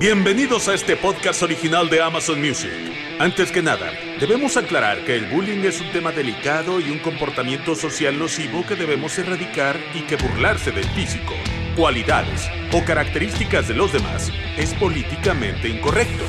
[0.00, 2.70] Bienvenidos a este podcast original de Amazon Music.
[3.18, 3.90] Antes que nada,
[4.20, 8.76] debemos aclarar que el bullying es un tema delicado y un comportamiento social nocivo que
[8.76, 11.34] debemos erradicar y que burlarse del físico,
[11.74, 16.22] cualidades o características de los demás es políticamente incorrecto.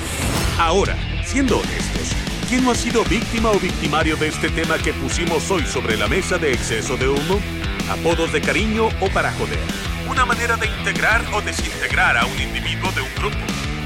[0.58, 2.16] Ahora, siendo honestos,
[2.50, 6.08] ¿quién no ha sido víctima o victimario de este tema que pusimos hoy sobre la
[6.08, 7.40] mesa de exceso de humo?
[7.88, 9.89] Apodos de cariño o para joder.
[10.10, 13.38] Una manera de integrar o desintegrar a un individuo de un grupo.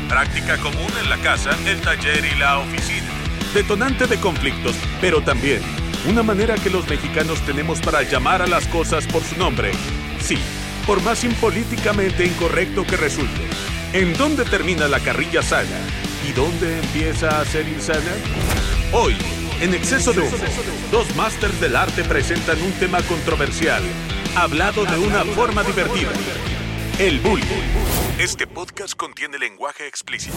[0.08, 3.10] Práctica común en la casa, el taller y la oficina.
[3.54, 5.62] Detonante de conflictos, pero también
[6.08, 9.74] una manera que los mexicanos tenemos para llamar a las cosas por su nombre.
[10.22, 10.38] Sí,
[10.88, 13.42] por más impolíticamente incorrecto que resulte.
[13.92, 15.78] ¿En dónde termina la carrilla sana?
[16.28, 18.12] ¿Y dónde empieza a ser insana?
[18.94, 19.16] Hoy,
[19.60, 20.38] en Exceso de Humo,
[20.90, 23.84] dos másters del arte presentan un tema controversial,
[24.36, 26.12] hablado de una forma divertida.
[27.00, 27.46] El bullying.
[28.20, 30.36] Este podcast contiene lenguaje explícito.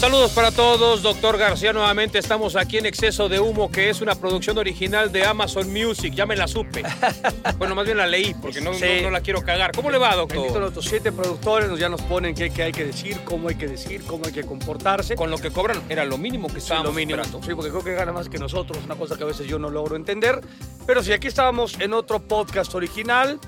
[0.00, 1.74] Saludos para todos, doctor García.
[1.74, 6.14] Nuevamente estamos aquí en Exceso de Humo, que es una producción original de Amazon Music.
[6.14, 6.82] Ya me la supe.
[7.58, 8.84] bueno, más bien la leí, porque no, Sí.
[8.96, 9.72] no- no la quiero cagar.
[9.72, 10.58] ¿Cómo le va, doctor?
[10.58, 14.02] nuestros siete productores ya nos ponen qué, qué hay que decir, cómo hay que decir,
[14.06, 15.16] cómo hay que comportarse.
[15.16, 17.20] Con lo que cobran era lo mínimo que Sí, estábamos lo mínimo.
[17.20, 17.46] esperando.
[17.46, 19.68] Sí, porque creo que gana más que nosotros, una cosa que a veces yo no
[19.68, 20.40] logro entender.
[20.86, 23.38] Pero sí, aquí estábamos en otro podcast original,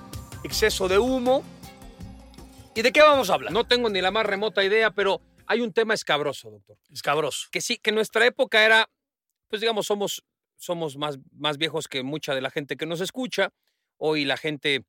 [0.45, 1.43] Exceso de Humo.
[2.75, 3.53] ¿Y de qué vamos a hablar?
[3.53, 6.79] No tengo ni la más remota idea, pero hay un tema escabroso, doctor.
[6.91, 7.49] Escabroso.
[7.51, 8.89] Que sí, que en nuestra época era,
[9.49, 10.25] pues digamos, somos,
[10.57, 13.51] somos más, más viejos que mucha de la gente que nos escucha.
[13.97, 14.85] Hoy la gente,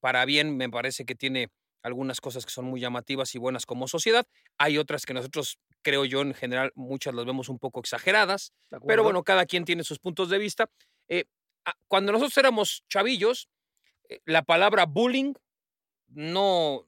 [0.00, 1.50] para bien, me parece que tiene
[1.82, 4.26] algunas cosas que son muy llamativas y buenas como sociedad.
[4.58, 8.52] Hay otras que nosotros, creo yo, en general, muchas las vemos un poco exageradas.
[8.86, 10.70] Pero bueno, cada quien tiene sus puntos de vista.
[11.08, 11.24] Eh,
[11.86, 13.48] cuando nosotros éramos chavillos,
[14.08, 15.34] eh, la palabra bullying
[16.08, 16.86] no,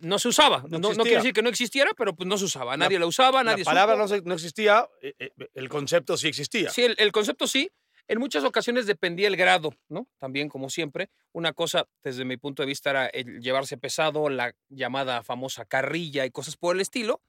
[0.00, 0.64] no se usaba.
[0.68, 2.76] No No, quiere decir que no existiera, pero pues no se usaba.
[2.76, 6.28] Nadie la, usaba, la nadie palabra no, se- no existía, eh, eh, el concepto sí
[6.28, 6.70] existía.
[6.70, 7.70] Sí, el, el concepto sí.
[8.06, 10.06] En muchas ocasiones dependía el grado, ¿no?
[10.18, 14.54] También, como siempre, una cosa, desde mi punto de vista, era el llevarse pesado, la
[14.68, 17.22] llamada famosa carrilla y cosas por el estilo.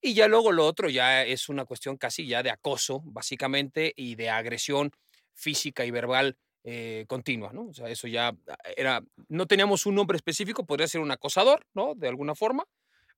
[0.00, 4.16] Y ya luego lo otro ya es una cuestión casi ya de acoso, básicamente, y
[4.16, 4.90] de agresión
[5.32, 6.36] física y verbal
[6.68, 7.68] eh, continua, ¿no?
[7.68, 8.36] O sea, eso ya
[8.76, 11.94] era, no teníamos un nombre específico, podría ser un acosador, ¿no?
[11.94, 12.64] De alguna forma,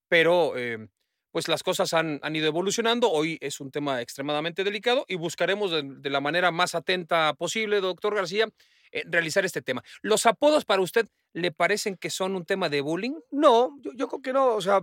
[0.07, 0.87] pero eh,
[1.31, 3.11] pues las cosas han, han ido evolucionando.
[3.11, 7.81] Hoy es un tema extremadamente delicado y buscaremos de, de la manera más atenta posible,
[7.81, 8.49] doctor García,
[8.93, 9.83] eh, realizar este tema.
[10.03, 13.15] ¿Los apodos para usted le parecen que son un tema de bullying?
[13.31, 14.83] No, yo, yo creo que no, o sea,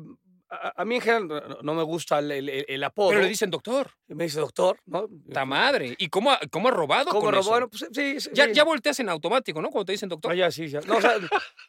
[0.55, 3.09] a, a mí en general no, no me gusta el, el- el apodo.
[3.09, 5.07] Pero le dicen doctor, Me dice doctor, ¿no?
[5.31, 5.95] ta madre.
[5.97, 7.41] ¿Y cómo ha, cómo ha robado ¿Cómo con robó?
[7.41, 7.49] eso?
[7.51, 8.53] Bueno, pues sí, sí, ya, sí.
[8.53, 9.69] ya volteas en automático, ¿no?
[9.69, 10.31] Cuando te dicen doctor.
[10.31, 10.81] Ah, ya, sí, ya.
[10.81, 11.15] No, o sea,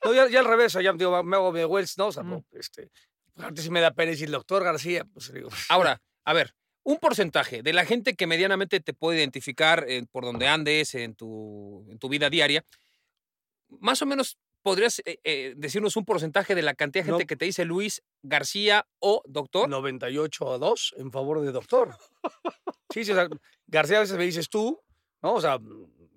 [0.05, 2.07] no, ya, ya al revés, ya digo, me hago de Wells, ¿no?
[2.09, 2.31] O sea, Mm.
[2.31, 2.91] no, este,
[3.35, 6.99] pues, antes sí me da pena decir doctor García, pues digo, Ahora, a ver, un
[6.99, 11.85] porcentaje de la gente que medianamente te puede identificar eh, por donde andes en tu,
[11.91, 12.65] en tu vida diaria,
[13.81, 17.27] más o menos podrías eh, eh, decirnos un porcentaje de la cantidad de gente No.
[17.29, 19.69] que te dice Luis García o doctor.
[19.69, 21.97] 98 a 2 en favor de doctor.
[22.91, 23.29] Sí, sí, o sea,
[23.69, 24.81] García a veces me dices tú,
[25.23, 25.35] ¿no?
[25.35, 25.59] O sea,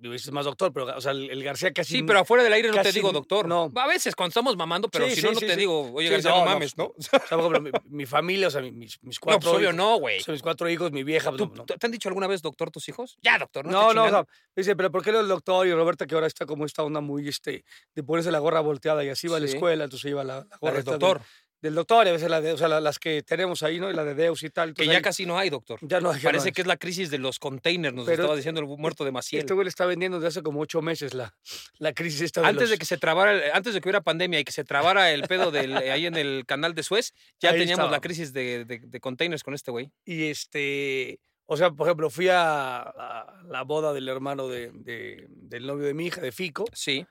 [0.01, 1.97] dices más doctor, pero o sea, el, García casi.
[1.97, 3.47] Sí, pero afuera del aire no te digo doctor.
[3.47, 3.71] no.
[3.75, 6.09] A veces cuando estamos mamando, pero Sí, si sí, no, no sí, te digo, oye,
[6.09, 6.85] García, no, mames, ¿no?
[6.85, 9.57] O sea, por ejemplo, mi, mi familia, o sea, mi- mis, mis No, cuatro pues
[9.57, 10.19] obvio hijos, no, güey.
[10.19, 11.31] o sea, mis cuatro hijos, mi vieja.
[11.31, 13.17] ¿Tú- no, ¿Te han dicho alguna vez doctor tus hijos?
[13.21, 14.25] Ya, doctor, no No, no, o sea,
[14.55, 17.01] dice, pero ¿por qué no el doctor y Roberta que ahora está como esta onda
[17.01, 17.65] muy, este,
[17.95, 20.45] de ponerse la gorra volteada y así va a la escuela, entonces lleva la, la
[20.49, 21.21] La gorra del- doctor,
[21.61, 23.89] Del, doctor y a veces la de, o sea, la- las que tenemos ahí, ¿no?
[23.89, 24.67] Y la de Deus y tal.
[24.73, 25.77] que entonces ya ahí- casi no hay, doctor.
[25.81, 26.51] ya no, no Parece hay.
[26.53, 29.41] que es la crisis de los containers, nos Pero estaba diciendo el muerto de Maciel.
[29.41, 31.35] Este güey le está vendiendo desde hace como ocho meses la,
[31.77, 34.01] la crisis esta de Antes de los- que se trabara, el- antes de que hubiera
[34.01, 37.13] pandemia y que se trabara el pedo del, eh, ahí en el canal de Suez,
[37.41, 39.91] ya Ahí teníamos la crisis de, de- de containers con este güey.
[40.05, 45.25] Y este, o sea, por ejemplo, fui a, a la boda del hermano de, de-
[45.29, 47.05] del novio de mi hija, de Fico, Sí.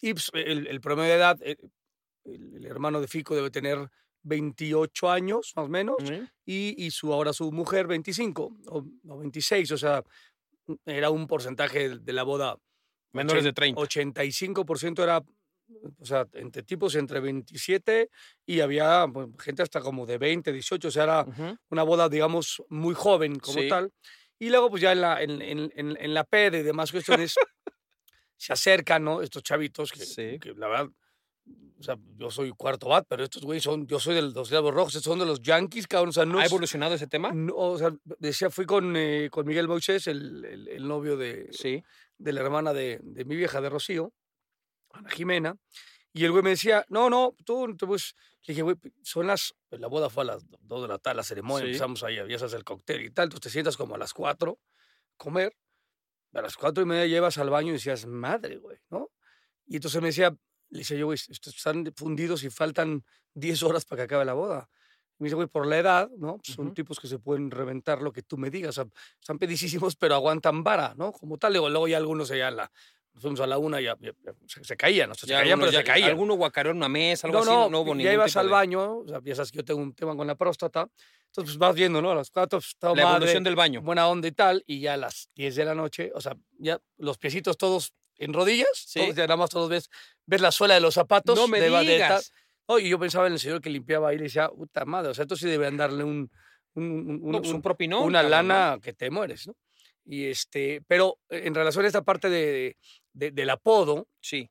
[0.00, 1.56] y pues, el, el promedio de edad, eh,
[2.24, 3.90] el, el hermano de Fico debe tener
[4.22, 6.26] 28 años, más o menos, Ujú.
[6.46, 10.02] y, y su, ahora su mujer 25 o, o 26, o sea,
[10.86, 12.56] era un porcentaje de la boda.
[13.12, 13.80] Menores de ochen- 30.
[13.80, 15.18] 85% era,
[15.98, 18.08] o sea, entre tipos entre 27
[18.46, 21.56] y había pues, gente hasta como de 20, 18, o sea, era Ujú.
[21.70, 23.68] una boda, digamos, muy joven como Sí.
[23.68, 23.92] tal.
[24.38, 27.34] Y luego, pues ya en la, en, en, en- en la y demás cuestiones,
[28.36, 29.22] se acercan, ¿no?
[29.22, 30.38] Estos chavitos que, Sí.
[30.40, 30.88] que la verdad,
[31.78, 34.72] o sea, yo soy cuarto bat, pero estos güeyes son, yo soy de los Diablos
[34.72, 37.30] Rojos, estos son de los Yankees, cabrón, o sea, no ¿Ha evolucionado ese tema?
[37.32, 41.48] no, o sea, decía, fui con, eh, con Miguel Moisés, el, el- el novio de,
[41.52, 41.82] Sí.
[42.16, 44.12] de la hermana de, de mi vieja, de Rocío,
[44.92, 45.56] Ana Jimena,
[46.12, 48.14] y el güey me decía, no, no, tú, te pues,
[48.46, 51.22] le dije, güey, son las, la boda fue a las 2 de la tarde, la
[51.24, 51.70] ceremonia, Sí.
[51.72, 54.58] empezamos ahí, ya sabes, el cóctel y tal, entonces te sientas como a las 4,
[55.16, 55.54] comer,
[56.32, 59.10] a las cuatro y media llevas al baño y decías, madre, güey, ¿no?
[59.66, 60.34] Y entonces me decía,
[60.74, 63.04] le decía yo, güey, están fundidos y faltan
[63.34, 64.68] 10 horas para que acabe la boda.
[65.18, 66.38] Y me dice, güey, por la edad, ¿no?
[66.38, 66.74] Pues son Ujú.
[66.74, 68.70] tipos que se pueden reventar lo que tú me digas.
[68.78, 68.90] O sea,
[69.20, 71.12] están pedicísimos, pero aguantan vara, ¿no?
[71.12, 71.52] Como tal.
[71.52, 72.70] Luego, luego ya algunos ya la,
[73.12, 75.32] nos fuimos a la una y ya, ya- ya se, se caían, o sea, se
[75.34, 76.10] caían, pero algunos se ya- caían.
[76.10, 77.50] Alguno guacareó una mesa, algo no, así.
[77.52, 79.80] no, No, hubo ya ibas al de- baño, o sea, ya sabes que yo tengo
[79.80, 80.80] un tema con la próstata,
[81.26, 82.10] entonces pues vas viendo, ¿no?
[82.10, 83.82] A las cuatro, pues, estaba La madre, evolución del baño.
[83.82, 86.80] buena onda y tal, y ya a las 10 de la noche, o sea, ya
[86.96, 89.00] los piecitos todos en rodillas, Sí.
[89.00, 89.88] todos, ya nada más todos ves,
[90.26, 91.36] ves la suela de los zapatos.
[91.36, 92.32] No me de, de digas.
[92.68, 95.10] No, y yo pensaba en el señor que limpiaba ahí y le decía, puta madre,
[95.10, 96.30] o sea, esto sí deberían darle un,
[96.74, 96.84] un,
[97.22, 98.02] un- No, pues un propinón.
[98.04, 98.54] una cabrón, ¿no?
[98.54, 99.54] lana que te mueres, ¿no?
[100.06, 102.76] Y este, pero en relación a esta parte de,
[103.12, 104.50] de- del apodo, Sí.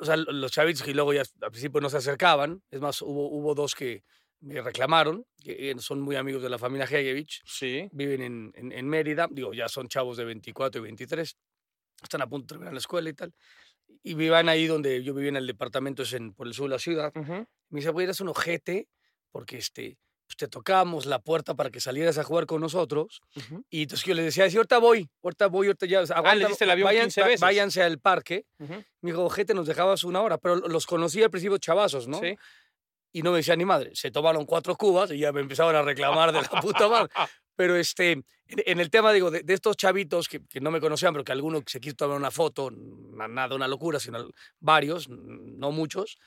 [0.00, 3.28] o sea, los chavitos que luego ya al principio no se acercaban, es más, hubo,
[3.28, 4.02] hubo dos que
[4.40, 7.88] me reclamaron, que eh, son muy amigos de la familia Hegevich, Sí.
[7.92, 11.36] viven en, en, en Mérida, digo, ya son chavos de 24 y 23,
[12.02, 13.32] están a punto de terminar la escuela y tal,
[14.02, 16.74] y vivan ahí donde yo vivía en el departamento, es en, por el sur de
[16.76, 17.12] la ciudad.
[17.14, 17.46] Ujú.
[17.70, 18.88] Me dice, güey, eres un ojete,
[19.30, 19.96] porque este,
[20.26, 23.64] pues te tocamos la puerta para que salieras a jugar con nosotros, Ujú.
[23.70, 26.28] y entonces yo le decía, sí, ahorita voy, ahorita voy, ahorita ya, sea, Ah, le
[26.28, 27.40] aguanta, diste el avión vayan- 15 va- veces.
[27.40, 28.74] váyanse al parque, Ujú.
[29.02, 32.18] me dijo, ojete, nos dejabas una hora, pero los conocí al principio chavazos, ¿no?
[32.20, 32.36] Sí.
[33.14, 33.90] Y no me decía ni madre.
[33.94, 37.10] Se tomaron cuatro cubas y ya me empezaban a reclamar de la puta madre.
[37.62, 40.80] Pero este, en, en el tema, digo, de, de estos chavitos que, que no me
[40.80, 44.28] conocían, pero que alguno se quiso tomar una foto, na- nada una locura, sino
[44.58, 46.18] varios, no muchos,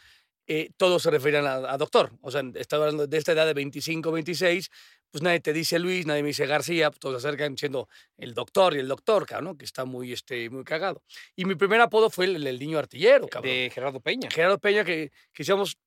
[0.48, 2.14] eh, todos se referían a, a doctor.
[2.22, 4.70] O sea, estaba hablando de esta edad de 25, 26,
[5.12, 8.34] pues nadie te dice Luis, nadie me dice García, pues todos se acercan siendo el
[8.34, 9.58] doctor y el doctor, cabrón, ¿no?
[9.58, 11.04] que está muy, este, muy cagado.
[11.36, 13.52] Y mi primer apodo fue el, el niño artillero, cabrón.
[13.52, 14.30] De Gerardo Peña.
[14.32, 15.78] Gerardo Peña, que, que decíamos,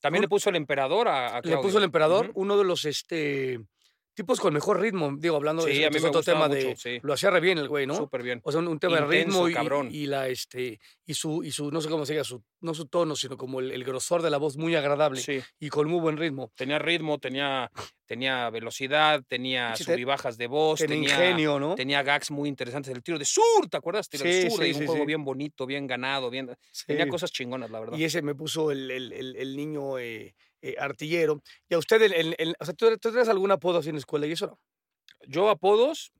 [0.00, 2.40] También un- le puso el emperador a, a le puso el emperador, Ujú.
[2.40, 3.60] uno de los este,
[4.16, 6.98] tipos con mejor ritmo, digo, hablando de Sí, me otro tema de, sí.
[7.02, 7.94] lo hacía re bien el güey, ¿no?
[7.94, 8.40] Súper bien.
[8.42, 9.54] O sea, un, un tema de ritmo y,
[9.92, 12.86] y la este y su y su no sé cómo se diga, su no su
[12.86, 15.40] tono, sino como el, el grosor de la voz muy agradable Sí.
[15.60, 16.50] y con muy buen ritmo.
[16.56, 17.70] Tenía ritmo, tenía,
[18.06, 21.74] tenía velocidad, tenía te- subibajas de voz, Tenía tenía, ingenio, ¿no?
[21.74, 22.92] tenía gags muy interesantes.
[22.94, 24.08] El tiro de sur, ¿te acuerdas?
[24.08, 26.50] Tiro de sur, sí, y un juego bien bonito, bien ganado, bien.
[26.86, 27.98] Tenía cosas chingonas, la verdad.
[27.98, 31.42] Y ese me puso el, el, el, el niño eh, eh, artillero.
[31.68, 33.96] Y a usted, el, el- el- o sea, ¿tú, tú tienes algún apodo así en
[33.96, 34.58] la escuela y eso no?
[35.28, 36.12] Yo apodos,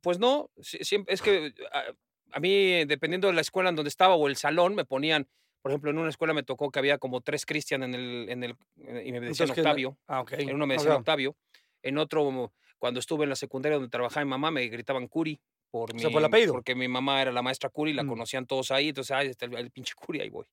[0.00, 1.84] pues no, si- siempre, es que a,
[2.32, 5.28] a mí, dependiendo de la escuela en donde estaba o el salón, me ponían,
[5.62, 8.44] por ejemplo, en una escuela me tocó que había como tres Cristian en el, en
[8.44, 9.96] el, y me decían Entonces, ¿qué- Octavio.
[10.06, 10.32] Ah, ok.
[10.32, 11.36] En uno me decían sea, Octavio.
[11.82, 15.40] En otro, cuando estuve en la secundaria donde trabajaba mi mamá, me gritaban Curi.
[15.70, 16.52] Por O sea, mi, por el apellido.
[16.52, 18.08] Porque mi mamá era la maestra Curi, la Mm.
[18.08, 18.90] conocían todos ahí.
[18.90, 20.46] Entonces, ay, está el, el pinche Curi, ahí voy.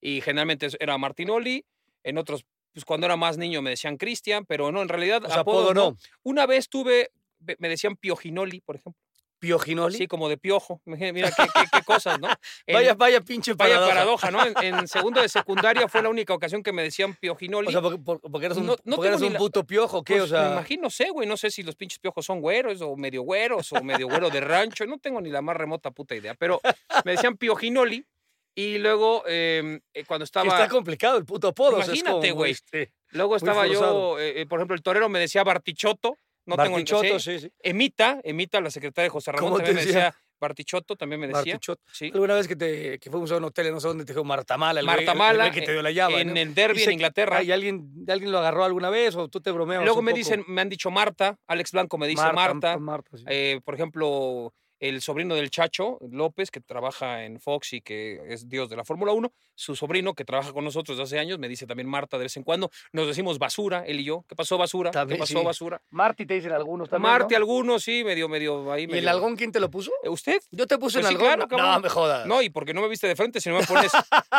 [0.00, 1.64] Y generalmente era Martinoli.
[2.04, 5.28] En otros, pues cuando era más niño me decían Cristian, pero no, en realidad o
[5.28, 5.96] sea, apodo no.
[6.22, 7.10] Una vez tuve,
[7.58, 9.00] me decían Pioginoli, por ejemplo.
[9.38, 9.98] Pioginoli.
[9.98, 10.80] Sí, como de piojo.
[10.84, 12.28] Mira qué, qué- qué cosas, ¿no?
[12.66, 13.92] En- vaya, vaya pinche vaya paradoja.
[13.92, 14.46] paradoja, ¿no?
[14.62, 17.66] En, en segundo de secundaria fue la única ocasión que me decían Pioginoli.
[17.66, 20.12] O sea, porque, por- porque eres un, No- no porque tengo un puto piojo, ¿qué?
[20.14, 22.40] Pues, o sea, me imagino, no sé, güey, no sé si los pinches piojos son
[22.40, 25.90] güeros o medio güeros o medio güero de rancho, no tengo ni la más remota
[25.90, 26.60] puta idea, pero
[27.04, 28.06] me decían Pioginoli
[28.54, 31.76] y luego em, eh, cuando estaba, está complicado el puto apodo.
[31.82, 32.52] Imagínate, güey.
[32.52, 36.16] este, luego estaba yo, eh, eh, por ejemplo, el torero me decía Bartichotto,
[36.46, 37.38] no tengo Bartichotto, sí.
[37.38, 37.52] sí, sí.
[37.60, 40.04] Emita, Emita, la secretaria de José Ramón, ¿Cómo te también me decía?
[40.06, 41.52] decía Bartichotto, también me decía.
[41.54, 41.82] Bartichotto.
[41.92, 42.10] Sí.
[42.12, 44.58] Alguna vez que, te, que fuimos a un hotel, no sé dónde, te dijo Marta
[44.58, 44.80] Mala.
[44.80, 46.20] El güey- Marta el que te dio la llave.
[46.22, 46.40] en ¿no?
[46.40, 47.44] el derby en Inglaterra.
[47.44, 49.84] ¿Y alguien, alguien lo agarró alguna vez o tú te bromeas?
[49.84, 50.18] Luego un me poco?
[50.18, 53.24] dicen, me han dicho Marta, Alex Blanco me dice Marta, Marta, sí.
[53.28, 54.52] eh, por ejemplo,
[54.82, 58.84] el sobrino del Chacho López, que trabaja en Fox y que es dios de la
[58.84, 62.18] Fórmula 1, su sobrino que trabaja con nosotros desde hace años, me dice también Marta
[62.18, 64.24] de vez en cuando, nos decimos basura, él y yo.
[64.28, 64.90] ¿Qué pasó basura?
[64.90, 65.44] También, ¿Qué pasó sí.
[65.44, 65.80] basura?
[65.90, 67.12] Marty te dicen algunos también.
[67.12, 67.38] Marti ¿no?
[67.38, 68.82] algunos, sí, medio, medio ahí.
[68.82, 69.92] ¿Y el medio- algón quién te lo puso?
[70.02, 70.42] ¿Eh, ¿Usted?
[70.50, 71.46] Yo te puse Pues el sí, algón.
[71.48, 72.26] claro, no, me jodas.
[72.26, 73.92] No, y porque no me viste de frente, si no me pones,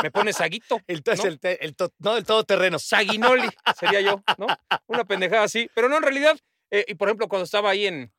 [0.03, 0.81] me pones aguito.
[0.87, 1.13] el, ¿no?
[1.23, 2.79] el, el no, el todoterreno.
[2.79, 3.47] Saguinoli
[3.79, 4.47] sería yo, ¿no?
[4.87, 5.69] Una pendejada así.
[5.73, 6.37] Pero no, en realidad,
[6.69, 8.11] eh, y por ejemplo, cuando estaba ahí en,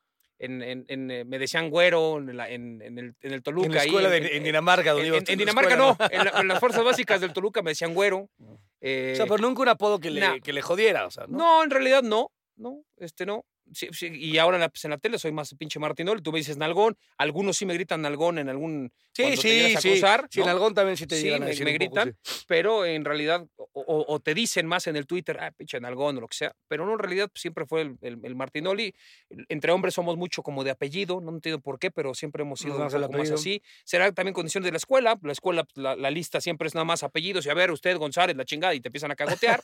[0.45, 3.67] en, en- en, eh, me decían güero en, la- en- en el, en el Toluca.
[3.67, 4.93] En la ahí, escuela de, en Dinamarca.
[4.93, 7.93] donde en- en- Dinamarca no, en, la- en las fuerzas básicas del Toluca me decían
[7.93, 8.29] güero.
[8.81, 10.39] eh, O sea, pero nunca un apodo que le, nah.
[10.39, 11.37] que le jodiera, o sea, ¿no?
[11.37, 13.43] no, en realidad no, no, este no.
[13.73, 16.31] Sí, sí, y ahora en la, pues, en la tele soy más pinche Martinol, tú
[16.31, 19.81] me dices nalgón, algunos sí me gritan nalgón en algún Sí, te sí, llegas a
[19.81, 19.89] sí.
[19.89, 20.47] cruzar, Sí, ¿no?
[20.47, 22.17] algón también sí te Sí, llegan a me- decir me poco, gritan.
[22.47, 26.17] pero en realidad, o, o- o te dicen más en el Twitter, ah, pinche nalgón
[26.17, 28.93] o lo que sea, pero no, en realidad pues, siempre fue el, el- el Martinoli.
[29.49, 32.75] Entre hombres somos mucho como de apellido, no entiendo por qué, pero siempre hemos sido
[32.75, 33.61] un poco más así.
[33.83, 36.85] Será también condiciones de la escuela, la escuela, pues, la, la lista siempre es nada
[36.85, 39.61] más apellidos, y a ver, usted González, la chingada, y te empiezan a cagotear.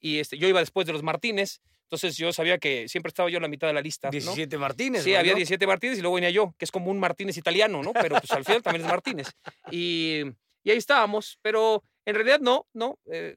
[0.00, 3.40] y este, yo iba después de los Martínez, entonces yo sabía que siempre estaba yo
[3.40, 4.08] la mitad de la lista.
[4.08, 4.12] ¿no?
[4.12, 5.02] 17 Martínez.
[5.02, 5.36] Sí, había ¿no?
[5.36, 7.92] 17 Martínez y luego venía yo, que es como un Martínez italiano, ¿no?
[7.92, 9.28] Pero pues al final también es Martínez.
[9.70, 10.22] Y,
[10.62, 12.98] y ahí estábamos, pero en realidad no, no.
[13.06, 13.36] eh,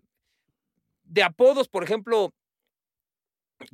[1.06, 2.34] de apodos, por ejemplo,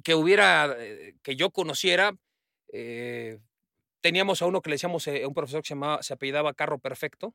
[0.04, 2.14] que hubiera, eh, que yo conociera,
[2.72, 3.40] eh,
[4.02, 6.80] teníamos a uno que le decíamos, eh, un profesor que se, llamaba, se apellidaba Carro
[6.80, 7.34] Perfecto,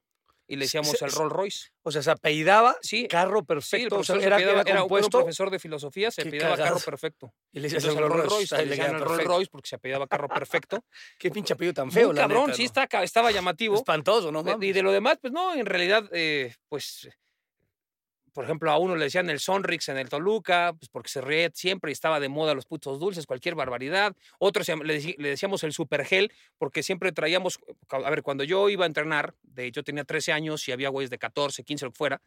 [0.48, 1.68] y le decíamos se- el Rolls Royce.
[1.82, 3.98] O sea, se apellidaba Sí, carro sí, perfecto.
[3.98, 6.78] o sea, se era, era era un- profesor de filosofía, se apellidaba Carro.
[6.84, 7.32] Perfecto.
[7.52, 8.56] y le decías Entonces el Rolls Royce.
[8.58, 9.24] Le decían el Rolls.
[9.24, 10.84] Royce porque se apellidaba Carro Perfecto.
[11.18, 12.66] Qué pinche apellido tan feo, Muy la cabrón, neta, sí ¿no?
[12.82, 13.74] está, estaba llamativo.
[13.76, 14.40] Espantoso, ¿no?
[14.40, 14.74] Eh, Y mames?
[14.74, 17.08] de lo demás, pues no, en realidad, eh, pues,
[18.36, 21.50] por ejemplo, a uno le decían el Sonrix en el Toluca, pues porque se ríe
[21.54, 24.14] siempre y estaba de moda los putos dulces, cualquier barbaridad.
[24.38, 29.32] Otros le, decíamos el Supergel, porque siempre traíamos, a ver, cuando yo iba a entrenar,
[29.42, 32.20] de, yo tenía 13 años y había güeyes de 14, 15, lo que fuera,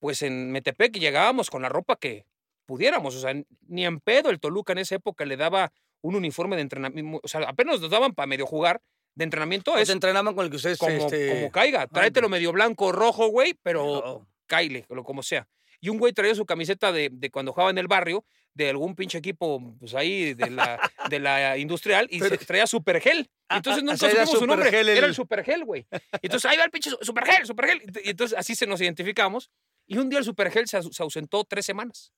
[0.00, 2.26] pues en Metepec llegábamos con la ropa que
[2.66, 3.32] pudiéramos, o sea,
[3.68, 7.28] ni en pedo el Toluca en esa época le daba un uniforme de entrenamiento, o
[7.28, 8.82] sea, apenas nos daban para medio jugar
[9.14, 10.76] de entrenamiento, O es sea, entrenaban con el que ustedes...
[10.76, 11.28] como, este...
[11.28, 11.86] como caiga.
[11.86, 15.46] Tráetelo medio blanco o rojo, güey, pero oh, caile, o lo como sea.
[15.80, 18.94] Y un güey traía su camiseta de, de cuando jugaba en el barrio, de algún
[18.96, 20.78] pinche equipo, pues ahí, de la,
[21.08, 23.30] de la industrial, y se traía Supergel.
[23.48, 24.80] Ah, entonces ah, nunca era supimos su nombre.
[24.80, 25.86] El- Era el Supergel, güey.
[26.20, 27.80] Entonces ahí va el pinche Su- Supergel, Supergel.
[28.04, 29.50] Y entonces así se nos identificamos.
[29.86, 32.12] Y un día el Supergel se, se ausentó tres semanas.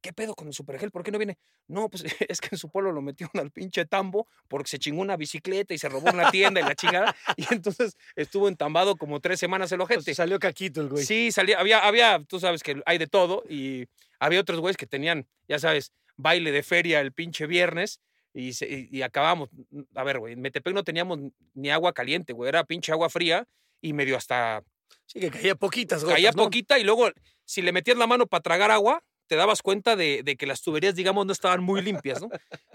[0.00, 0.90] ¿Qué pedo con el Supergel?
[0.90, 1.38] ¿Por qué no viene?
[1.68, 5.00] No, pues es que en su pueblo lo metieron al pinche tambo porque se chingó
[5.02, 7.14] una bicicleta y se robó una tienda y la chingada.
[7.36, 10.02] Y entonces estuvo entambado como tres semanas el ojete.
[10.04, 11.04] Pues salió caquito el güey.
[11.04, 13.86] Sí, salía, había, había, tú sabes que hay de todo y
[14.20, 18.00] había otros güeyes que tenían, ya sabes, baile de feria el pinche viernes
[18.32, 19.50] y, se- y, y acabamos.
[19.94, 21.18] A ver, güey, en Metepec no teníamos
[21.54, 23.46] ni agua caliente, güey, era pinche agua fría
[23.80, 24.62] y medio hasta
[25.06, 26.44] Sí, que caía poquitas gotas, caía ¿no?
[26.44, 27.10] poquita y luego
[27.44, 30.62] si le metías la mano para tragar agua, te dabas cuenta de, de que las
[30.62, 32.28] tuberías, digamos, no estaban muy limpias, ¿no?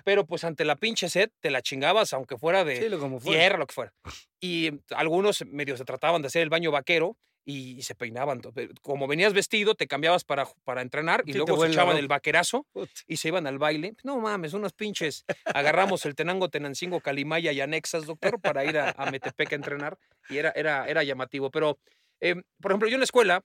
[0.03, 3.19] Pero pues ante la pinche sed te la chingabas, aunque fuera de Sí, lo como
[3.19, 3.93] tierra, lo que fuera.
[4.39, 8.41] Y algunos medio se trataban de hacer el baño vaquero y, se peinaban.
[8.81, 12.67] Como venías vestido, te cambiabas para, para entrenar y Sí, luego se echaban el vaquerazo
[13.07, 13.95] y se iban al baile.
[14.03, 15.25] No mames, unos pinches.
[15.45, 19.97] Agarramos el Tenango, Tenancingo, Calimaya y anexas, doctor, para ir a, a Metepec a entrenar
[20.29, 21.49] y era, era, era llamativo.
[21.49, 21.79] Pero,
[22.19, 23.43] eh, por ejemplo, yo en la escuela,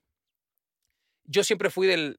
[1.24, 2.16] yo siempre fui del,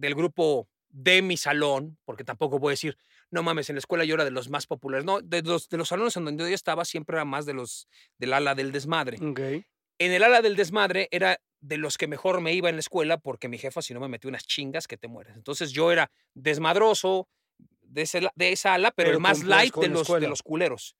[0.00, 2.96] del grupo de mi salón, porque tampoco voy a decir,
[3.30, 5.04] no mames, en la escuela yo era de los más populares.
[5.04, 7.86] No, de los, de los salones en donde yo estaba siempre era más de los
[8.18, 9.18] del ala del desmadre.
[9.18, 13.18] En el ala del desmadre era de los que mejor me iba en la escuela
[13.18, 15.36] porque mi jefa si no me metía unas chingas que te mueres.
[15.36, 17.28] Entonces yo era desmadroso
[17.82, 20.96] de, ese de esa ala, pero, Pero el más light de los, de los culeros.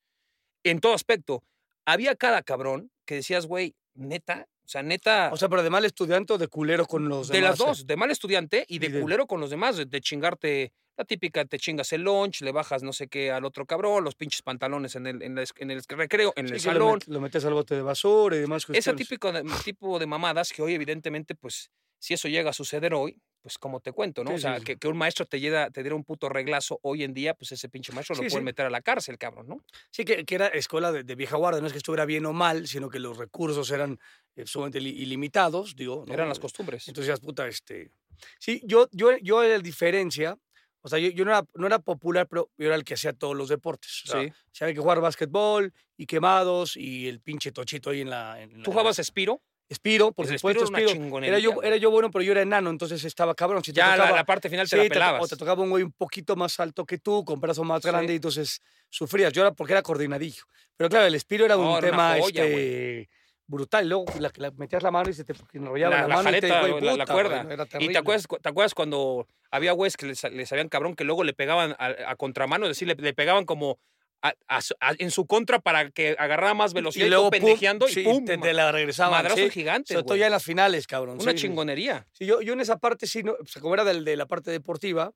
[0.63, 1.43] En todo aspecto.
[1.83, 5.83] Había cada cabrón que decías, güey, neta, o sea, neta, O sea, pero de mal
[5.85, 7.59] estudiante o de culero con los de demás.
[7.59, 10.01] las dos, de mal estudiante y de, Y de- culero con los demás, de, de
[10.01, 14.03] chingarte la típica, te chingas el lunch, le bajas no sé qué al otro cabrón,
[14.03, 16.99] los pinches pantalones en el, en el recreo, en Sí, el lo, salón.
[16.99, 19.07] met- lo metes al bote de basura y demás Ese cuestiones.
[19.07, 23.21] típico de, tipo de mamadas que hoy evidentemente, pues, si eso llega a suceder hoy,
[23.41, 24.31] pues como te cuento, ¿no?
[24.31, 24.65] Sí, o sea, sí, sí.
[24.65, 27.51] Que, que un maestro te, diera, te diera un puto reglazo hoy en día, pues
[27.53, 28.45] ese pinche maestro lo pueden sí.
[28.45, 29.63] meter a la cárcel, cabrón, ¿no?
[29.91, 32.33] Sí, que, que era escuela de, de vieja guardia, no es que estuviera bien o
[32.33, 33.97] mal, sino que los recursos eran
[34.35, 36.03] eh, sumamente ili- ilimitados, digo.
[36.07, 36.13] ¿no?
[36.13, 36.87] Eran las costumbres.
[36.87, 37.91] Entonces, puta, este...
[38.39, 40.37] Sí, yo, yo, yo era la diferencia,
[40.81, 43.13] o sea, yo, yo no, era, no era popular, pero yo era el que hacía
[43.13, 44.03] todos los deportes.
[44.05, 44.31] O sea, sí.
[44.51, 48.41] si había que jugar básquetbol y quemados y el pinche tochito ahí en la...
[48.41, 49.41] en ¿Tú la- jugabas Espiro?
[49.69, 53.05] Espiro, por supuesto, Espiro era Era yo, era yo bueno, pero yo era enano, entonces
[53.05, 53.63] estaba cabrón.
[53.63, 55.23] Si te Ya la, tocaba- la parte final te Sí, la pelabas.
[55.23, 57.87] o te tocaba un güey un poquito más alto que tú, con brazo más Sí.
[57.87, 58.59] grande, y entonces
[58.89, 59.31] sufrías.
[59.31, 60.43] Yo era porque era coordinadillo.
[60.75, 63.09] Pero claro, el Espiro era un No, era una tema joya, este,
[63.51, 63.87] brutal.
[63.87, 66.41] Luego la, la metías la mano y se te enrollaba la, la, la mano y
[66.41, 67.47] te, güey, puta, cuerda.
[67.79, 71.03] y te acuerdas, cu- te acuerdas cuando había güeyes que les, les sabían cabrón que
[71.03, 73.77] luego le pegaban a, a contramano, es decir, le, le pegaban como
[74.23, 77.39] a- a su- a- en su contra para que agarrara más velocidad y, luego, pum,
[77.39, 78.23] pendejeando y sí, pum.
[78.25, 79.11] te, ma- te la regresaban.
[79.13, 79.49] madrazos sí.
[79.49, 81.17] gigantes, Sobre todo ya en las finales, cabrón.
[81.21, 81.37] Una sí.
[81.39, 82.07] chingonería.
[82.11, 84.25] Sí, yo, yo en esa parte sí, no, o sea, como era del- de la
[84.27, 85.11] parte deportiva,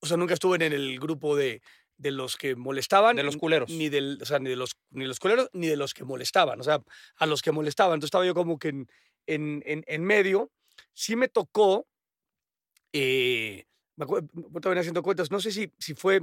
[0.00, 1.62] o sea, nunca estuve en el grupo de,
[1.96, 3.16] de los que molestaban.
[3.16, 3.70] De los culeros.
[3.70, 6.60] Ni, del, o sea, ni de los, ni los culeros, ni de los que molestaban.
[6.60, 6.82] O sea,
[7.16, 7.94] a los que molestaban.
[7.94, 8.88] Entonces estaba yo como que en,
[9.26, 10.50] en, en, en medio.
[10.92, 11.86] Sí me tocó,
[12.92, 13.64] eh,
[13.96, 16.20] me acuerdo, venía haciendo cuentas, no sé si, si fue,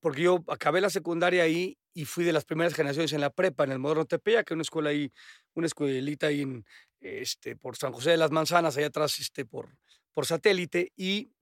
[0.00, 3.64] porque yo acabé la secundaria ahí y fui de las primeras generaciones en la prepa,
[3.64, 5.10] en el Moderno Tepeyac, que es una escuela ahí,
[5.54, 6.64] una escuelita ahí en,
[7.00, 9.76] este, por San José de las Manzanas, allá atrás, este, por,
[10.12, 11.32] por satélite, y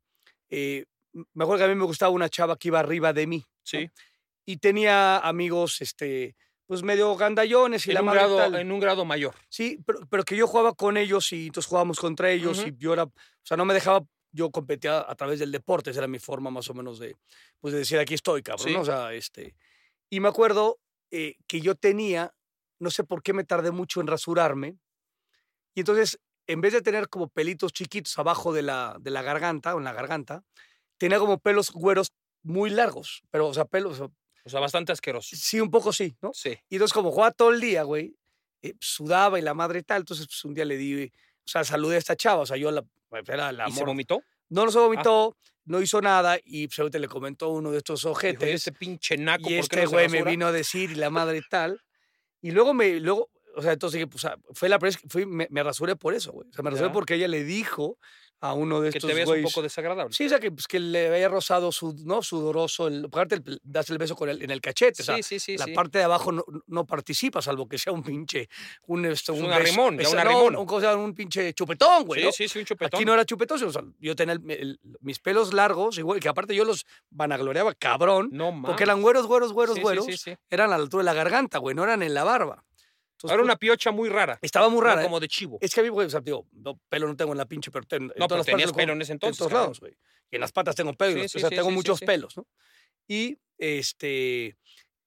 [0.51, 3.39] eh, me acuerdo que a mí me gustaba una chava que iba arriba de mí.
[3.39, 3.53] ¿no?
[3.63, 3.91] Sí.
[4.45, 6.35] Y tenía amigos, este,
[6.67, 8.55] pues medio gandallones y En la un, grado, tal.
[8.57, 9.35] en un grado mayor.
[9.49, 12.69] Sí, pero, pero que yo jugaba con ellos y entonces jugábamos contra ellos Ujú.
[12.69, 13.13] y yo era, o
[13.43, 16.69] sea, no me dejaba, yo competía a través del deporte, esa era mi forma más
[16.71, 17.17] o menos de,
[17.61, 18.75] pues de decir, aquí estoy, cabrón, Sí.
[18.75, 18.81] ¿no?
[18.81, 19.55] O sea, este,
[20.11, 20.79] y me acuerdo
[21.11, 22.35] eh, que yo tenía,
[22.79, 24.77] no sé por qué me tardé mucho en rasurarme,
[25.75, 29.75] y entonces, en vez de tener como pelitos chiquitos abajo de la, de la garganta,
[29.75, 30.43] o en la garganta,
[30.99, 32.13] tenía como pelos güeros
[32.43, 34.11] muy largos, pero, o sea, pelos, o
[34.47, 35.35] sea, bastante asqueroso.
[35.37, 36.31] sí, un poco sí, ¿no?
[36.35, 36.57] Sí.
[36.69, 38.17] Y entonces, como jugaba todo el día, güey,
[38.63, 40.03] eh, sudaba y la madre tal.
[40.03, 41.09] Entonces, pues, un día le di, o
[41.45, 42.43] sea, saludé a esta chava.
[42.43, 42.85] O sea, yo la,
[43.27, 43.89] era la ¿Y se amor.
[43.91, 44.23] vomitó?
[44.49, 45.37] No, no se vomitó,
[45.67, 46.39] no hizo nada.
[46.45, 48.55] Y pues, ahorita le comentó uno de estos Dijo, "Y ojetes.
[48.55, 50.91] este pinche naco, Y ¿por qué este no se güey me rasura?" vino a decir
[50.91, 51.81] y la madre tal.
[52.41, 55.27] Y luego me, luego, o sea, entonces, pues, ah, fue la primera vez que fui,
[55.27, 56.49] me, me rasuré por eso, güey.
[56.49, 56.93] O sea, me rasuré Ya.
[56.93, 57.99] porque ella le dijo
[58.41, 60.15] a uno de Que estos te veas un poco desagradable.
[60.15, 62.23] Sí, o sea, que, pues, que le había rozado su, ¿no?
[62.23, 65.03] Sudoroso, el, aparte el- das el beso con el, en el cachete.
[65.03, 65.57] o sea, sí, sí, sí.
[65.59, 65.73] la sí.
[65.73, 68.49] parte de abajo no, no participa, salvo que sea un pinche.
[68.87, 72.05] Un, este, Es un un beso- arrimón, ya un no, un, cosa- un pinche chupetón,
[72.05, 72.21] güey.
[72.21, 72.33] sí, ¿no?
[72.33, 72.97] sí, sí, un chupetón.
[72.99, 76.55] Aquí no era chupetón, o sea, yo tenía el- mis pelos largos, igual, que aparte
[76.55, 78.69] yo los vanagloriaba cabrón, No mames.
[78.69, 80.07] porque eran güeros, güeros, güeros, Sí, güeros.
[80.07, 80.35] sí.
[80.49, 82.65] Eran a la altura de la garganta, güey, no eran en la barba.
[83.19, 84.39] Entonces, Era pues, una piocha muy rara.
[84.43, 85.01] estaba muy rara.
[85.03, 85.05] ¿eh?
[85.05, 85.59] como de chivo.
[85.61, 87.73] Es que a mí, güey, o sea, digo, no, pelo no tengo en la pinche,
[87.73, 89.81] pero ten- en No, todas pero las tenías pelo en ese entonces, En todos lados,
[89.81, 89.97] güey.
[90.31, 92.47] Y en las patas tengo pelo, Sí, o sí, sea, sí, tengo muchos pelos, ¿no?
[93.09, 94.57] Y este.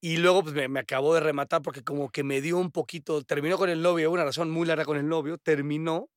[0.02, 3.21] Y luego pues, me, me acabó de rematar porque como que me dio un poquito,
[3.24, 6.10] terminó con el novio, una razón muy larga con el novio, terminó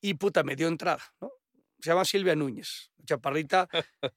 [0.00, 1.32] y puta, me dio entrada, ¿no?
[1.80, 3.68] Se llama Silvia Núñez, chaparrita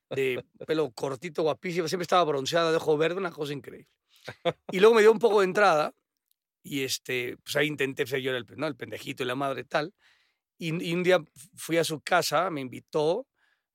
[0.09, 3.87] de pelo cortito, guapísima, siempre estaba bronceada, de ojo verde, una cosa increíble.
[4.71, 5.93] Y luego me dio un poco de entrada
[6.63, 8.67] y este, pues ahí intenté ser yo el, ¿no?
[8.67, 9.93] el pendejito y la madre tal.
[10.57, 11.19] Y, y un día
[11.55, 13.27] fui a su casa, me invitó,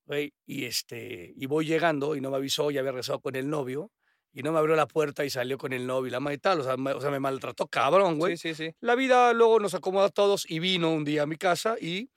[0.05, 3.49] güey, y, este, y voy llegando y no me avisó, ya había regresado con el
[3.49, 3.91] novio,
[4.31, 6.59] y no me abrió la puerta y salió con el novio y la madre tal.
[6.61, 8.37] O sea, me, o sea, me maltrató cabrón, güey.
[8.37, 8.75] Sí, sí, sí.
[8.81, 12.11] La vida luego nos acomoda a todos y vino un día a mi casa y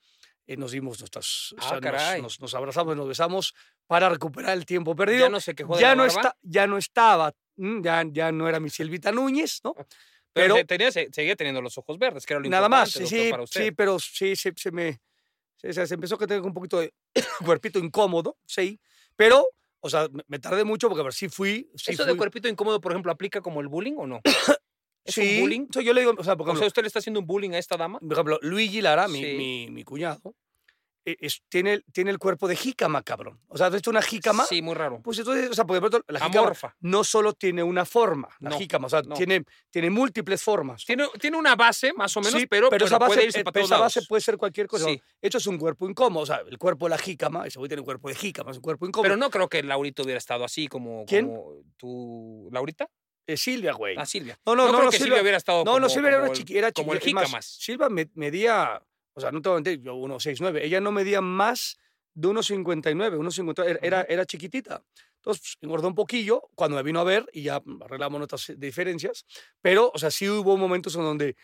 [0.47, 1.53] eh, nos dimos nuestras.
[1.53, 2.21] o Ah, sea, nos- caray.
[2.23, 3.55] nos, nos abrazamos, nos besamos
[3.87, 5.21] para recuperar el tiempo perdido.
[5.27, 8.05] Ya no se quejó de ya la no, barba, está, ya no estaba, mm, ya,
[8.13, 9.75] ya no era mi Silvita Núñez, ¿no?
[10.33, 13.09] pero, pero- tenía- se- seguía teniendo los ojos verdes, que era lo Nada más, importante,
[13.09, 13.64] sí, doctor, sí, para usted.
[13.64, 15.01] sí, pero sí, se, se me.
[15.57, 16.93] Se, se- se empezó a tener un poquito de
[17.45, 18.81] cuerpito incómodo, sí,
[19.16, 19.47] pero,
[19.81, 21.71] o sea, me, tardé mucho porque a ver, sí fui.
[21.75, 24.21] Sí ¿Eso fui, de cuerpito incómodo, por ejemplo, aplica como el bullying o no?
[25.05, 25.66] ¿Es sí, un bullying?
[25.69, 27.21] o sea, yo le digo, o sea, por O ejemplo, sea, ¿usted le está haciendo
[27.21, 27.99] un bullying a esta dama?
[27.99, 29.35] por ejemplo Luigi Lara, mi, Sí.
[29.37, 30.35] mi, mi cuñado,
[31.20, 33.40] es- tiene, el- tiene el cuerpo de jícama, cabrón.
[33.49, 34.44] O sea, ¿has visto una jícama?
[34.44, 35.01] Sí, muy raro.
[35.03, 36.77] Pues entonces, o sea, porque pronto la jícama Amorfa.
[36.81, 39.14] no solo tiene una forma, la No, jícama, o sea, no.
[39.14, 40.85] tiene, tiene múltiples formas.
[40.85, 43.44] Tiene, tiene una base, más o menos, Sí, pero, pero esa base, puede irse eh,
[43.44, 44.85] para todos esa base puede ser cualquier cosa.
[44.87, 45.01] Sí.
[45.20, 47.81] Esto es un cuerpo incómodo, o sea, el cuerpo de la jícama, ese güey tiene
[47.81, 49.05] un cuerpo de jícama, es un cuerpo incómodo.
[49.05, 51.27] Pero no creo que Laurita hubiera estado así como, ¿Quién?
[51.27, 52.49] como tú.
[52.53, 52.88] ¿Laurita?
[53.27, 53.94] Eh, Silvia, güey.
[53.96, 54.38] Ah, Silvia.
[54.44, 56.16] No, no, no, creo no, que Silvia- Silvia hubiera estado no, como, no, Silvia era
[56.18, 57.46] como una el- chiqui, era como el chiqui- es más, jícamas.
[57.46, 58.83] Silvia me- medía,
[59.14, 60.62] o sea, no te voy a mentir, yo 1,69.
[60.64, 61.79] Ella no medía más
[62.14, 63.70] de 1,59, 1,59.
[63.70, 64.83] Era, era, era chiquitita.
[65.16, 69.25] Entonces, pues, engordó un poquillo cuando me vino a ver y ya arreglamos nuestras diferencias.
[69.61, 71.37] Pero, o sea, sí hubo momentos en donde,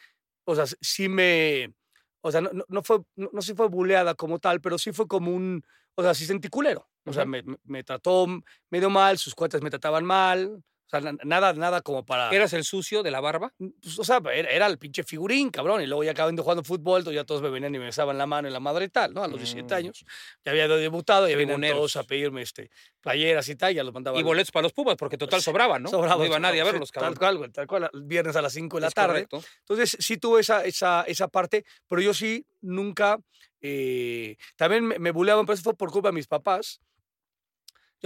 [0.45, 1.75] o sea, sí me.
[2.23, 5.33] O sea, no, no- fue, no, no fue buleada como tal, pero sí fue como
[5.35, 5.63] un.
[5.97, 6.89] O sea, sí sentí culero.
[7.07, 7.31] O sea, Ujú.
[7.31, 8.27] me, me- me trató
[8.71, 10.63] medio mal, sus cuates me trataban mal.
[10.87, 12.31] O sea, na- nada, nada como para...
[12.31, 13.53] ¿Eras el sucio de la barba?
[13.83, 15.83] pues, o sea, era, era el pinche figurín, cabrón.
[15.83, 18.27] Y luego ya acabando jugando fútbol, entonces ya todos me venían y me besaban la
[18.27, 19.25] mano y la madre y tal, ¿no?
[19.25, 19.77] A los 17 Mm.
[19.77, 20.05] años.
[20.45, 22.71] Ya había debutado, ya venían todos a pedirme este,
[23.01, 24.17] playeras y tal, ya los mandaba.
[24.19, 25.89] Y boletos para los Pumas, porque total sobraban, ¿no?
[25.91, 27.15] Sobraba, no iba nadie a verlos, cabrón.
[27.15, 27.91] Tal cual, güey, tal cual.
[28.05, 29.27] Viernes a las 5 de la Es tarde.
[29.27, 29.43] correcto.
[29.69, 33.19] Entonces, sí tuve esa, esa, esa parte, pero yo sí nunca.
[33.61, 36.81] eh, también me, me buleaban, pero eso fue por culpa de mis papás.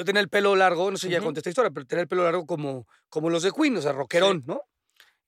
[0.01, 1.27] Yo tenía el pelo largo, no sé si ya Ujú.
[1.27, 3.93] conté esta historia, pero tenía el pelo largo como, como los de Queen, o sea,
[3.93, 4.63] rockerón, ¿no?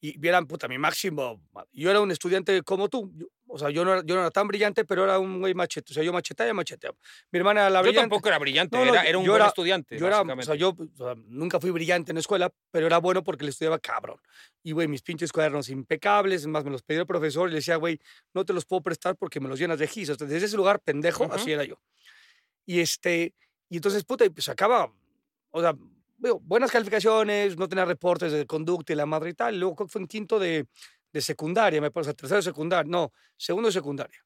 [0.01, 1.41] Y vieran, puta, mi máximo.
[1.73, 3.13] Yo era un estudiante como tú.
[3.15, 5.53] yo- o sea, yo no, era, yo no era tan brillante, pero era un güey
[5.53, 5.93] machete.
[5.93, 6.97] O sea, yo macheteaba y macheteaba.
[7.31, 8.01] Mi hermana era la Yo brillante.
[8.09, 10.43] tampoco era brillante, No, no, era, era un yo buen era- estudiante, Yo era, o
[10.43, 13.51] sea, yo o sea, nunca fui brillante en la escuela, pero era bueno porque le
[13.51, 14.19] estudiaba cabrón.
[14.63, 17.57] Y, güey, mis pinches cuadernos impecables, es más, me los pedía el profesor y le
[17.57, 18.01] decía, güey,
[18.33, 19.85] no te los puedo prestar porque me los llenas de.
[19.85, 21.35] O sea, desde ese lugar, pendejo, Ujú.
[21.35, 21.79] así era yo.
[22.65, 23.35] Y este,
[23.73, 24.93] y entonces, puta, y pues acaba,
[25.51, 25.75] o sea,
[26.19, 29.55] veo, buenas calificaciones, no tenía reportes de conducta y la madre y tal.
[29.55, 30.67] Y luego creo que fue en quinto de,
[31.13, 34.19] de secundaria, me parece, o sea, tercero de secundaria, no, segundo de secundaria.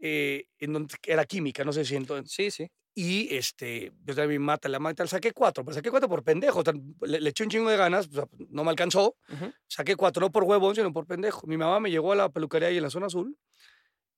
[0.00, 2.30] eh, en donde era química, no sé si entonces.
[2.32, 2.68] Sí, sí.
[2.94, 6.60] Y este, yo también mata, la mata, saqué cuatro, pero saqué cuatro por pendejo.
[6.60, 9.16] o sea, Le, le eché un chingo de ganas, o sea, no me alcanzó.
[9.28, 9.52] Ujú.
[9.68, 11.46] Saqué cuatro, no por huevón, sino por pendejo.
[11.46, 13.36] Mi mamá me llegó a la peluquería ahí en la zona azul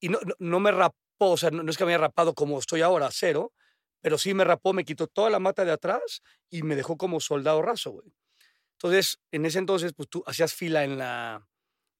[0.00, 2.34] y no, no, no me rapó, o sea, no, no es que me haya rapado
[2.34, 3.52] como estoy ahora, cero,
[4.00, 7.20] pero sí me rapó, me quitó toda la mata de atrás y me dejó como
[7.20, 8.12] soldado raso, güey.
[8.74, 11.46] Entonces, en ese entonces, pues tú hacías fila en la.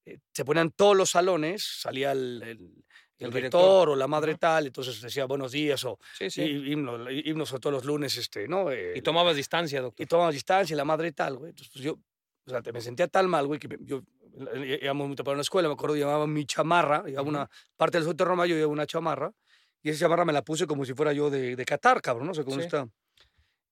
[0.05, 3.89] eh, se ponían todos los salones, salía el, el, el El rector director.
[3.89, 6.41] o la madre tal, entonces decía buenos días o Sí, sí.
[6.43, 8.67] himnos, himnos todos los lunes, este, ¿no?
[8.73, 10.03] Y, tomabas distancia, doctor.
[10.03, 11.49] y tomamos distancia la madre tal, güey.
[11.49, 11.93] Entonces, pues yo,
[12.45, 14.01] o sea, te- me sentía tan mal, güey, que me- yo
[14.55, 17.29] eh, íbamos muy temprano a la escuela, me acuerdo, llevaba mi chamarra, llevaba Ujú.
[17.29, 19.33] una parte del suéter Roma, yo llevaba una chamarra,
[19.83, 22.33] y esa chamarra me la puse como si fuera yo de, de Qatar, cabrón, no
[22.33, 22.63] sé cómo Sí.
[22.65, 22.87] está.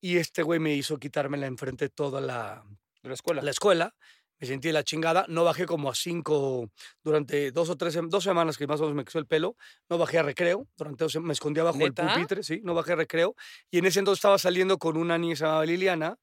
[0.01, 2.63] Y este güey me hizo quitármela enfrente de toda la,
[3.01, 3.41] la escuela.
[3.41, 3.95] la escuela.
[4.39, 5.25] Me sentí de la chingada.
[5.29, 6.69] No bajé como a cinco,
[7.03, 9.55] durante dos o tres, dos semanas que más o menos me creció el pelo.
[9.89, 10.67] No bajé a recreo.
[10.77, 12.03] Durante dos sem- me escondía bajo ¿Neta?
[12.03, 12.61] el pupitre, sí.
[12.63, 13.35] No bajé a recreo.
[13.71, 16.17] Y en ese entonces estaba saliendo con una niña que se llamaba Liliana.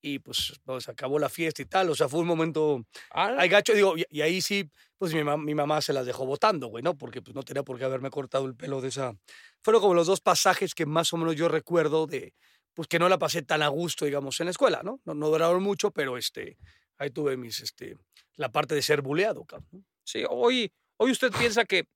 [0.00, 1.90] Y pues, pues acabó la fiesta y tal.
[1.90, 2.84] O sea, fue un momento.
[3.10, 6.24] Ah, Ay, gacho, digo, y, y ahí sí, pues mi, mi mamá se las dejó
[6.24, 6.96] votando, güey, ¿no?
[6.96, 9.14] Porque pues no tenía por qué haberme cortado el pelo de esa.
[9.62, 12.32] Fueron como los dos pasajes que más o menos yo recuerdo de,
[12.74, 15.00] pues que no la pasé tan a gusto, digamos, en la escuela, ¿no?
[15.04, 16.56] No, no duraron mucho, pero este,
[16.96, 17.96] ahí tuve mis, este,
[18.36, 19.84] la parte de ser buleado, cabrón.
[20.04, 21.88] Sí, hoy, hoy usted piensa que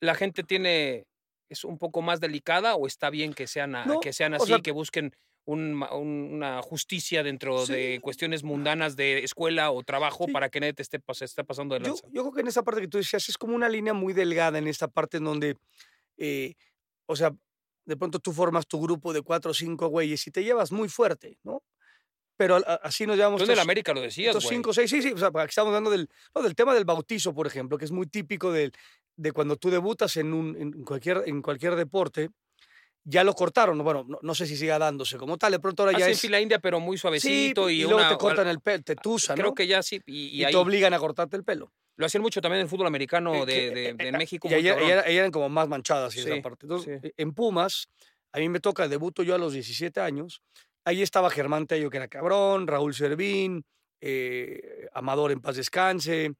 [0.00, 1.06] la gente tiene
[1.50, 4.36] es un poco más delicada o está bien que sean, a- No, que sean o
[4.36, 5.14] así, sea- que busquen
[5.46, 10.32] un ma- un- una justicia dentro de cuestiones mundanas de escuela o trabajo Sí.
[10.32, 12.06] para que nadie te esté, pas- esté pasando de lanza?
[12.10, 14.58] yo creo que en esa parte que tú decías es como una línea muy delgada
[14.58, 15.56] en esta parte en donde,
[16.16, 16.54] eh,
[17.06, 17.34] o sea,
[17.86, 20.88] de pronto tú formas tu grupo de cuatro o cinco güeyes y te llevas muy
[20.88, 21.62] fuerte, ¿no?
[22.36, 24.48] Pero así nos llevamos Tú en América lo decías, güey.
[24.48, 27.32] cinco, seis, sí, sí, o sea, aquí estamos hablando del, no, del tema del bautizo,
[27.34, 28.72] por ejemplo, que es muy típico del-
[29.16, 32.30] de cuando tú debutas en, un, en, cualquier, en cualquier deporte,
[33.04, 35.92] ya lo cortaron, bueno, no, no sé si siga dándose como tal, de pronto ahora
[35.92, 36.20] ya Hacen es...
[36.20, 38.96] fila india, pero muy Sí, suavecito y, y luego una- te cortan el pelo, te
[38.96, 39.54] tusan, Creo ¿no?
[39.54, 41.72] que ya sí, y, y y ahí te obligan a cortarte el pelo.
[41.96, 44.48] lo hacían mucho también en el fútbol americano de, de- de México.
[44.50, 46.64] Y eran como más manchadas y Sí, esa parte.
[46.66, 47.08] Entonces, sí.
[47.08, 47.88] eh, en Pumas,
[48.32, 50.40] a mí me toca, debuto yo a los 17 años.
[50.84, 53.64] Ahí estaba Germán Tello, que era cabrón, Raúl Servín,
[54.00, 56.32] eh, Amador en paz descanse,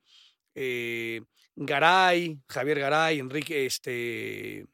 [0.54, 1.20] eh,
[1.56, 4.66] Garay, Javier Garay, Enrique, este,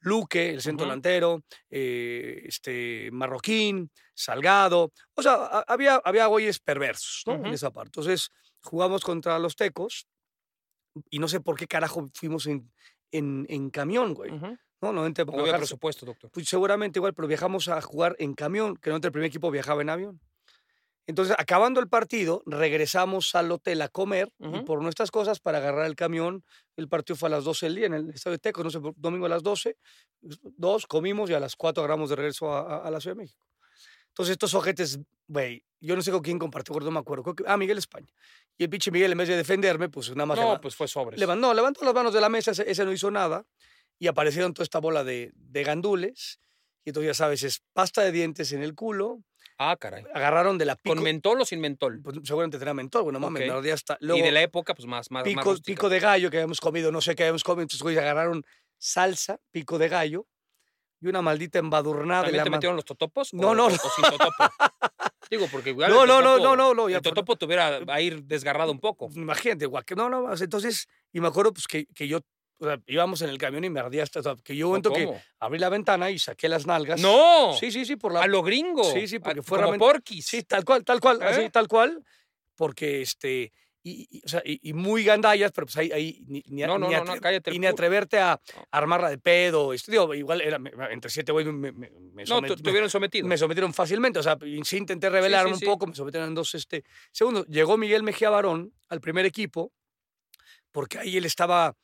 [0.00, 4.92] Luque, el centro delantero, eh, este, Marroquín, Salgado.
[5.14, 7.34] O sea, a- había, había güeyes perversos ¿no?
[7.34, 7.88] En esa parte.
[7.88, 8.30] Entonces,
[8.62, 10.06] jugamos contra los Tecos
[11.10, 12.72] y no sé por qué carajo fuimos en,
[13.12, 14.30] en, en camión, güey.
[14.82, 16.30] No, no, entre No había presupuesto, doctor.
[16.32, 19.50] pues seguramente igual, pero viajamos a jugar en camión, que no entre el primer equipo
[19.50, 20.20] viajaba en avión.
[21.06, 25.86] Entonces, acabando el partido, regresamos al hotel a comer y por nuestras cosas, para agarrar
[25.86, 26.44] el camión,
[26.76, 28.78] el partido fue a las 12 del día en el estadio de Teco, no sé,
[28.96, 29.76] domingo a las 12,
[30.20, 33.22] dos, comimos y a las 4 agarramos de regreso a, a- a la Ciudad de
[33.22, 33.44] México.
[34.08, 37.34] Entonces, estos ojetes, güey, yo no sé con quién compartió, no me acuerdo.
[37.34, 38.12] que- ah, Miguel España.
[38.58, 41.18] Y el pinche Miguel, en vez de defenderme, pues nada más No, pues fue sobres.
[41.18, 43.46] levantó, no, levantó las manos de la mesa, ese, ese no hizo nada,
[43.98, 46.38] y aparecieron toda esta bola de, de gandules,
[46.84, 49.22] y entonces ya sabes, es pasta de dientes en el culo,
[49.62, 50.04] Ah, caray.
[50.14, 52.00] agarraron de la pico, ¿Con mentol o sin mentol?
[52.02, 53.46] pues, seguramente tenía mentol, bueno, mames, Ok.
[53.48, 53.98] la verdad ya está.
[54.00, 55.66] y Luego, de la época, pues más, más, más pico, rústica.
[55.74, 58.42] pico de gallo que habíamos comido, no sé qué habíamos comido, entonces güey, agarraron
[58.78, 60.26] salsa, pico de gallo,
[61.02, 63.34] y una maldita embadurnada ¿También te metieron los totopos?
[63.34, 64.44] No, o- no, o, sin totopo.
[65.30, 68.00] Digo, porque igual No, el no, no, totopo- no, no, no, el totopo tuviera a
[68.00, 69.08] ir desgarrado un poco.
[69.14, 70.40] Imagínate, guau, que no, no, más.
[70.40, 72.20] entonces, y me acuerdo pues que, que yo
[72.60, 74.70] o sea, íbamos en el camión y me ardía hasta, o sea, que yo un
[74.72, 75.08] momento que
[75.40, 77.00] abrí la ventana y saqué las nalgas.
[77.00, 77.54] ¡No!
[77.58, 78.22] Sí, sí, sí, por la...
[78.22, 78.84] A lo gringo.
[78.84, 80.26] Sí, sí, porque A- fue como realmente- porquis.
[80.26, 81.50] Sí, tal cual, tal cual, así, ¿Eh?
[81.50, 82.04] tal cual,
[82.54, 86.42] porque este, y, y- o sea, y, y muy gandallas, pero pues ahí, ahí ni,
[86.48, 88.38] ni, a- No, no, ni no, no, atre- cállate y ni atreverte a
[88.70, 92.62] armarla de pedo, este, digo, igual era, me- entre siete güeyes me, me, me somet-
[92.62, 93.26] te, hubieran sometido.
[93.26, 95.14] me sometieron fácilmente, o sea, sí intenté sí,
[95.56, 95.64] sí.
[95.64, 97.46] un poco, me sometieron en dos este, segundos.
[97.46, 99.72] Llegó Miguel Mejía Barón al primer equipo,
[100.72, 101.74] porque ahí él estaba,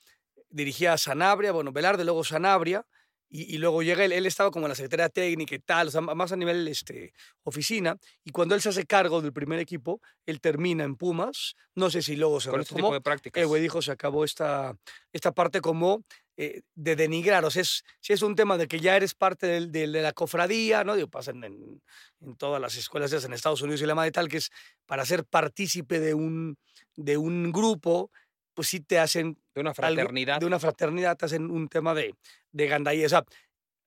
[0.56, 2.84] dirigía a Sanabria, bueno, Velarde, luego Sanabria,
[3.28, 5.90] y, y luego llega él, él estaba como en la Secretaría Técnica y tal, o
[5.90, 10.00] sea, más a nivel este, oficina, y cuando él se hace cargo del primer equipo,
[10.26, 13.40] él termina en Pumas, no sé si luego se con este tipo de prácticas.
[13.40, 14.76] el güey dijo, se acabó esta,
[15.12, 16.04] esta parte como
[16.38, 17.44] eh, de denigrar.
[17.46, 20.02] O sea, es, si es un tema de que ya eres parte del- del- de
[20.02, 20.94] la cofradía, ¿no?
[20.94, 21.82] Digo, pasa en, en-
[22.20, 24.50] en todas las escuelas ya en Estados Unidos y la madre tal, que es
[24.86, 26.58] para ser partícipe de un,
[26.94, 28.10] de un grupo,
[28.56, 30.40] pues sí te hacen de una algo- fraternidad.
[30.40, 32.14] de una fraternidad, te hacen un tema de,
[32.50, 33.06] de gandalla.
[33.06, 33.24] O sea,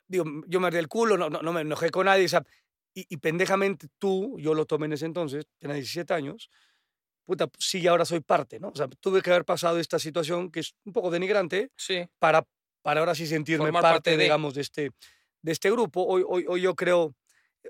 [0.07, 2.43] digo, yo me ardí el culo, no, no, no me enojé con nadie, o sea,
[2.93, 6.49] y, y pendejamente tú, yo lo tomé en ese entonces, tenía 17 años,
[7.25, 8.69] puta, pues sí, ahora soy parte, ¿no?
[8.69, 12.07] O sea, tuve que haber pasado esta situación que es un poco denigrante Sí.
[12.19, 12.45] para,
[12.81, 14.23] para ahora sí sentirme Formar parte, parte de.
[14.23, 14.91] digamos, de este,
[15.41, 16.03] de este grupo.
[16.05, 17.13] Hoy, hoy, hoy yo creo,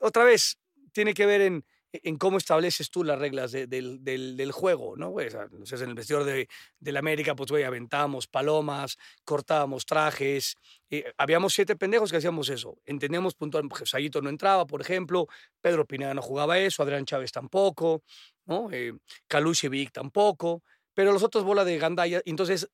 [0.02, 0.58] otra vez,
[0.94, 4.96] tiene que ver en, en cómo estableces tú las reglas de- del, del, del juego,
[4.96, 5.10] ¿no?
[5.10, 5.28] güey?
[5.28, 6.48] O sea, en el vestidor de,
[6.80, 10.56] del América, pues, güey, aventábamos palomas, cortábamos trajes.
[10.92, 12.78] eh, habíamos siete pendejos que hacíamos eso.
[12.86, 15.28] Entendíamos puntual, pues, Sayito no entraba, por ejemplo,
[15.62, 18.04] Pedro Pineda no jugaba eso, Adrián Chávez tampoco,
[18.46, 18.70] ¿no?
[18.72, 18.94] Eh,
[19.28, 22.22] Kalushevich tampoco, pero los otros bola de gandalla.
[22.26, 22.70] Entonces,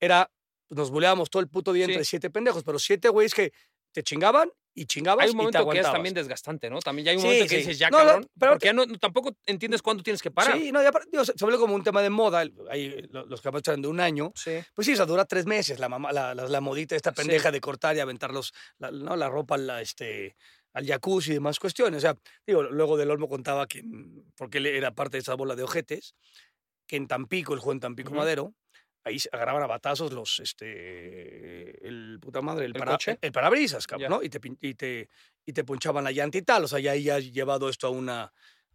[0.00, 0.30] era,
[0.70, 1.92] nos buleábamos todo el puto día Sí.
[1.92, 3.52] entre siete pendejos, pero siete güeyes que
[3.92, 6.80] te chingaban y chingabas Hay un y te momento que es también desgastante, ¿no?
[6.80, 7.56] También ya hay un Sí, momento que sí.
[7.58, 10.30] dices, ya No, no, cabrón, pero- porque ya no, no- tampoco entiendes cuándo tienes que
[10.30, 10.58] parar.
[10.58, 12.44] Sí, no, ya, digo, se vuelve como un tema de moda.
[12.44, 14.32] lo- los capaz de un año.
[14.34, 14.52] Sí.
[14.74, 17.50] Pues sí, o sea, dura tres meses la, mamá, la, la, la modita esta pendeja
[17.52, 19.14] de cortar y aventar los, la, ¿no?
[19.16, 20.36] la ropa al, la, este,
[20.72, 21.98] al jacuzzi y demás cuestiones.
[21.98, 25.34] O sea, digo, luego del Olmo contaba que, mm, porque él era parte de esa
[25.34, 26.14] bola de ojetes,
[26.86, 28.18] que en Tampico, el juego en Tampico Ujú.
[28.18, 28.54] Madero,
[29.04, 33.18] ahí se agarraban a batazos los, este, el puta madre, el, ¿El para- coche?
[33.20, 34.10] el parabrisas, cabrón.
[34.10, 34.22] ¿no?
[34.22, 35.08] Y te, y, te,
[35.46, 36.64] y te ponchaban la llanta y tal.
[36.64, 38.22] O sea, ya ahí has llevado esto a una,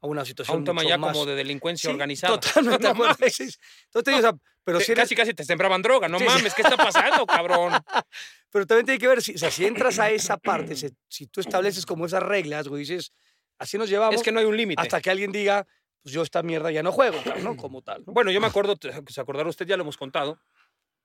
[0.02, 2.40] a una A situación un tema mucho ya más- como de delincuencia Sí, organizada.
[2.40, 2.84] Totalmente.
[2.88, 3.36] No mames.
[3.36, 3.58] sí, sí.
[3.86, 6.08] Entonces, digo, o sea, pero si eres- casi, casi te sembraban droga.
[6.08, 7.74] No mames, ¿qué está pasando, cabrón?
[8.52, 11.28] Pero también tiene que ver, si, o sea, si entras a esa parte, si, si
[11.28, 13.14] tú estableces como esas reglas, güey, dices,
[13.60, 14.82] así nos llevamos, Es que no hay un límite.
[14.82, 15.68] hasta que alguien diga,
[16.04, 17.58] pues yo esta mierda ya no juego, ¿no?
[17.58, 18.04] Como tal.
[18.06, 18.14] ¿no?
[18.14, 18.76] Bueno, yo me acuerdo,
[19.08, 20.40] se acordará usted, ya lo hemos contado.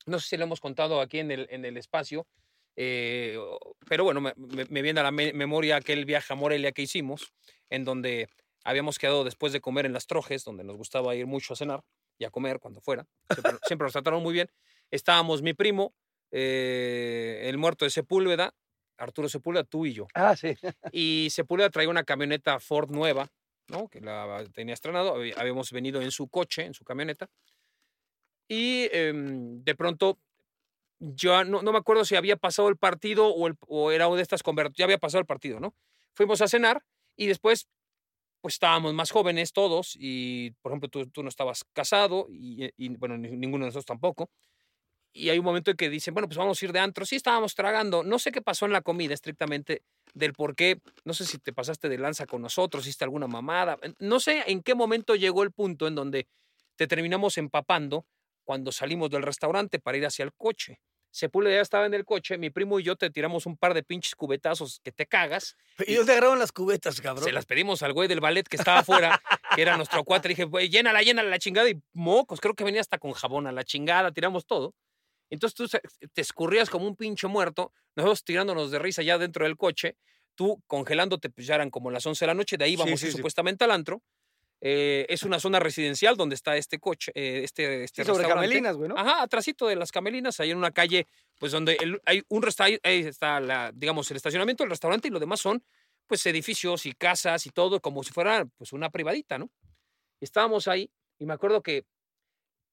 [0.06, 2.26] No sé si lo hemos contado aquí en el, en el espacio,
[2.76, 3.38] eh,
[3.88, 6.82] pero bueno, me, me- me viene a la me- memoria aquel viaje a Morelia que
[6.82, 7.32] hicimos,
[7.70, 8.28] en donde
[8.64, 11.82] habíamos quedado después de comer en las Trojes, donde nos gustaba ir mucho a cenar
[12.18, 13.06] y a comer cuando fuera.
[13.32, 14.50] Siempre, siempre nos trataron muy bien.
[14.90, 15.94] Estábamos mi primo,
[16.30, 18.54] eh, el muerto de Sepúlveda,
[18.98, 20.06] Arturo Sepúlveda, tú y yo.
[20.14, 20.54] Ah, sí.
[20.92, 23.28] Y Sepúlveda traía una camioneta Ford nueva,
[23.68, 23.88] ¿no?
[23.88, 25.14] Que la tenía estrenado.
[25.36, 27.28] Habíamos venido en su coche, en su camioneta.
[28.48, 30.18] Y em, de pronto,
[31.00, 34.18] yo no, no me acuerdo si había pasado el partido o, el- o era una
[34.18, 34.78] de estas convertidas.
[34.78, 35.74] Ya había pasado el partido, ¿no?
[36.14, 36.82] Fuimos a cenar
[37.16, 37.68] y después,
[38.42, 39.96] pues estábamos más jóvenes todos.
[39.98, 43.86] Y, por ejemplo, tú, tú no estabas casado y, y, bueno, ni- ninguno de nosotros
[43.86, 44.30] tampoco.
[45.12, 47.06] Y hay un momento en que dicen, bueno, pues vamos a ir de antro.
[47.06, 48.02] Sí, estábamos tragando.
[48.04, 49.82] No sé qué pasó en la comida estrictamente
[50.14, 50.80] del por qué.
[51.04, 53.78] No sé si te pasaste de lanza con nosotros, hiciste alguna mamada.
[53.98, 56.28] No sé en qué momento llegó el punto en donde
[56.76, 58.06] te terminamos empapando
[58.44, 60.80] cuando salimos del restaurante para ir hacia el coche.
[61.10, 63.84] Sepúlveda ya estaba en el coche, mi primo y yo te tiramos un par de
[63.84, 65.56] pinches cubetazos que te cagas.
[65.86, 67.24] ¿Y dónde agarraron las cubetas, cabrón?
[67.24, 69.22] Se las pedimos al güey del ballet que estaba afuera,
[69.54, 70.26] que era nuestro cuate.
[70.26, 71.70] Le dije, güey, llénala, llénala la chingada.
[71.70, 74.74] Y mocos, creo que venía hasta con jabón a la chingada, tiramos todo.
[75.34, 75.80] Entonces tú se-
[76.12, 79.96] te escurrías como un pinche muerto, nosotros tirándonos de risa ya dentro del coche,
[80.34, 83.06] tú congelándote, pues ya eran como las 11 de la noche, de ahí vamos sí,
[83.06, 83.12] sí.
[83.12, 84.02] supuestamente al antro.
[84.66, 88.26] Eh, es una zona residencial donde está este coche, eh, este, este Sí, sobre.
[88.26, 88.96] Camelinas, güey, ¿no?
[88.96, 91.06] Ajá, atrásito de las Camelinas, ahí en una calle,
[91.38, 95.10] pues donde el- hay un restaurante, ahí está, la, digamos, el estacionamiento, el restaurante y
[95.10, 95.62] lo demás son,
[96.06, 99.50] pues, edificios y casas y todo, como si fuera, pues, una privadita, ¿no?
[100.20, 101.84] Estábamos ahí y me acuerdo que,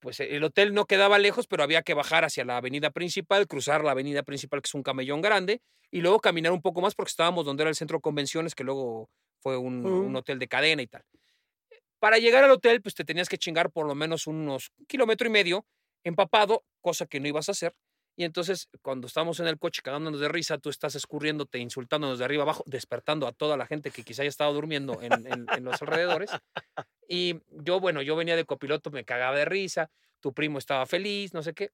[0.02, 3.84] pues, el hotel no quedaba lejos, pero había que bajar hacia la avenida principal, cruzar
[3.84, 5.62] la avenida principal, que es un camellón grande,
[5.92, 8.64] y luego caminar un poco más porque estábamos donde era el centro de convenciones, que
[8.64, 9.10] luego
[9.40, 11.04] fue un, un hotel de cadena y tal.
[12.00, 15.32] Para llegar al hotel, pues te tenías que chingar por lo menos unos kilómetro y
[15.32, 15.66] medio
[16.04, 17.76] empapado, cosa que no ibas a hacer.
[18.18, 22.26] Y entonces, cuando estamos en el coche cagándonos de risa, tú estás escurriéndote, insultándonos de
[22.26, 25.64] arriba abajo, despertando a toda la gente que quizá haya estado durmiendo en, en- en
[25.64, 26.30] los alrededores.
[27.08, 31.34] Y yo, bueno, yo venía de copiloto, me cagaba de risa, tu primo estaba feliz,
[31.34, 31.72] no sé qué.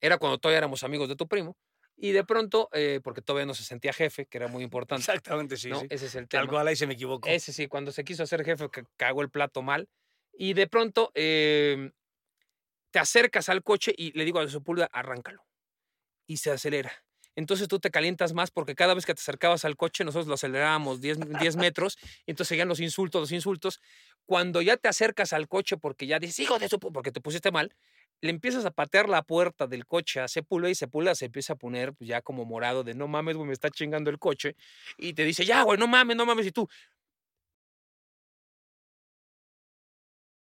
[0.00, 1.56] Era cuando todavía éramos amigos de tu primo.
[1.96, 5.00] Y de pronto, eh, porque todavía no se sentía jefe, que era muy importante.
[5.00, 5.70] Exactamente, sí.
[5.70, 5.80] ¿no?
[5.80, 5.86] sí.
[5.88, 6.52] Ese es el Tal tema.
[6.52, 7.28] cual ahí se me equivocó.
[7.28, 9.88] Ese sí, cuando se quiso hacer jefe, que cagó el plato mal.
[10.38, 11.92] Y de pronto eh,
[12.90, 15.45] te acercas al coche y le digo a Sepúlveda, arráncalo.
[16.26, 16.92] Y se acelera.
[17.36, 20.34] Entonces tú te calientas más porque cada vez que te acercabas al coche, nosotros lo
[20.34, 23.80] acelerábamos 10, 10 metros, y entonces seguían los insultos, los insultos.
[24.24, 26.78] Cuando ya te acercas al coche porque ya dices, hijo de su...
[26.78, 27.74] pu-", porque te pusiste mal,
[28.22, 31.56] le empiezas a patear la puerta del coche a Sepúlveda y Sepúlveda se empieza a
[31.56, 34.56] poner pues, ya como morado de no mames, güey, me está chingando el coche.
[34.96, 36.46] Y te dice, ya, güey, no mames, no mames.
[36.46, 36.66] Y tú,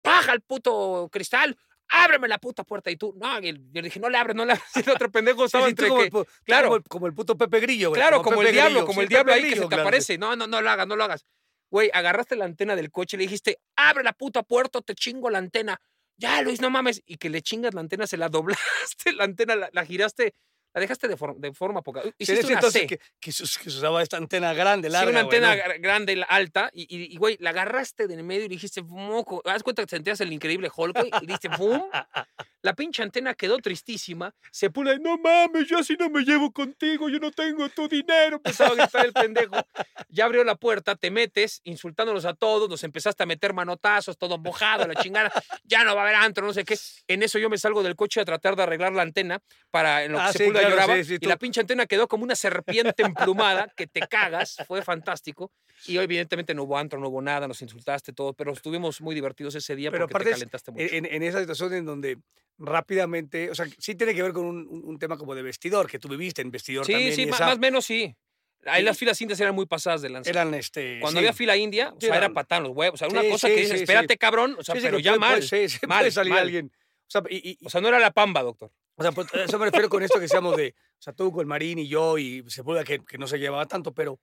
[0.02, 1.56] baja el puto cristal,
[1.90, 2.90] ábreme la puta puerta.
[2.90, 4.64] Y tú, no, y el- yo le dije, no le abres, no le abres.
[4.86, 6.10] El otro pendejo estaba sí, entre como, que,
[6.44, 6.68] claro.
[6.68, 8.00] como, el, como el puto Pepe Grillo, güey.
[8.00, 10.18] claro, como el diablo, como el diablo ahí que se te claro, aparece.
[10.18, 11.26] No, no, no lo hagas, no lo hagas.
[11.70, 15.30] Güey, agarraste la antena del coche y le dijiste, abre la puta puerta, te chingo
[15.30, 15.80] la antena.
[16.16, 17.02] Ya, Luis, no mames.
[17.06, 20.34] Y que le chingas la antena, se la doblaste, la antena la, la giraste,
[20.72, 22.02] la dejaste de, for- de forma poca.
[22.02, 22.86] Sí, Hiciste una entonces C.
[22.86, 26.70] que, que, se, se usaba esta antena grande, Sí, larga, una güey, antena grande, alta,
[26.72, 29.82] y, y, y, güey, la agarraste de en medio y le dijiste, moco, haz cuenta
[29.82, 31.82] que sentías el increíble Hulk, güey, y dijiste, ¡pum!
[32.62, 37.08] La pinche antena quedó tristísima, se pula, no mames, yo así no me llevo contigo,
[37.08, 39.56] yo no tengo tu dinero, empezaba a gritar el pendejo.
[40.10, 44.36] Ya abrió la puerta, te metes, insultándolos a todos, nos empezaste a meter manotazos, todo
[44.36, 45.32] mojado, la chingada,
[45.64, 46.76] ya no va a haber antro, no sé qué.
[47.08, 50.12] En eso yo me salgo del coche a tratar de arreglar la antena para en
[50.12, 52.24] lo que Ah, sí, Sepúlveda claro, lloraba, sí, sí, y la pinche antena quedó como
[52.24, 55.50] una serpiente emplumada que te cagas, fue fantástico.
[55.86, 59.54] Y evidentemente no hubo antro, no hubo nada, nos insultaste todo, pero estuvimos muy divertidos
[59.54, 60.84] ese día Pero porque aparte te calentaste mucho.
[60.94, 62.18] En, en esa situación en donde
[62.58, 66.08] rápidamente, o sea, sí tiene que ver con un, tema como de vestidor, que tú
[66.08, 67.14] viviste en vestidor sí, también.
[67.14, 68.14] sí, esa- más o menos sí.
[68.66, 70.28] Ahí las filas indias eran muy pasadas de lanza.
[70.28, 70.98] eran este.
[71.00, 71.24] Cuando sí.
[71.26, 72.92] había fila india, o Sí, sea, era patar los huevos.
[72.94, 73.82] O sea, una Sí, cosa sí, que dices, sí, sí.
[73.84, 75.38] espérate, cabrón, o sea, Sí, sí, pero ya puede- mal.
[75.48, 76.42] puede- sí, sí, mal, salir mal.
[76.42, 76.66] alguien.
[76.66, 78.70] O sea, y, y- O sea, no era la pamba, doctor.
[79.00, 81.48] O sea, pues, eso me refiero con esto que decíamos de, o sea, tú con
[81.48, 84.18] Marín y yo y Sepúlveda que, que no se llevaba tanto, pero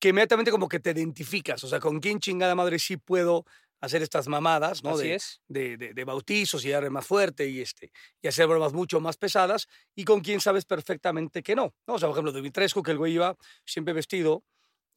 [0.00, 3.44] que inmediatamente como que te identificas, o sea, con quién chingada madre sí puedo
[3.80, 4.90] hacer estas mamadas, ¿no?
[4.94, 5.40] Así de, es.
[5.46, 7.92] de, de- de bautizos y darle más fuerte y, este,
[8.22, 11.94] y hacer bromas mucho más pesadas y con quién sabes perfectamente que no, ¿no?
[11.94, 14.42] O sea, por ejemplo, Dimitrescu, que el güey iba siempre vestido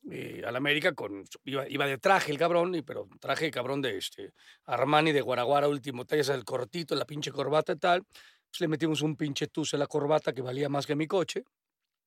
[0.09, 3.81] eh, a la América, con, iba, iba de traje el cabrón, y, pero traje cabrón
[3.81, 4.31] de este,
[4.65, 8.03] Armani de Guaraguara último, tallas el cortito, la pinche corbata y tal,
[8.51, 11.43] pues le metimos un pinche tuzo en la corbata que valía más que mi coche,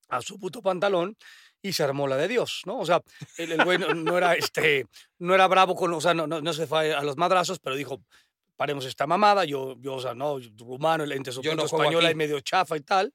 [0.09, 1.16] a su puto pantalón,
[1.62, 2.78] y se armó la de Dios, ¿no?
[2.78, 3.00] O sea,
[3.38, 4.87] el, el güey no, no era, este,
[5.18, 7.74] no era bravo con, o sea, no, no, no se fue a los madrazos, pero
[7.74, 8.02] dijo,
[8.57, 12.14] paremos esta mamada, yo, yo o sea, no, rumano, el ente su punto española y
[12.14, 13.14] medio chafa y tal.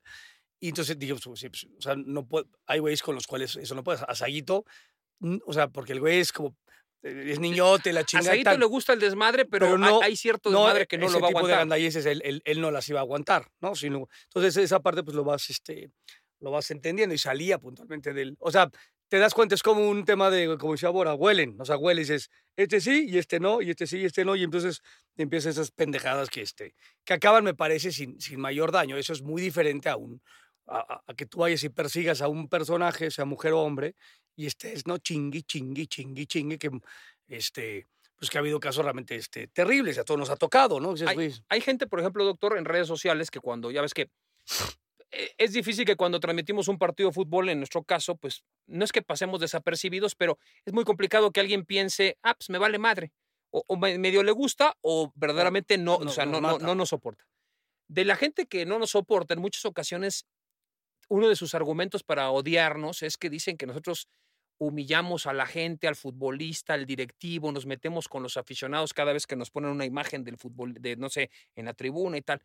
[0.60, 3.56] Y entonces dije, pues, sí, pues, o sea, no puedo, hay güeyes con los cuales
[3.56, 4.02] eso no puedes.
[4.02, 4.66] A Saguito,
[5.20, 6.56] mm, o sea, porque el güey es como,
[7.02, 8.30] es niñote, la A chingada.
[8.32, 8.60] Saguito tal.
[8.60, 11.20] le gusta el desmadre, pero, Pero no- hay cierto no, desmadre que no ese lo
[11.22, 11.60] va a tipo de aguantar.
[11.60, 13.76] gandalleces él, él, él no las iba a aguantar, ¿no?
[13.76, 15.92] Sino, entonces esa parte pues lo vas, este,
[16.40, 18.36] lo vas entendiendo y salía puntualmente del...
[18.40, 18.70] O sea,
[19.08, 22.10] te das cuenta, es como un tema de, como decía Bora, huelen, o sea, hueles,
[22.12, 24.82] es este sí y este no, y este sí y este no, y entonces
[25.18, 28.98] empiezan esas pendejadas que, este, que acaban, me parece, sin, sin mayor daño.
[28.98, 30.22] Eso es muy diferente a, un,
[30.68, 33.96] a, a- a que tú vayas y persigas a un personaje, sea mujer o hombre,
[34.40, 34.98] y estés, ¿no?
[35.00, 36.70] Chingui, chingui, chingui, chingui, que,
[37.28, 40.94] este, pues que ha habido casos realmente este, terribles, a todos nos ha tocado, ¿no?
[41.16, 44.10] Güey, Hay gente, por ejemplo, doctor, en redes sociales que cuando, ya ves que
[45.12, 48.86] eh, es difícil que cuando transmitimos un partido de fútbol, en nuestro caso, pues no
[48.86, 52.78] es que pasemos desapercibidos, pero es muy complicado que alguien piense, ah, pues me vale
[52.80, 53.12] madre.
[53.52, 56.90] O, o me- medio le gusta o verdaderamente no, o sea, no, no, no nos
[56.90, 57.26] soporta.
[57.88, 60.26] De la gente que no nos soporta, en muchas ocasiones,
[61.10, 64.08] uno de sus argumentos para odiarnos es que dicen que nosotros
[64.60, 69.26] humillamos a la gente, al futbolista, al directivo, nos metemos con los aficionados cada vez
[69.26, 72.42] que nos ponen una imagen del fútbol, de no sé, en la tribuna y tal.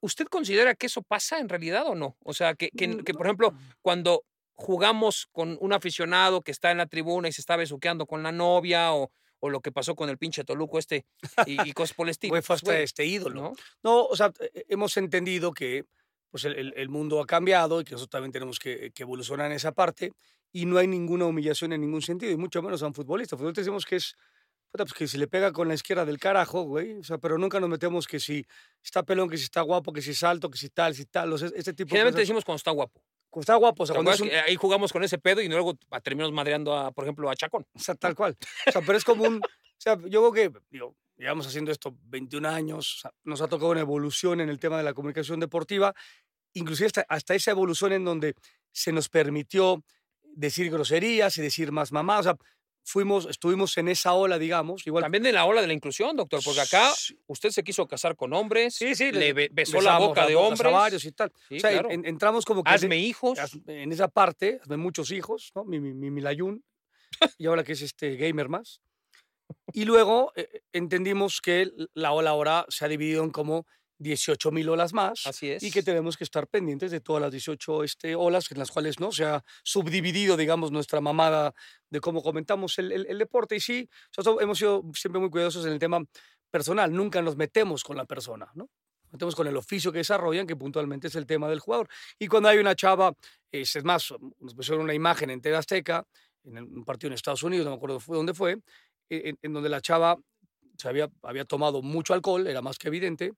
[0.00, 2.16] ¿Usted considera que eso pasa en realidad o no?
[2.24, 4.24] O sea, que, que, Mm, que, por ejemplo, cuando
[4.56, 8.32] jugamos con un aficionado que está en la tribuna y se está besuqueando con la
[8.32, 11.04] novia o, o lo que pasó con el pinche Toluco este
[11.46, 12.32] y, y cosas por el estilo.
[12.32, 13.42] fue pues, hasta este ídolo.
[13.42, 13.52] ¿no?
[13.84, 15.84] No, o sea, eh, hemos entendido que
[16.30, 19.46] pues el, el- el mundo ha cambiado y que nosotros también tenemos que, que evolucionar
[19.46, 20.12] en esa parte
[20.56, 23.36] y no hay ninguna humillación en ningún sentido y mucho menos a un futbolista.
[23.36, 24.16] Futbolista decimos que es,
[24.70, 27.60] pues que si le pega con la izquierda del carajo, güey, o sea, pero nunca
[27.60, 28.42] nos metemos que si
[28.82, 31.30] está pelón, que si está guapo, que si es alto, que si tal, si tal,
[31.30, 32.28] o sea, este tipo de Generalmente cosas.
[32.28, 33.02] decimos cuando está guapo.
[33.28, 35.48] Cuando está guapo, o sea, ¿Te cuando es un, ahí jugamos con ese pedo y
[35.48, 37.66] luego terminamos madreando, a, por ejemplo, a Chacón.
[37.74, 38.34] O sea, tal cual.
[38.66, 39.36] O sea, pero es como un...
[39.36, 43.48] O sea, yo creo que, digo, llevamos haciendo esto 21 años, o sea, nos ha
[43.48, 45.94] tocado una evolución en el tema de la comunicación deportiva,
[46.54, 48.34] inclusive hasta, hasta esa evolución en donde
[48.72, 49.84] se nos permitió
[50.36, 52.18] decir groserías y decir más mamá.
[52.20, 52.36] O sea,
[52.84, 54.86] fuimos, estuvimos en esa ola, digamos.
[54.86, 56.92] Igual, También de la ola de la inclusión, doctor, porque acá
[57.26, 60.34] usted se quiso casar con hombres, Sí, sí, le le- be- besó la boca de
[60.36, 60.72] bocas a hombres.
[60.72, 61.32] varios y tal.
[61.48, 61.90] Sí, o sea, claro.
[61.90, 63.38] en- entramos como que Hazme hijos.
[63.40, 65.64] haz- en esa parte, hazme muchos hijos, ¿no?
[65.64, 66.62] Mi, mi, mi Milayun,
[67.38, 68.80] y ahora que es este gamer más.
[69.72, 73.66] Y luego eh, entendimos que la ola ahora se ha dividido en como
[73.98, 75.26] 18 mil olas más.
[75.26, 75.62] Así es.
[75.62, 79.00] Y que tenemos que estar pendientes de todas las 18 este, olas en las cuales
[79.00, 81.54] no se ha subdividido, digamos, nuestra mamada
[81.90, 83.56] de cómo comentamos el, el- el deporte.
[83.56, 86.04] Y sí, nosotros hemos sido siempre muy cuidadosos en el tema
[86.50, 86.92] personal.
[86.92, 88.68] Nunca nos metemos con la persona, ¿no?
[89.04, 91.88] Nos metemos con el oficio que desarrollan, que puntualmente es el tema del jugador.
[92.18, 93.12] Y cuando hay una chava,
[93.52, 96.04] es, más, nos pusieron una imagen en TV Azteca,
[96.44, 98.58] en un partido en Estados Unidos, no me acuerdo dónde fue,
[99.08, 100.16] e, en, en donde la chava
[100.76, 103.32] se había, había tomado mucho alcohol, era más que evidente,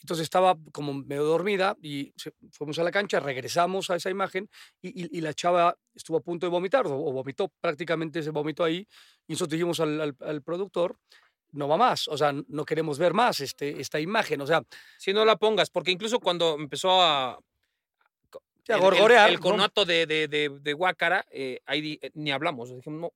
[0.00, 2.12] entonces estaba como medio dormida y
[2.52, 4.48] fuimos a la cancha, regresamos a esa imagen
[4.80, 8.30] y, y- y la chava estuvo a punto de vomitar o, o vomitó, prácticamente se
[8.30, 8.86] vomitó ahí
[9.26, 10.96] y nosotros dijimos al, al- al productor,
[11.52, 14.62] no va más, o sea, no queremos ver más este, esta imagen, o sea,
[14.98, 17.30] Si no la pongas, porque incluso cuando empezó a.
[17.32, 17.38] A
[18.68, 19.40] el- el- gorgorear, El, ¿no?
[19.40, 22.68] conato de, de, de, de Guácara, eh, ahí eh, ni hablamos.
[22.74, 23.12] Dijimos,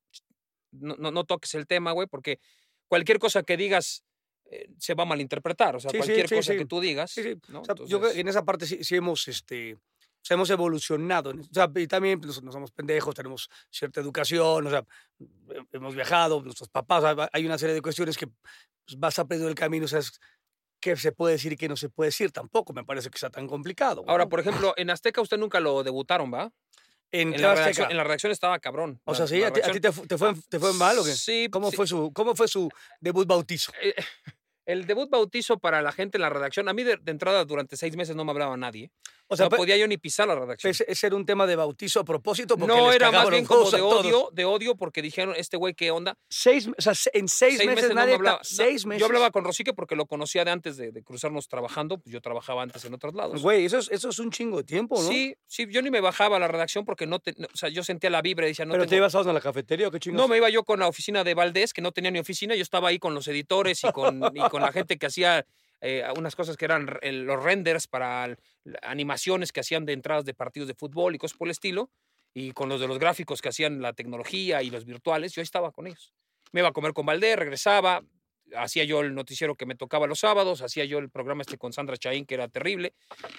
[0.72, 2.40] no, no, no toques el tema, güey, porque
[2.88, 4.02] cualquier cosa que digas
[4.54, 5.76] eh, se va a malinterpretar.
[5.76, 7.10] O sea, Sí, cualquier sí, cosa que tú digas.
[7.10, 7.38] Sí, sí.
[7.48, 7.62] ¿no?
[7.62, 9.78] O sea, yo creo que Entonces, en esa parte sí, hemos, este, o
[10.24, 11.30] sea, hemos evolucionado.
[11.30, 14.84] O sea, y también pues, no somos pendejos, tenemos cierta educación, o sea,
[15.20, 19.18] he- hemos viajado, nuestros papás, o sea, hay una serie de cuestiones que pues, vas
[19.18, 20.20] aprendiendo el camino, o sea, es
[20.80, 22.30] qué se puede decir y qué no se puede decir.
[22.32, 24.04] Tampoco me parece que sea tan complicado.
[24.08, 26.52] Ahora, por ejemplo, en Azteca usted nunca lo debutaron, ¿va?
[27.14, 28.98] en, la, redacción, en la redacción estaba cabrón.
[29.04, 31.04] O sea, sí, a ti, a ti redacción- te, te fue, te fue mal o
[31.04, 31.12] qué?
[31.12, 31.46] Sí.
[31.52, 31.76] ¿Cómo, sí.
[31.76, 33.70] fue su, ¿Cómo fue su debut bautizo?
[33.82, 33.94] Eh,
[34.64, 37.76] El debut bautizo para la gente en la redacción, a mí de, de entrada durante
[37.76, 38.90] seis meses no me hablaba nadie.
[39.28, 40.70] O sea, no podía yo ni pisar la redacción.
[40.70, 42.58] ese, ese era un tema de bautizo a propósito.
[42.58, 45.72] Porque No, les era más bien como de odio, de odio porque dijeron, este güey,
[45.74, 46.18] ¿qué onda?
[46.28, 48.14] Seis, o sea, se- en seis, meses, nadie.
[48.14, 48.40] hablaba.
[48.42, 49.00] Seis meses.
[49.00, 51.96] Yo hablaba con Rosique porque lo conocía de antes de, de cruzarnos trabajando.
[51.98, 53.40] pues yo trabajaba antes en otros lados.
[53.40, 55.08] Güey, eso es, eso es un chingo de tiempo, ¿no?
[55.08, 57.70] Sí, sí, yo ni me bajaba a la redacción porque no, te, no- o sea,
[57.70, 59.98] yo sentía la vibra y decía, no Pero te ibas a la cafetería o qué
[59.98, 60.24] chingados.
[60.24, 62.62] No, me iba yo con la oficina de Valdés, que no tenía ni oficina, yo
[62.62, 65.46] estaba ahí con los editores y con, y con la gente que hacía
[65.82, 68.36] eh, unas cosas que eran el- los renders para
[68.82, 71.90] animaciones que hacían de entradas de partidos de fútbol y cosas por el estilo,
[72.34, 75.70] y con los de los gráficos que hacían la tecnología y los virtuales, yo estaba
[75.72, 76.14] con ellos.
[76.52, 78.02] Me iba a comer con Valdés, regresaba,
[78.56, 81.72] hacía yo el noticiero que me tocaba los sábados, hacía yo el programa este con
[81.72, 82.94] Sandra Chaín, que era terrible,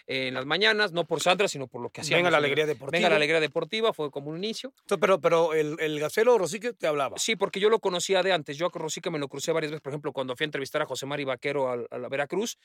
[0.07, 2.17] eh, en las mañanas, no por Sandra, sino por lo que hacía.
[2.17, 2.97] Venga la alegría deportiva.
[2.97, 4.73] Venga la alegría deportiva, fue como un inicio.
[4.81, 7.17] Entonces, Pero, pero el, el gacelo Rosique te hablaba.
[7.17, 8.57] Sí, porque yo lo conocía de antes.
[8.57, 9.81] Yo a Rosique me lo crucé varias veces.
[9.81, 12.57] Por ejemplo, cuando fui a entrevistar a José Mari Vaquero al- a, la Veracruz,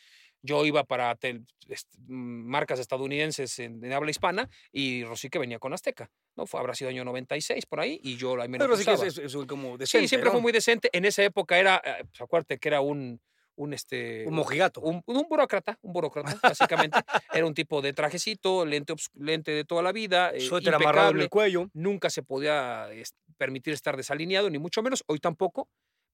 [0.43, 5.73] yo iba para tel- est- marcas estadounidenses en, en habla hispana y Rosique venía con
[5.73, 6.11] Azteca.
[6.37, 6.47] ¿no?
[6.47, 8.93] Fue, habrá sido año 96 por ahí y yo ahí me lo Pero Rosique
[9.25, 10.33] es, como decente, Sí, siempre ¿no?
[10.33, 10.89] fue muy decente.
[10.93, 13.21] En esa época era, eh, pues, acuérdate que era un,
[13.57, 14.25] un este...
[14.27, 14.81] Un mojigato.
[14.81, 16.99] Un, un burócrata, un burócrata, básicamente.
[17.33, 21.21] era un tipo de trajecito, lente, lente de toda la vida, eh, Suéter amarrado en
[21.21, 21.69] el cuello.
[21.75, 25.69] nunca se podía es- permitir estar desalineado, ni mucho menos, hoy tampoco,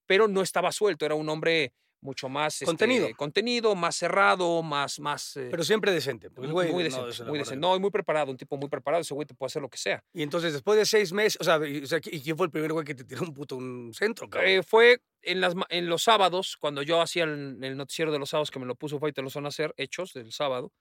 [0.06, 1.72] pero no estaba suelto, era un hombre
[2.04, 3.08] mucho más este, Contenido.
[3.16, 6.28] contenido, más cerrado, más, más eh, Pero siempre decente.
[6.28, 7.56] güey muy no decente, el muy decente.
[7.56, 9.68] de- No, y muy preparado, un tipo muy preparado, ese güey te puede hacer lo
[9.68, 10.04] que sea.
[10.12, 12.52] Y entonces, después de seis meses, o sea, y, o sea, ¿y quién fue el
[12.52, 14.50] primer güey que te tiró un puto un centro, cabrón?
[14.50, 18.28] Eh, fue en, las, en los sábados, cuando yo hacía el, el noticiero de los
[18.30, 20.72] sábados que me lo puso los van a hacer, hechos del sábado,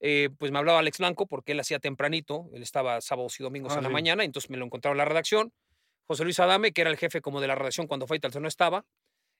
[0.00, 3.72] eh, pues me hablaba Alex Blanco porque él hacía tempranito, él estaba sábados y domingos
[3.72, 3.92] Ah, en la sí.
[3.94, 5.52] mañana, entonces me lo encontraba en la redacción.
[6.08, 8.84] José Luis Adame, que era el jefe como de la redacción cuando Faitelson no estaba.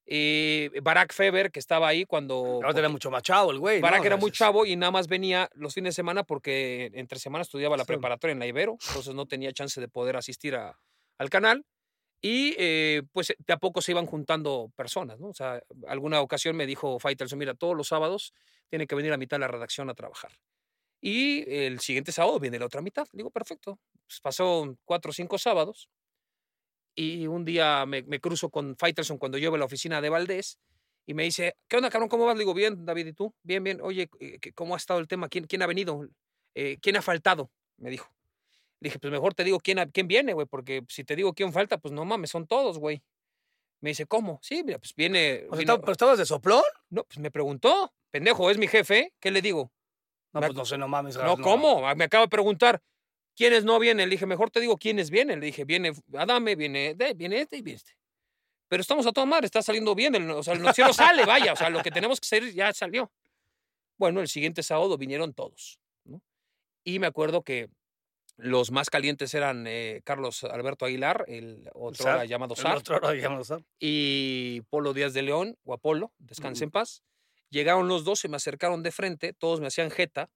[0.09, 2.61] Eh, Barack Feber, que estaba ahí cuando...
[2.65, 3.81] Ahora era mucho más chavo el güey.
[3.81, 3.83] ¿no?
[3.83, 6.91] Barack O sea, era muy chavo y nada más venía los fines de semana porque
[6.95, 7.89] entre semana estudiaba la Sí.
[7.89, 10.79] preparatoria en la Ibero, entonces no tenía chance de poder asistir a-
[11.19, 11.65] al canal.
[12.23, 15.29] Y eh, pues de a poco se iban juntando personas, ¿no?
[15.29, 18.33] O sea, alguna ocasión me dijo Faitelson, mira, todos los sábados
[18.71, 20.33] tiene que venir a mitad de la redacción a trabajar.
[21.01, 23.07] Y el siguiente sábado viene la otra mitad.
[23.13, 23.79] Digo, perfecto.
[24.07, 25.89] Pues pasó cuatro o cinco sábados.
[26.99, 30.59] Y un día me, me cruzo con Faitelson cuando llevo a la oficina de Valdés
[31.05, 32.09] y me dice, ¿qué onda, cabrón?
[32.09, 32.35] ¿Cómo vas?
[32.35, 33.35] Le digo, bien, David, ¿y tú?
[33.43, 33.81] Bien, bien.
[33.83, 35.29] Oye, eh, ¿qué- ¿cómo ha estado el tema?
[35.29, 36.09] ¿Quién, quién ha venido?
[36.55, 37.51] Eh, ¿Quién ha faltado?
[37.77, 38.11] Me dijo.
[38.81, 41.53] Le dije, pues mejor te digo quién, quién viene, güey, porque si te digo quién
[41.53, 43.03] falta, pues no mames, son todos, güey.
[43.83, 44.39] Me dice, ¿cómo?
[44.43, 45.45] Sí, mira, pues viene...
[45.49, 46.63] O sea, vino- ¿Pero estabas de soplón?
[46.89, 47.93] No, pues me preguntó.
[48.11, 49.13] Pendejo, es mi jefe.
[49.21, 49.71] ¿Qué le digo?
[50.33, 51.15] No, Me- pues no sé, no mames.
[51.17, 51.87] No, Gas, ¿cómo?
[51.87, 52.83] Ah, Me acaba de preguntar.
[53.37, 54.09] ¿Quiénes no vienen?
[54.09, 55.41] Le dije, mejor te digo quiénes vienen.
[55.41, 57.93] Le dije, viene Adame, viene, de- viene este y viene este.
[58.69, 60.15] Pero estamos a toda madre, está saliendo bien.
[60.15, 61.53] El, o sea, el noticiero sale, vaya.
[61.53, 63.13] O sea, lo que tenemos que hacer ya salió.
[63.99, 65.79] Bueno, el siguiente sábado vinieron todos.
[66.05, 66.21] ¿no?
[66.83, 67.69] Y me acuerdo que
[68.39, 72.83] Los más calientes eran eh, Carlos Alberto Aguilar, el otro era llamado llamado Sar.
[73.81, 77.03] y Polo Díaz de León, o Apolo, descanse en paz.
[77.49, 80.29] Llegaron los dos, se me acercaron de frente, todos me hacían jeta.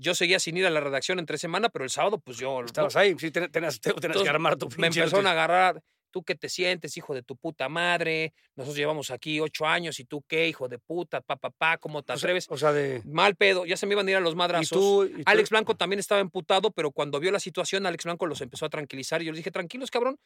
[0.00, 2.64] Yo seguía sin ir a la redacción entre semana, pero el sábado, pues yo.
[2.64, 5.82] Estabas ahí, sí, ten- tenías, tenías que armar tu me pinche empezaron a agarrar.
[6.12, 8.32] ¿Tú qué te sientes, hijo de tu puta madre?
[8.56, 12.02] Nosotros llevamos aquí ocho años y tú qué, hijo de puta, pa, pa, pa, ¿cómo
[12.02, 12.46] te atreves?
[12.48, 13.00] O sea, de.
[13.04, 14.70] Mal pedo, ya se me iban a ir a los Y madrazos.
[14.70, 15.04] tú.
[15.04, 18.40] y tú- Alex Blanco también estaba emputado, pero cuando vio la situación, Alex Blanco los
[18.40, 20.16] empezó a tranquilizar y yo les dije, tranquilos, cabrón.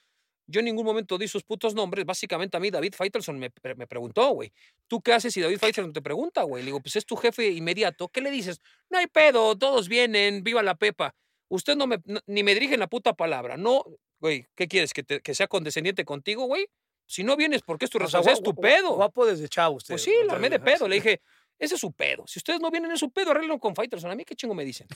[0.47, 2.05] Yo en ningún momento di sus putos nombres.
[2.05, 4.53] Básicamente a mí David Faitelson me, me preguntó, güey.
[4.87, 6.63] ¿Tú qué haces si David Faitelson te pregunta, güey?
[6.63, 8.09] Le digo, pues es tu jefe inmediato.
[8.09, 8.61] ¿Qué le dices?
[8.91, 11.15] No hay pedo, todos vienen, viva la pepa.
[11.49, 13.57] Usted no me, no- ni me dirige la puta palabra.
[13.57, 13.85] No,
[14.19, 14.93] güey, ¿qué quieres?
[14.93, 16.67] ¿Que, te- que sea condescendiente contigo, güey?
[17.07, 18.33] Si no vienes, ¿por qué es tu o sea, responsabilidad?
[18.35, 18.95] Es guapo- tu pedo.
[18.97, 19.93] Guapo desde chavo usted.
[19.95, 20.89] Pues sí, lo armé de pedo.
[20.89, 21.21] Le dije,
[21.59, 22.25] ese es su pedo.
[22.27, 24.11] Si ustedes no vienen en su pedo, arreglenlo con Faitelson.
[24.11, 24.87] A mí qué chingo me dicen.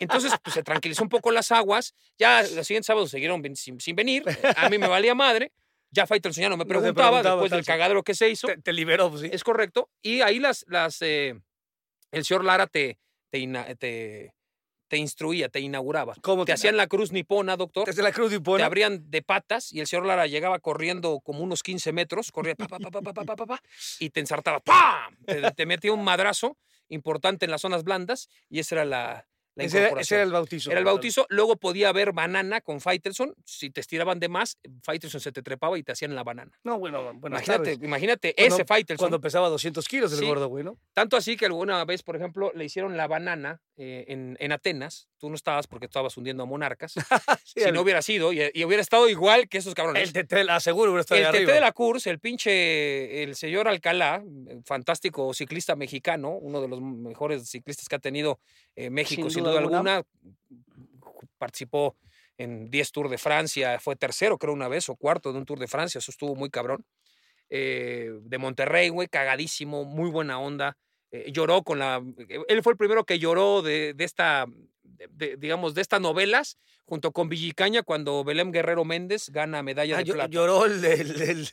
[0.00, 1.94] Entonces, pues se tranquilizó un poco las aguas.
[2.18, 4.24] Ya los siguientes sábados siguieron sin, sin venir.
[4.56, 5.52] A mí me valía madre.
[5.90, 8.46] Ya Faitelson ya no me No preguntaba, después del cagadero que se hizo.
[8.48, 9.30] Te, te liberó, pues sí.
[9.32, 9.90] Es correcto.
[10.02, 11.34] Y ahí las, las eh,
[12.10, 12.98] el señor Lara te,
[13.30, 14.34] te, ina- te,
[14.92, 16.14] te instruía, te inauguraba.
[16.20, 17.84] ¿Cómo te hacían la cruz nipona, doctor.
[17.84, 18.58] Te hacían la cruz nipona.
[18.58, 22.54] Te abrían de patas y el señor Lara llegaba corriendo como unos 15 metros, corría
[22.54, 23.62] pa, pa, pa, pa, pa, pa, pa,
[24.00, 24.60] y te ensartaba.
[24.60, 25.16] ¡Pam!
[25.56, 26.58] Te metía un madrazo
[26.90, 30.16] importante en las zonas blandas y esa era la, la Ese era, ese incorporación.
[30.18, 30.70] era el bautizo.
[30.70, 35.20] Era el bautizo, luego podía haber banana con Faitelson, si te estiraban de más, Faitelson
[35.20, 36.58] se te trepaba y te hacían la banana.
[36.64, 37.86] No, bueno, buenas imagínate, tardes.
[37.86, 39.02] imagínate Cuando- ese Faitelson.
[39.04, 40.26] Cuando pesaba 200 kilos el Sí.
[40.26, 40.78] gordo, güey, ¿no?
[40.94, 45.08] Tanto así que alguna vez, por ejemplo, le hicieron la banana eh, en, en Atenas.
[45.18, 46.94] Tú no estabas porque estabas hundiendo a monarcas.
[47.44, 50.02] Sí, si el, no hubiera sido, y, y hubiera estado igual que esos cabrones.
[50.14, 54.22] el TT, aseguro, hubiera estado El TT de la CURS, el pinche, el señor Alcalá,
[54.64, 58.40] fantástico ciclista mexicano, uno de los mejores ciclistas que ha tenido
[58.76, 59.96] eh, México, Sin duda alguna.
[59.96, 60.06] alguna.
[61.38, 61.96] Participó
[62.38, 65.58] en 10 Tours de Francia, fue tercero, creo, una vez, o cuarto de un Tour
[65.58, 66.84] de Francia, eso estuvo muy cabrón.
[67.50, 70.76] Eh, de Monterrey, güey, cagadísimo, muy buena onda.
[71.10, 72.02] eh, lloró con la.
[72.48, 74.46] Él fue el primero que lloró de, de esta,
[75.10, 80.02] de- digamos, de estas novelas, junto con Villicaña, cuando Belém Guerrero Méndez gana medalla Ah,
[80.02, 80.28] de plata.
[80.30, 81.48] lloró el, el- el-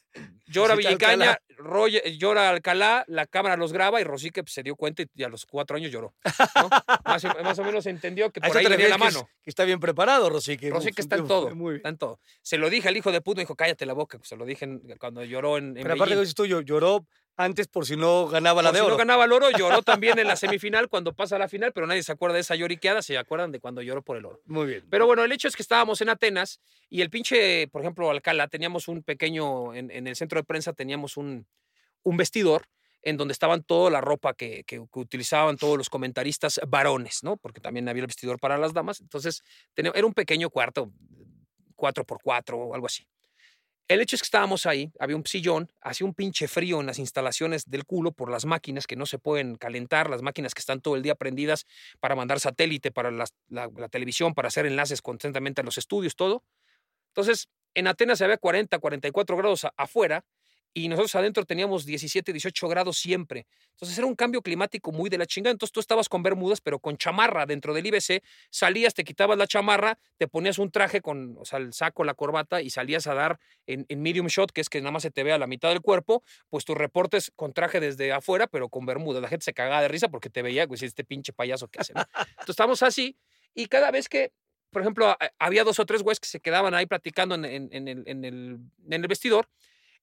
[0.48, 1.38] Llora Villicaña.
[1.58, 5.30] Roger- llora Alcalá, la cámara los graba y Rosique pues, se dio cuenta y a
[5.30, 6.16] los cuatro años lloró.
[6.56, 6.70] ¿no?
[7.06, 9.30] más, o- más o menos entendió que por ahí te venía la que mano.
[9.44, 10.70] Que, está bien preparado, Rosique.
[10.70, 11.76] Rosique está en todo, bien.
[11.76, 12.20] está en todo.
[12.42, 14.20] Se lo dije al hijo de puto, dijo, cállate la boca.
[14.24, 16.22] Se lo dije en- cuando lloró en, en Pero aparte, Beijing.
[16.22, 17.06] dices tú, llo- lloró
[17.40, 18.94] antes por si no ganaba la Por de si oro.
[18.96, 21.88] no ganaba el oro, lloró también en la semifinal cuando pasa a la final, pero
[21.88, 24.42] nadie se acuerda de esa lloriqueada, se acuerdan de cuando lloró por el oro.
[24.46, 24.86] Muy bien.
[24.90, 26.60] Pero bueno, el hecho es que estábamos en Atenas
[26.90, 30.74] y el pinche, por ejemplo, Alcalá, teníamos un pequeño, en, en el centro de prensa
[30.74, 31.48] teníamos un,
[32.04, 32.66] un vestidor
[33.04, 37.38] en donde estaban toda la ropa que, que- que utilizaban todos los comentaristas varones, ¿no?
[37.38, 39.00] Porque también había el vestidor para las damas.
[39.00, 39.42] Entonces,
[39.74, 40.92] tenía- era un pequeño cuarto,
[41.78, 43.08] cuatro por cuatro o algo así.
[43.90, 47.00] El hecho es que estábamos ahí, había un sillón, hacía un pinche frío en las
[47.00, 50.80] instalaciones del culo por las máquinas que no se pueden calentar, las máquinas que están
[50.80, 51.66] todo el día prendidas
[52.00, 56.44] para mandar satélite para la, televisión, para hacer enlaces constantemente a los estudios, todo.
[57.08, 60.24] Entonces, en Atenas había 40, 44 grados afuera
[60.74, 63.48] y nosotros adentro teníamos 17, 18 grados siempre.
[63.72, 65.52] Entonces era un cambio climático muy de la chingada.
[65.52, 68.22] Entonces tú estabas con bermudas, pero con chamarra dentro del IBC.
[68.52, 72.14] Salías, te quitabas la chamarra, te ponías un traje con, o sea, el saco, la
[72.14, 75.12] corbata y salías a dar en, en medium shot, que es que nada más se
[75.12, 78.86] te vea la mitad del cuerpo, pues tus reportes con traje desde afuera, pero con
[78.86, 79.22] bermudas.
[79.22, 81.94] La gente se cagaba de risa porque te veía, pues este pinche payaso que hace.
[81.94, 82.02] ¿no?
[82.02, 83.18] Entonces estábamos así
[83.56, 84.32] y cada vez que
[84.72, 87.88] por ejemplo, había dos o tres güeyes que se quedaban ahí platicando en, en- en
[88.24, 89.50] el- en el vestidor.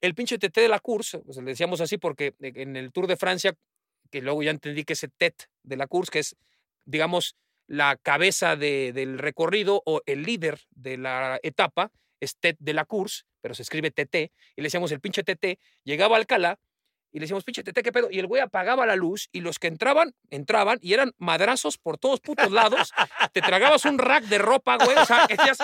[0.03, 3.07] El pinche TT de la Course, pues, le decíamos así porque e, en el Tour
[3.07, 3.55] de Francia,
[4.11, 6.37] que luego ya entendí que ese TET de la Course, que es,
[6.85, 7.37] digamos,
[7.67, 11.91] la cabeza de- del recorrido o el líder de la etapa,
[12.21, 15.59] es TET de la Course, pero se escribe TT, y le decíamos el pinche TT,
[15.85, 16.59] llegaba a Alcalá,
[17.13, 18.09] y le decíamos, pinche tete, ¿qué pedo?
[18.11, 21.97] Y el güey apagaba la luz y los que entraban, entraban y eran madrazos por
[21.99, 22.93] todos putos lados.
[23.33, 24.97] te tragabas un rack de ropa, güey.
[24.99, 25.59] O sea, decías,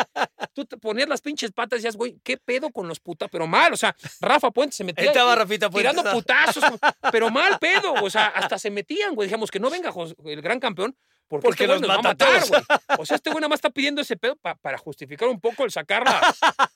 [0.55, 3.29] tú te ponías las pinches patas y decías, güey, ¿qué pedo con los putas?
[3.31, 5.03] Pero mal, o sea, Rafa Puente se metía.
[5.03, 5.91] Ahí estaba Rafita Puente.
[5.91, 6.65] tirando putazos,
[7.13, 9.29] pero mal pedo, o sea, hasta se metían, güey.
[9.29, 9.93] Dijimos que no venga
[10.25, 10.97] el gran campeón
[11.29, 12.63] porque, Porque este va a mata a matar, güey.
[12.99, 15.65] O sea, este güey nada más está pidiendo ese pedo pa- para justificar un poco
[15.65, 16.21] el sacar la.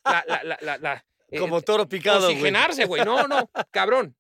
[0.05, 2.35] la, la, la, la- la- eh, Como toro picado, güey.
[2.37, 3.05] oxigenarse, güey.
[3.05, 4.15] No, no, cabrón.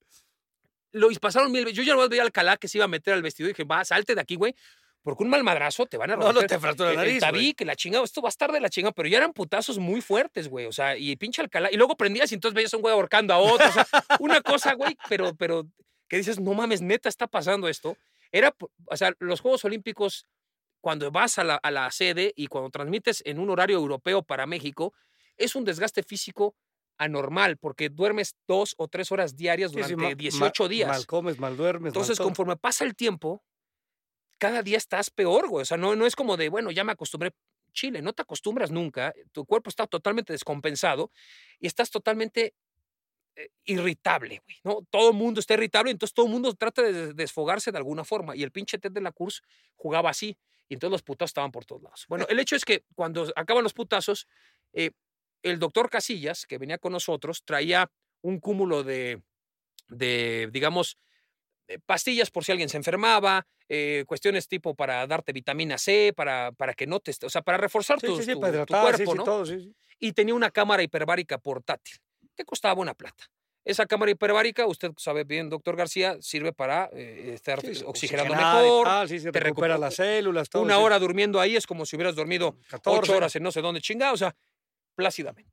[0.93, 1.77] Lo pasaron mil veces.
[1.77, 3.65] Yo ya no veía al Alcalá que se iba a meter al vestido y dije,
[3.65, 4.55] va, salte de aquí, güey.
[5.03, 6.43] Porque un mal madrazo te van a No, romper.
[6.43, 7.33] no te fractura la el- el nariz, güey.
[7.33, 10.01] tabique, la chingada, esto va a estar de la chingada, pero ya eran putazos muy
[10.01, 10.67] fuertes, güey.
[10.67, 11.69] O sea, y pinche Alcalá.
[11.71, 13.69] Y luego prendías y entonces veías a un güey ahorcando a otro.
[13.69, 13.87] O sea,
[14.19, 15.65] una cosa, güey, pero, pero
[16.09, 17.97] que dices, no mames, neta está pasando esto.
[18.33, 18.53] Era,
[18.87, 20.27] o sea, los Juegos Olímpicos
[20.81, 24.47] cuando vas a la, a la sede y cuando transmites en un horario europeo para
[24.47, 24.93] México,
[25.37, 26.57] es un desgaste físico
[26.99, 30.89] anormal porque duermes dos o tres horas diarias Sí, sí, durante ma- 18 ma- días.
[30.89, 31.91] Mal comes, mal duermes.
[31.91, 33.43] Entonces, conforme pasa el tiempo,
[34.39, 35.63] cada día estás peor, güey.
[35.63, 37.33] O sea, no, no es como de, bueno, ya me acostumbré.
[37.73, 39.13] Chile, no te acostumbras nunca.
[39.33, 41.11] Tu cuerpo está totalmente descompensado
[41.61, 42.55] y estás totalmente
[43.35, 44.57] eh, irritable, güey.
[44.65, 44.87] ¿no?
[44.89, 48.35] Todo el mundo está irritable, entonces todo el mundo trata de desfogarse de alguna forma.
[48.35, 49.43] Y el pinche Ted de la Cruz
[49.75, 50.39] jugaba así.
[50.69, 52.07] Y entonces los putazos estaban por todos lados.
[52.09, 54.27] Bueno, el hecho es que cuando acaban los putazos,
[54.73, 54.91] eh,
[55.43, 57.91] el doctor Casillas, que venía con nosotros, traía
[58.23, 59.23] un cúmulo de,
[59.89, 60.99] de digamos,
[61.69, 66.53] eh, pastillas por si alguien se enfermaba, eh, cuestiones tipo para darte vitamina C, para,
[66.53, 68.57] para que no te, o sea, para reforzar Sí, tu, sí, sí, tu- para tu
[68.73, 69.25] hidratar, sí, cuerpo.
[69.99, 71.97] Y tenía una cámara hiperbárica portátil,
[72.37, 73.25] que costaba buena plata.
[73.65, 78.87] Esa cámara hiperbárica, usted sabe bien, doctor García, sirve para eh, estar oxigenando mejor.
[78.87, 80.63] tal, sí, se te recupera recuper- las células, todo.
[80.63, 82.91] Una hora durmiendo ahí es como si hubieras dormido 14.
[83.01, 84.37] ocho horas en no sé dónde chingado, o sea,
[84.97, 85.53] plácidamente.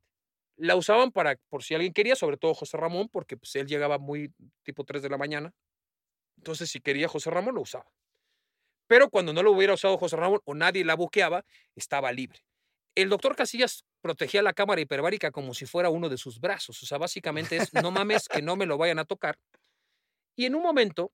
[0.56, 3.98] La usaban para, por si alguien quería, sobre todo José Ramón, porque pues, él llegaba
[3.98, 4.32] muy
[4.62, 5.52] tipo 3 de la mañana.
[6.36, 7.90] Entonces, si quería José Ramón, lo usaba.
[8.86, 12.44] Pero cuando no lo hubiera usado José Ramón o nadie la buqueaba, estaba libre.
[12.94, 16.82] El doctor Casillas protegía la cámara hiperbárica como si fuera uno de sus brazos.
[16.82, 19.38] O sea, básicamente es, no mames, que no me lo vayan a tocar.
[20.36, 21.12] Y en un momento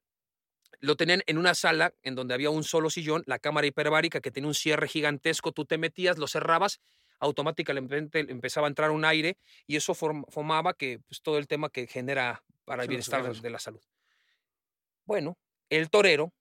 [0.81, 4.31] lo tenían en una sala en donde había un solo sillón, la cámara hiperbárica que
[4.31, 6.81] tenía un cierre gigantesco, tú te metías, lo cerrabas,
[7.20, 11.70] automáticamente empezaba a entrar un aire y eso form- formaba que pues, todo el tema
[11.70, 13.80] que genera para el Sí, bienestar de la salud.
[15.04, 16.32] Bueno, el torero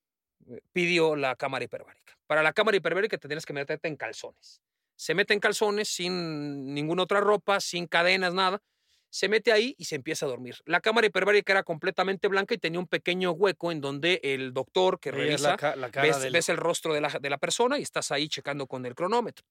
[0.48, 2.18] eh, pidió la cámara hiperbárica.
[2.28, 4.62] Para la cámara hiperbárica te tienes que meterte en calzones.
[4.96, 8.62] Se mete en calzones sin ninguna otra ropa, sin cadenas, nada.
[9.12, 10.58] Se mete ahí y se empieza a dormir.
[10.66, 15.00] La cámara hiperbárica era completamente blanca y tenía un pequeño hueco en donde el doctor
[15.00, 17.80] que revisa la, la cara ves, del- ves el rostro de la, de la persona
[17.80, 19.48] y estás ahí checando con el cronómetro.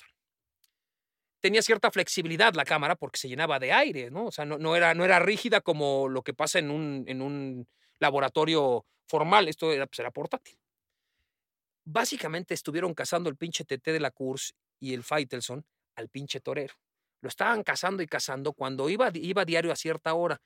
[1.40, 4.26] Tenía cierta flexibilidad la cámara porque se llenaba de aire, ¿no?
[4.26, 7.68] O sea, no, era, no era rígida como lo que pasa en un, en un
[8.00, 9.48] laboratorio formal.
[9.48, 10.58] Esto era, pues, era portátil.
[11.84, 15.64] Básicamente estuvieron cazando el pinche TT de la Curse y el Faitelson
[15.96, 16.74] al pinche torero.
[17.20, 20.40] Lo estaban cazando y cazando cuando iba, iba diario a cierta hora.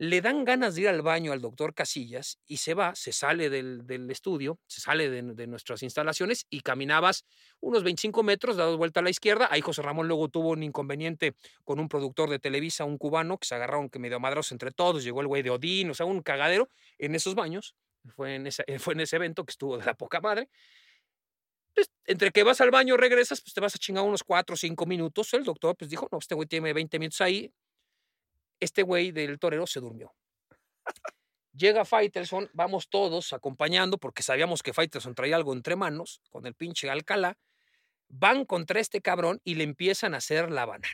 [0.00, 3.50] Le dan ganas de ir al baño al doctor Casillas y se va, se sale
[3.50, 7.24] del, estudio, se sale de, nuestras instalaciones y caminabas
[7.58, 9.48] unos 25 metros, dado vuelta a la izquierda.
[9.50, 11.34] Ahí José Ramón luego tuvo un inconveniente
[11.64, 15.02] con un productor de Televisa, un cubano, que se agarraron que medio madros entre todos.
[15.02, 16.68] Llegó el güey de Odín, o sea, un cagadero
[16.98, 17.74] en esos baños.
[18.14, 20.48] Fue en, esa- fue en ese evento que estuvo de la poca madre.
[21.74, 24.56] Pues, entre que vas al baño regresas, pues te vas a chingar unos 4 o
[24.56, 25.32] 5 minutos.
[25.34, 27.52] El doctor pues dijo, no, este güey tiene 20 minutos ahí.
[28.60, 30.14] Este güey del torero se durmió.
[31.52, 36.54] Llega Faitelson, vamos todos acompañando porque sabíamos que Faitelson traía algo entre manos con el
[36.54, 37.36] pinche Alcalá.
[38.10, 40.88] Van contra este cabrón y le empiezan a hacer la banana.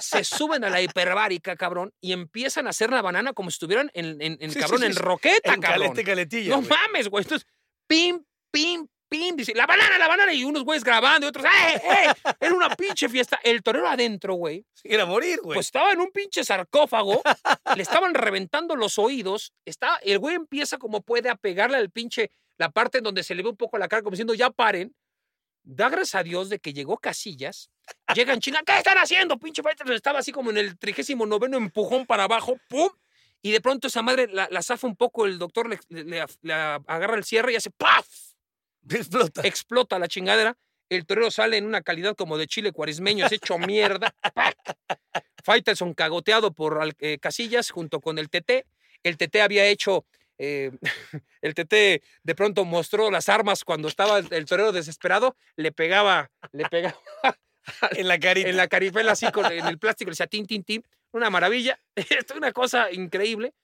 [0.00, 3.88] Se suben a la hiperbárica, cabrón, y empiezan a hacer la banana como si estuvieran
[3.94, 5.82] en, en- en Sí, sí, cabrón, sí, en roqueta, en cabrón.
[5.90, 6.56] calete, caletilla.
[6.56, 7.22] No mames, güey.
[7.22, 7.46] Entonces,
[7.86, 9.36] pim, pim, pim.
[9.36, 10.32] Dice, la banana, la banana.
[10.32, 12.32] Y unos güeyes grabando y otros, ¡eh, eh!
[12.40, 13.38] Era una pinche fiesta.
[13.42, 14.64] El torero adentro, güey.
[14.82, 15.56] Era morir, güey.
[15.56, 17.22] Pues estaba en un pinche sarcófago.
[17.76, 19.52] le estaban reventando los oídos.
[19.64, 23.34] Está, el güey empieza como puede a pegarle al pinche, la parte en donde se
[23.34, 24.94] le ve un poco la cara, como diciendo, ya paren.
[25.66, 27.70] Da gracias a Dios de que llegó Casillas.
[28.14, 29.38] Llegan chinga, ¿qué están haciendo?
[29.38, 29.62] Pinche
[29.94, 32.90] estaba así como en el trigésimo noveno empujón para abajo, ¡pum!
[33.40, 36.24] Y de pronto esa madre la, la zafa un poco, el doctor le, le- le-
[36.42, 38.06] le agarra el cierre y hace ¡paf!
[38.90, 39.42] Explota.
[39.46, 40.56] explota la chingadera.
[40.90, 44.14] El torero sale en una calidad como de chile cuaresmeño, así hecho mierda.
[45.42, 48.66] Faitelson cagoteado por eh, Casillas junto con el TT.
[49.02, 50.06] El TT había hecho.
[50.38, 50.70] eh,
[51.42, 55.36] el TT de pronto mostró las armas cuando estaba el, el torero desesperado.
[55.56, 56.96] Le pegaba, le pegaba
[57.96, 58.48] En la carita.
[58.50, 60.84] en la caripela así con, en el plástico, le decía tin, tin, tin.
[61.12, 61.78] Una maravilla.
[61.94, 63.54] Esto es una cosa increíble.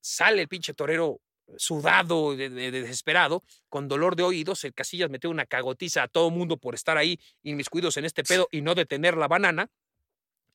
[0.00, 1.20] Sale el pinche torero
[1.56, 4.64] sudado, de- de- de- desesperado, con dolor de oídos.
[4.64, 8.48] El Casillas metió una cagotiza a todo mundo por estar ahí inmiscuidos en este pedo
[8.50, 9.70] y no detener la banana.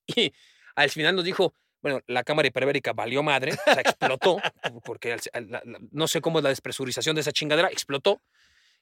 [0.07, 0.33] Y
[0.75, 4.37] al final nos dijo, bueno, la cámara hiperbérica valió madre, o sea, explotó,
[4.85, 8.21] porque al- al- la- no sé cómo es la despresurización de esa chingadera, explotó.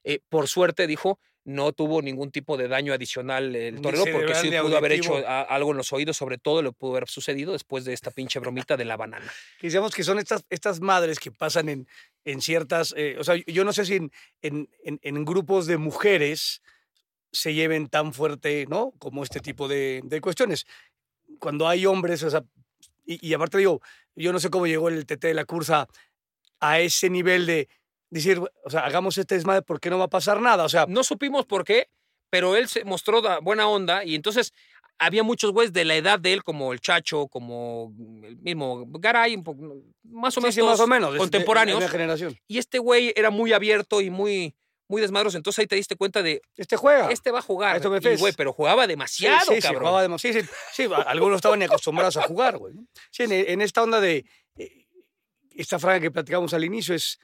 [0.04, 4.50] Eh, por suerte, dijo, no tuvo ningún tipo de daño adicional el torero, porque sí
[4.62, 7.84] pudo haber hecho a- algo en los oídos, sobre todo le pudo haber sucedido después
[7.84, 9.32] de esta pinche bromita de la banana.
[9.60, 11.88] que decíamos que son estas, estas madres que pasan en,
[12.26, 14.12] en ciertas, eh, o sea, yo no sé si en,
[14.44, 16.62] en, en- en grupos de mujeres
[17.32, 18.92] se lleven tan fuerte, ¿no?
[19.00, 20.68] Como este tipo de, de cuestiones.
[21.40, 22.44] Cuando hay hombres, o sea,
[23.06, 23.82] y, y aparte digo,
[24.16, 25.88] yo no sé cómo llegó el TT de la cursa
[26.60, 27.68] a ese nivel de
[28.12, 30.64] decir, o sea, hagamos este desmadre porque no va a pasar nada.
[30.66, 31.90] O sea, No supimos por qué,
[32.30, 34.54] pero él se mostró buena onda y entonces
[35.00, 37.92] había muchos güeyes de la edad de él, como el Chacho, como
[38.24, 41.08] el mismo Garay, un poco, más o sí, menos, sí, más todos o menos.
[41.10, 41.80] es de- contemporáneos.
[41.80, 42.38] de generación.
[42.48, 44.54] y este güey era muy abierto y muy,
[44.88, 45.38] muy desmadroso.
[45.38, 47.10] Entonces ahí te diste cuenta de, Este juega.
[47.10, 47.78] este va a jugar.
[47.78, 49.82] Esto me Y, güey, pero jugaba Sí, demasiado, sí, sí, cabrón.
[49.82, 50.40] jugaba demasiado.
[50.42, 52.76] Sí, sí, sí, algunos estaban acostumbrados a jugar, güey.
[53.10, 54.24] Sí, en, en esta onda de
[54.58, 54.86] eh,
[55.56, 57.18] esta franja que platicamos al inicio es,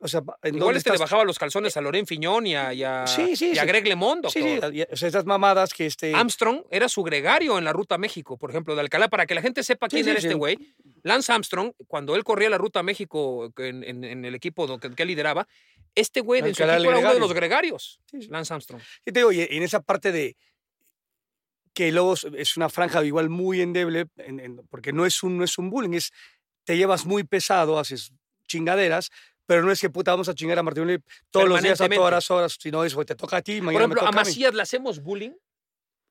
[0.00, 1.00] o sea, ¿en Igual este le estás?
[1.10, 3.64] bajaba los calzones a Loren Fiñón y a, y a, Sí, sí, y a.
[3.64, 4.42] Greg LeMond, doctor.
[4.42, 6.14] sí, y- o sea, estas mamadas que este...
[6.14, 9.34] Armstrong era su gregario en la ruta a México, por ejemplo, de Alcalá, para que
[9.34, 10.56] la gente sepa quién era este güey.
[11.02, 14.90] Lance Armstrong, cuando él corría la ruta a México en, en- en el equipo que,
[14.94, 15.48] que él lideraba,
[15.94, 18.00] este güey en su equipo era uno de los gregarios.
[18.12, 18.80] Lance Armstrong.
[19.04, 20.36] Sí, te digo, y en esa parte de
[21.74, 25.44] que luego es- una franja igual muy endeble, en- en- porque no es, un, no
[25.44, 26.10] es un bullying, es
[26.64, 28.12] te llevas muy pesado, haces
[28.46, 29.10] chingaderas,
[29.48, 30.98] pero no es que puta vamos a chingar a Martín Uli
[31.30, 33.72] todos los días a todas las horas, sino es, güey, te toca a ti, mañana
[33.72, 34.24] Por ejemplo, me ¿a toca a.
[34.24, 35.32] Macías le hacemos bullying?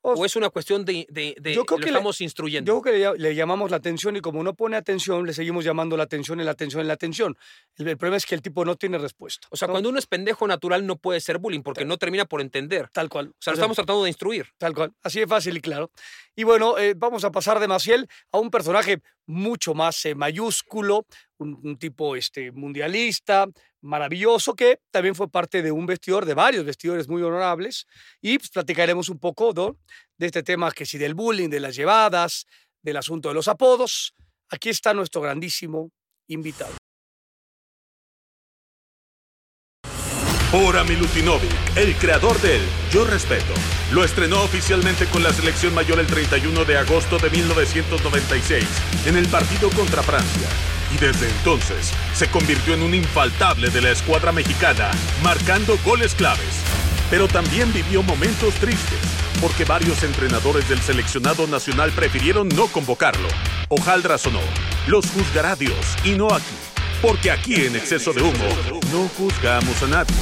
[0.09, 2.71] ¿O es una cuestión de, de, de- yo creo lo que le- estamos instruyendo?
[2.71, 5.65] Yo creo que le, le llamamos la atención y como no pone atención, le seguimos
[5.65, 7.35] llamando la atención y la atención y la atención.
[7.75, 9.47] El, el problema es que el tipo no tiene respuesta.
[9.51, 9.73] o sea, ¿no?
[9.73, 12.87] cuando uno es pendejo natural no puede ser bullying porque no termina por entender.
[12.93, 13.29] Tal cual.
[13.29, 14.47] O sea, lo estamos tratando de instruir.
[14.57, 15.91] Tal cual, así de fácil y claro.
[16.37, 21.05] Y bueno, eh, vamos a pasar de Maciel a un personaje mucho más eh, mayúsculo,
[21.39, 23.47] un, tipo este, mundialista,
[23.81, 27.87] maravilloso, que también fue parte de un vestidor, de varios vestidores muy honorables.
[28.21, 29.53] Y pues, platicaremos un poco
[30.17, 32.45] de este tema, que si del bullying, de las llevadas,
[32.81, 34.13] del asunto de los apodos.
[34.49, 35.91] Aquí está nuestro grandísimo
[36.27, 36.75] invitado.
[40.51, 43.53] Bora Milutinovic, el creador del Yo Respeto,
[43.91, 48.65] lo estrenó oficialmente con la selección mayor el 31 de agosto de 1996
[49.07, 50.76] en el partido contra Francia.
[50.93, 54.89] Y desde entonces se convirtió en un infaltable de la escuadra mexicana,
[55.23, 56.61] marcando goles claves.
[57.09, 58.99] Pero también vivió momentos tristes,
[59.41, 63.27] porque varios entrenadores del seleccionado nacional prefirieron no convocarlo.
[63.69, 64.41] Hojaldras o no,
[64.87, 66.56] los juzgará Dios y no aquí.
[67.01, 68.47] Porque aquí en Exceso de Humo
[68.91, 70.15] no juzgamos a nadie.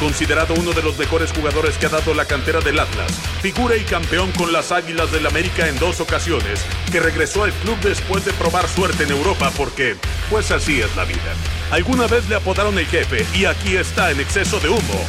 [0.00, 3.10] Considerado uno de los mejores jugadores que ha dado la cantera del Atlas,
[3.42, 7.76] figura y campeón con las Águilas del América en dos ocasiones, que regresó al club
[7.80, 9.96] después de probar suerte en Europa porque,
[10.30, 11.34] pues así es la vida.
[11.70, 15.04] Alguna vez le apodaron el jefe y aquí está en Exceso de Humo,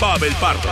[0.00, 0.70] Pavel Pardo.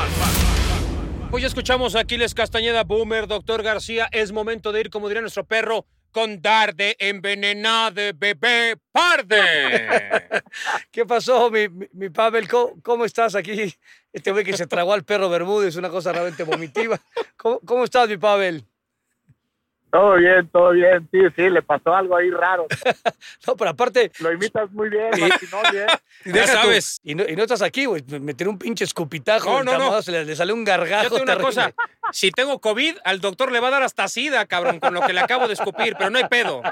[1.30, 4.08] Pues ya escuchamos a Aquiles Castañeda, Boomer, doctor García.
[4.10, 9.40] Es momento de ir, como diría nuestro perro, con darde envenenada bebé parde.
[10.90, 12.48] ¿Qué pasó, mi, mi, mi Pavel?
[12.48, 13.74] ¿Cómo, cómo estás aquí?
[14.12, 17.00] Este güey que se tragó al perro Bermúdez, una cosa realmente vomitiva.
[17.36, 18.64] ¿Cómo, cómo estás, mi Pavel?
[19.90, 21.08] Todo bien, todo bien.
[21.12, 22.66] Sí, sí, le pasó algo ahí raro.
[23.46, 25.86] No, pero aparte, Lo imitas muy bien, Martinoli, ¿eh?
[26.26, 27.00] Y Ya sabes.
[27.02, 28.02] y, no, y no estás aquí, güey.
[28.20, 29.62] Meter un pinche escupitajo.
[29.64, 30.02] No, no, no.
[30.02, 31.04] Se le, le sale un gargajo.
[31.04, 31.72] Yo tengo una cosa.
[32.12, 35.12] Si tengo COVID, al doctor le va a dar hasta sida, cabrón, con lo que
[35.12, 36.62] le acabo de escupir, pero no hay pedo.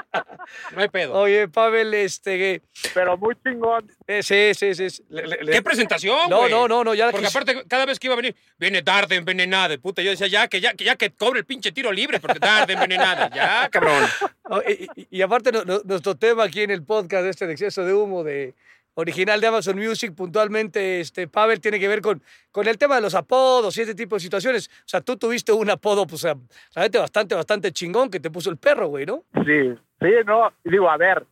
[0.75, 1.13] No hay pedo.
[1.13, 2.61] Oye, Pavel, este.
[2.93, 3.89] Pero muy chingón.
[4.07, 4.89] eh, sí, sí, sí.
[4.89, 5.03] sí.
[5.09, 7.99] Le- le- le- ¿Qué presentación, No, no, no, no, ya Porque quis- aparte, cada vez
[7.99, 10.01] que iba a venir, viene tarde envenenada, puta.
[10.01, 12.73] Yo decía, ya que, ya, que, ya que cobre el pinche tiro libre, porque tarde
[12.73, 13.08] envenenada.
[13.33, 14.03] Ya, cabrón.
[14.43, 17.53] Oh, y, y- y aparte, no- no- nuestro tema aquí en el podcast este de
[17.53, 18.53] exceso de humo de
[18.95, 23.01] original de Amazon Music, puntualmente, este, Pavel, tiene que ver con, con el tema de
[23.01, 24.67] los apodos y este tipo de situaciones.
[24.67, 26.35] O sea, tú tuviste un apodo, pues, o sea,
[26.75, 29.23] realmente bastante, bastante chingón que te puso el perro, güey, ¿no?
[29.45, 30.51] Sí, sí, no.
[30.65, 31.25] Y digo, a ver,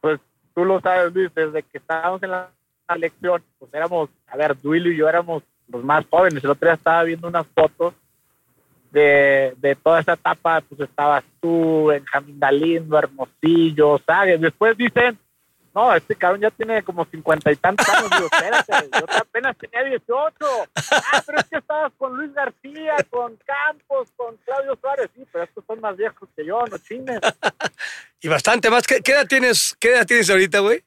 [0.00, 0.20] pues
[0.54, 2.48] tú lo sabes, Luis, desde que estábamos en la
[2.94, 6.44] elección, pues éramos, a ver, Duilio y yo éramos los más jóvenes.
[6.44, 7.94] El otro día estaba viendo unas fotos
[8.92, 14.40] de, de toda esa etapa, pues estabas tú, Benjamín Galindo, Hermosillo, ¿sabes?
[14.40, 15.18] Después dicen,
[15.74, 18.10] no, este cabrón ya tiene como cincuenta y tantos años.
[18.10, 20.34] Digo, espérate, yo apenas tenía 18.
[21.12, 25.08] Ah, pero es que estabas con Luis García, con Campos, con Claudio Suárez.
[25.14, 27.20] Sí, pero estos son más viejos que yo, no chingues.
[28.22, 28.86] Y bastante más.
[28.86, 30.82] ¿Qué, qué edad tienes, qué edad tienes ahorita, güey?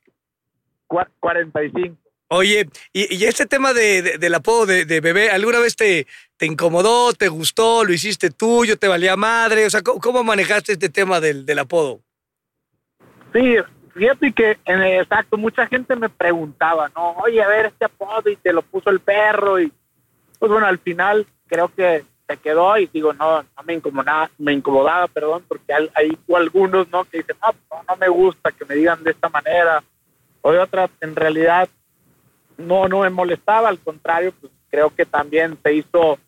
[0.88, 1.97] Cua- 45.
[2.28, 6.06] Oye, y, y este tema de, de- del apodo de, de bebé, ¿alguna vez te,
[6.44, 9.66] te incomodó, te gustó, lo hiciste tuyo, te valía madre?
[9.66, 12.02] O sea, ¿cómo, manejaste este tema del, apodo?
[13.32, 13.56] Sí,
[13.94, 17.12] fíjate que en exacto, mucha gente me preguntaba, ¿no?
[17.24, 19.72] Oye, a ver este apodo y te lo puso el perro y
[20.38, 24.52] pues bueno, al final creo que se quedó y digo, no, no me incomodaba, me
[24.52, 27.06] incomodaba, perdón, porque hay, algunos, ¿no?
[27.06, 29.82] Que dicen, no, no, no me gusta que me digan de esta manera.
[30.41, 31.70] O de otras, en realidad,
[32.58, 36.20] no, no me molestaba, al contrario, pues creo que también se hizo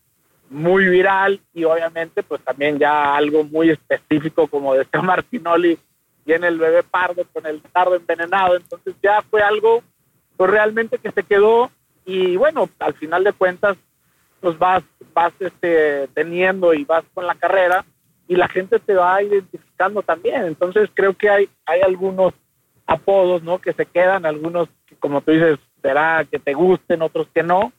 [0.48, 5.78] muy viral y obviamente pues también ya algo muy específico como decía Martinoli
[6.24, 9.82] viene el bebé pardo con el tardo envenenado entonces ya fue algo
[10.36, 11.70] pues realmente que se quedó
[12.06, 13.76] y bueno, al final de cuentas,
[14.40, 17.84] pues vas, vas este, teniendo y vas con la carrera
[18.28, 20.44] y la gente te va identificando también.
[20.44, 22.32] Entonces creo que hay, hay algunos
[22.86, 23.58] apodos, ¿no?
[23.58, 24.68] Que se quedan, algunos
[25.00, 27.72] como tú dices, será que te gusten, otros que no.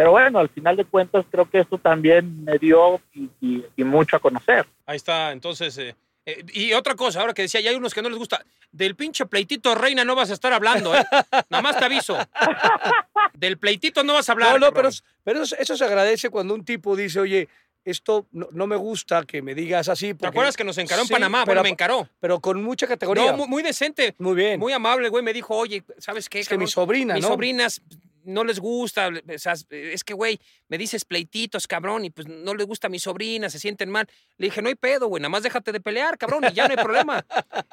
[0.00, 3.84] Pero bueno, al final de cuentas creo que eso también me dio y, y- y
[3.84, 4.66] mucho a conocer.
[4.86, 5.76] Ahí está, entonces.
[5.76, 5.94] eh,
[6.24, 8.42] eh, y otra cosa, ahora que decía, ya hay unos que no les gusta.
[8.72, 11.04] Del pinche pleitito reina no vas a estar hablando, ¿eh?
[11.50, 12.16] Nada más te aviso.
[13.34, 14.52] Del pleitito no vas a hablar.
[14.58, 14.88] No, no, pero,
[15.22, 17.46] pero eso, eso se agradece cuando un tipo dice, oye,
[17.84, 20.14] esto no, no me gusta que me digas así.
[20.14, 21.40] ¿Te acuerdas que nos encaró en Sí, Panamá?
[21.44, 22.08] pero, Bueno, me encaró.
[22.20, 23.32] pero con mucha categoría.
[23.32, 24.14] No, muy, muy decente.
[24.18, 24.58] Muy bien.
[24.58, 25.22] Muy amable, güey.
[25.22, 26.40] Me dijo, oye, ¿sabes qué?
[26.40, 27.28] es que mi sobrina, Mis ¿no?
[27.28, 27.82] sobrinas
[28.30, 29.08] no les gusta.
[29.08, 32.90] o sea, es que, güey, me dices pleititos, cabrón, y pues no les gusta a
[32.90, 34.06] mi sobrina, se sienten mal.
[34.38, 36.74] Le dije, no hay pedo, güey, nada más déjate de pelear, cabrón, y ya no
[36.76, 37.24] hay problema.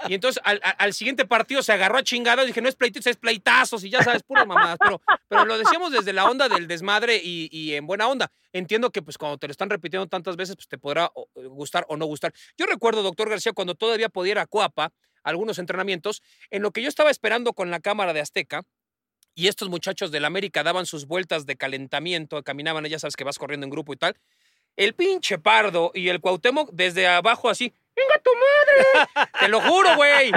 [0.08, 3.84] Y entonces al, siguiente partido se agarró a chingados dije, no es pleititos, es pleitazos,
[3.84, 4.78] y ya sabes, puras mamadas.
[4.80, 8.32] Pero, pero lo decíamos desde la onda del desmadre y, en buena onda.
[8.54, 11.86] Entiendo que pues cuando te lo están repitiendo tantas veces, pues te podrá o, gustar
[11.90, 12.34] o no gustar.
[12.58, 14.38] Yo recuerdo, doctor García, cuando todavía podía ir
[15.24, 18.64] algunos entrenamientos, en lo que yo estaba esperando con la cámara de Azteca,
[19.38, 23.38] y estos muchachos del América daban sus vueltas de calentamiento, caminaban, ya sabes que vas
[23.38, 24.18] corriendo en grupo y tal.
[24.76, 29.30] El pinche Pardo y el Cuauhtémoc desde abajo así, ¡venga tu madre!
[29.40, 30.32] Te lo juro, güey.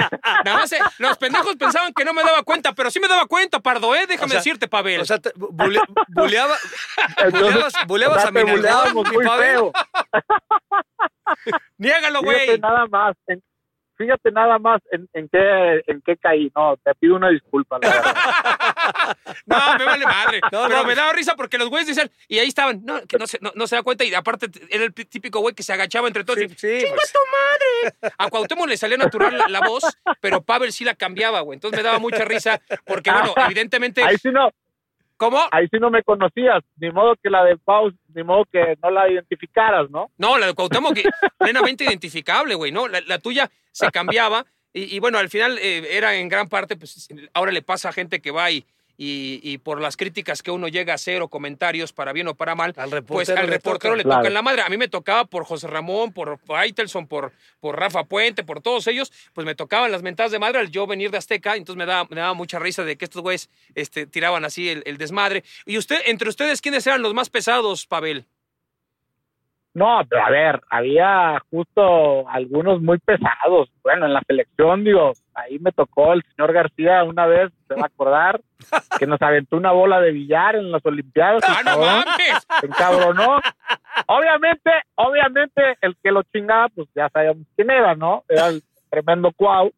[0.45, 3.25] Nada más, eh, los pendejos pensaban que no me daba cuenta, pero sí me daba
[3.25, 4.05] cuenta, Pardo, ¿eh?
[4.07, 5.01] Déjame O sea, decirte, Pavel.
[5.01, 6.55] O sea, te- bule- buleaba,
[7.31, 9.71] buleabas, buleabas a mi feo.
[11.79, 12.59] Niégalo, güey.
[12.59, 13.41] nada más, en,
[14.01, 16.51] fíjate nada más en, en qué en qué caí.
[16.55, 17.79] No, te pido una disculpa.
[17.81, 18.15] la verdad.
[19.45, 20.39] No, me vale madre.
[20.51, 20.83] No, pero no.
[20.85, 23.51] me daba risa porque los güeyes decían, y ahí estaban, no, que no se, no,
[23.55, 26.39] no se da cuenta, y aparte era el típico güey que se agachaba entre todos.
[26.39, 27.13] Sí, y, sí, ¡Chinga pues.
[27.13, 28.13] tu madre!
[28.17, 29.83] A Cuauhtémoc le salía natural la, la voz,
[30.19, 31.57] pero Pavel sí la cambiaba, güey.
[31.57, 34.03] Entonces me daba mucha risa, porque bueno, evidentemente.
[34.03, 34.51] Ahí sí no,
[35.21, 35.39] ¿Cómo?
[35.51, 36.63] ahí sí no me conocías.
[36.77, 40.09] Ni modo que la de Paus, ni modo que no la identificaras, ¿no?
[40.17, 41.03] No, la de Cuauhtémoc, que
[41.37, 42.87] plenamente identificable, güey, ¿no?
[42.87, 46.75] La, la tuya se cambiaba y, y bueno, al final eh, era en gran parte,
[46.75, 48.65] pues ahora le pasa a gente que va y,
[49.03, 52.35] y, y por las críticas que uno llega a hacer o comentarios para bien o
[52.35, 53.97] para mal, Al pues reportero al le reportero toca.
[53.97, 54.19] le Claro.
[54.19, 54.61] toca en la madre.
[54.61, 58.85] A mí me tocaba por José Ramón, por Faitelson, por, por Rafa Puente, por todos
[58.85, 61.85] ellos, pues me tocaban las mentadas de madre al yo venir de Azteca, entonces me
[61.87, 65.43] daba, me daba mucha risa de que estos güeyes este, tiraban así el, el desmadre.
[65.65, 68.25] Y usted, entre ustedes, ¿quiénes eran los más pesados, Pavel?
[69.73, 73.69] No, pero a ver, había justo algunos muy pesados.
[73.83, 77.83] Bueno, en la selección, digo, ahí me tocó el señor García una vez, se va
[77.83, 78.41] a acordar,
[78.99, 81.41] que nos aventó una bola de billar en las Olimpiadas.
[81.47, 82.47] ¡Ah, no mames!
[82.59, 83.39] se encabronó.
[84.07, 88.23] Obviamente, obviamente, el que lo chingaba, pues ya sabíamos quién era, ¿no?
[88.27, 89.71] Era el tremendo Cuau.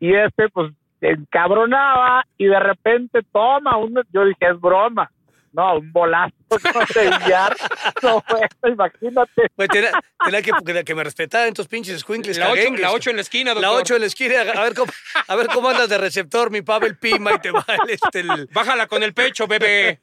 [0.00, 5.10] Y este, pues, se encabronaba y de repente toma un, yo dije, es broma.
[5.52, 7.56] No, un bolazo no, de billar.
[8.02, 9.42] No, bueno, imagínate.
[9.56, 9.92] Pues tenía,
[10.24, 12.38] tenía que, que, que me respetaran estos pinches escuincles.
[12.38, 12.80] La 8 caguengues.
[12.80, 13.70] la ocho en la esquina, doctor.
[13.72, 14.40] La 8 en la esquina.
[14.40, 14.92] A ver cómo,
[15.26, 18.48] a ver cómo andas de receptor, mi Pavel Pima, y te va el, este, el,
[18.52, 20.00] Bájala con el pecho, bebé.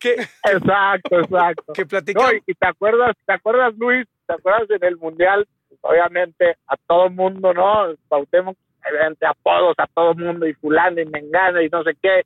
[0.02, 1.72] Exacto, exacto.
[1.74, 2.32] que No, platicamos.
[2.46, 6.76] y, y te acuerdas, te acuerdas, Luis, te acuerdas en el mundial, Pues, obviamente a
[6.86, 7.94] todo mundo, ¿no?
[8.08, 8.56] Pautemos,
[8.88, 12.22] obviamente apodos a todo mundo y fulano y mengano y no sé qué.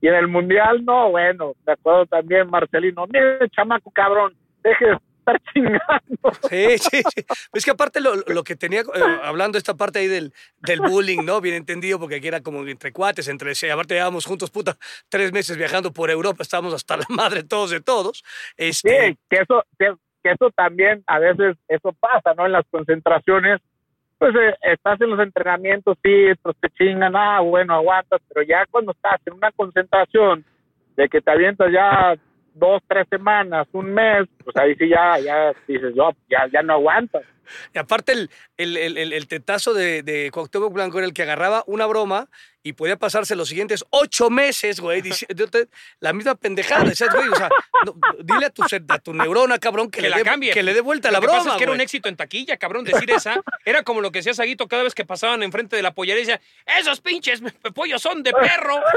[0.00, 4.98] Y en el mundial, no, bueno, me acuerdo también Marcelino, mire, chamaco cabrón, deje de
[5.18, 6.32] estar chingando.
[6.48, 7.24] Sí, sí, sí.
[7.52, 11.24] Es que aparte lo, lo que tenía, eh, hablando esta parte ahí del, del bullying,
[11.24, 11.40] ¿no?
[11.40, 13.52] Bien entendido, porque aquí era como entre cuates, entre.
[13.70, 14.76] Aparte llevábamos juntos, puta,
[15.08, 18.22] tres meses viajando por Europa, estábamos hasta la madre todos de todos.
[18.56, 22.46] Este, Sí, que eso, que, que eso también a veces eso pasa, ¿no?
[22.46, 23.60] En las concentraciones,
[24.20, 28.66] pues eh, estás en los entrenamientos, sí, pues te chingan, ah, bueno, aguantas, pero ya
[28.70, 30.44] cuando estás en una concentración
[30.94, 32.14] de que te avientas ya
[32.52, 36.74] dos, tres semanas, un mes, pues ahí sí ya, ya dices, yo, ya, ya no
[36.74, 37.22] aguantas.
[37.74, 41.86] Y aparte el, el, el, tetazo de, de Cuauhtémoc Blanco era el que agarraba una
[41.86, 42.28] broma
[42.62, 45.02] y podía pasarse los siguientes ocho meses, güey,
[46.00, 46.84] la misma pendejada.
[46.84, 47.48] Decías, güey, o sea,
[47.86, 50.52] no, dile a tu, a tu neurona, cabrón, que, Que le la cambie.
[50.52, 52.56] que le dé vuelta a la broma, pasa es que era un éxito en taquilla,
[52.58, 53.40] cabrón, decir esa.
[53.64, 56.26] Era como lo que decía Saguito cada vez que pasaban enfrente de la pollería y
[56.26, 56.40] decía,
[56.78, 57.42] esos pinches
[57.74, 58.80] pollos son de perro.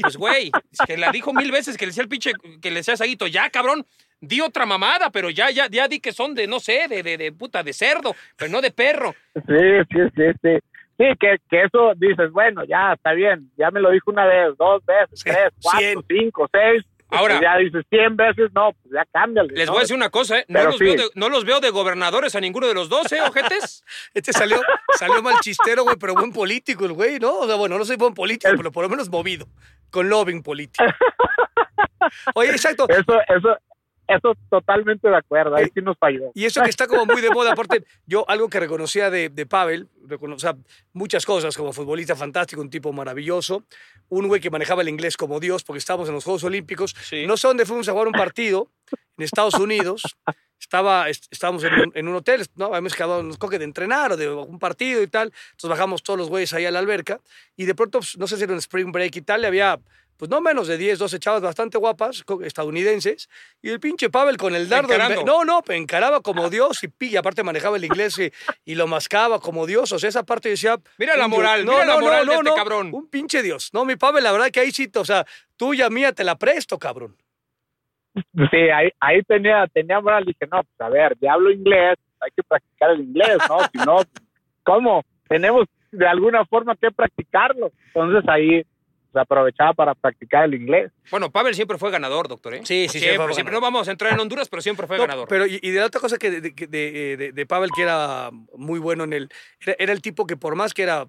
[0.00, 0.52] Pues, güey,
[0.86, 3.50] que la dijo mil veces que le decía el pinche, que le decía Saguito, ya,
[3.50, 3.84] cabrón,
[4.20, 7.16] di otra mamada, pero ya, ya, ya di que son de, no sé, de, de,
[7.16, 9.14] de puta, de cerdo, pero no de perro.
[9.34, 9.40] Sí,
[9.90, 10.58] sí, sí, sí.
[10.98, 14.56] Sí, que, que eso dices, bueno, ya está bien, ya me lo dijo una vez,
[14.58, 16.04] dos veces, Sí, tres, cuatro, cien.
[16.08, 16.84] cinco, seis.
[17.10, 19.54] Ahora- ya dices cien veces, no, pues ya cámbiale.
[19.54, 19.72] Les ¿no?
[19.72, 20.44] voy a decir una cosa, ¿eh?
[20.48, 20.84] No Pero los, sí.
[20.84, 23.82] veo de, no los veo de gobernadores a ninguno de los dos, ¿eh, ojetes?
[24.14, 24.60] Este salió,
[24.98, 27.38] salió mal chistero, güey, pero buen político el güey, ¿no?
[27.38, 29.46] O sea, bueno, no soy buen político, pero por lo menos movido.
[29.90, 30.84] con lobbying político.
[32.34, 32.86] Oye, exacto.
[32.88, 33.56] Eso, eso,
[34.08, 36.30] eso totalmente de acuerdo, ahí sí nos falló.
[36.34, 39.46] Y eso que está como muy de moda, aparte, yo algo que reconocía de, de
[39.46, 39.86] Pavel,
[40.20, 40.56] o sea,
[40.94, 43.64] muchas cosas, como futbolista fantástico, un tipo maravilloso,
[44.08, 47.26] un güey que manejaba el inglés como Dios, porque estábamos en los Juegos Olímpicos, Sí.
[47.26, 48.70] no sé dónde fuimos a jugar un partido,
[49.18, 50.02] en Estados Unidos,
[50.60, 52.66] estaba, est- estábamos en un, en un hotel, ¿no?
[52.66, 56.02] habíamos quedado en los coques de entrenar o de un partido y tal, entonces bajamos
[56.02, 57.20] todos los güeyes ahí a la alberca,
[57.56, 59.78] y de pronto, pues, no sé si era un spring break y tal, y había...
[60.18, 63.28] Pues no menos de 10, 12 chavas bastante guapas, estadounidenses,
[63.62, 64.92] y el pinche Pavel con el dardo.
[64.92, 65.24] Encarando.
[65.24, 68.32] No, no, encaraba como Dios y, y aparte manejaba el inglés y,
[68.64, 69.92] y lo mascaba como Dios.
[69.92, 70.76] O sea, esa parte yo decía.
[70.98, 72.90] Mira la moral, mira la moral de este cabrón.
[72.92, 73.70] Un pinche Dios.
[73.72, 75.24] No, mi Pavel, la verdad que ahí sí, o sea,
[75.56, 77.16] tuya, mía, te la presto, cabrón.
[78.14, 82.30] Sí, ahí, ahí tenía, tenía moral, dije, no, pues a ver, ya hablo inglés, hay
[82.34, 83.58] que practicar el inglés, ¿no?
[83.72, 83.98] Si no,
[84.64, 85.04] ¿cómo?
[85.28, 87.70] Tenemos de alguna forma que practicarlo.
[87.94, 88.64] Entonces ahí
[89.12, 90.92] se aprovechaba para practicar el inglés.
[91.10, 92.58] Bueno, Pavel siempre fue ganador, doctor, ¿eh?
[92.64, 93.52] Sí, sí, sí, siempre, siempre.
[93.52, 93.52] ganador.
[93.52, 95.28] No vamos a entrar en Honduras, pero siempre fue No, ganador.
[95.28, 97.82] Pero, y, y de la otra cosa que de, de, de- de- de Pavel, que
[97.82, 99.28] era muy bueno en el.
[99.60, 101.06] Era, era el tipo que, por más que era.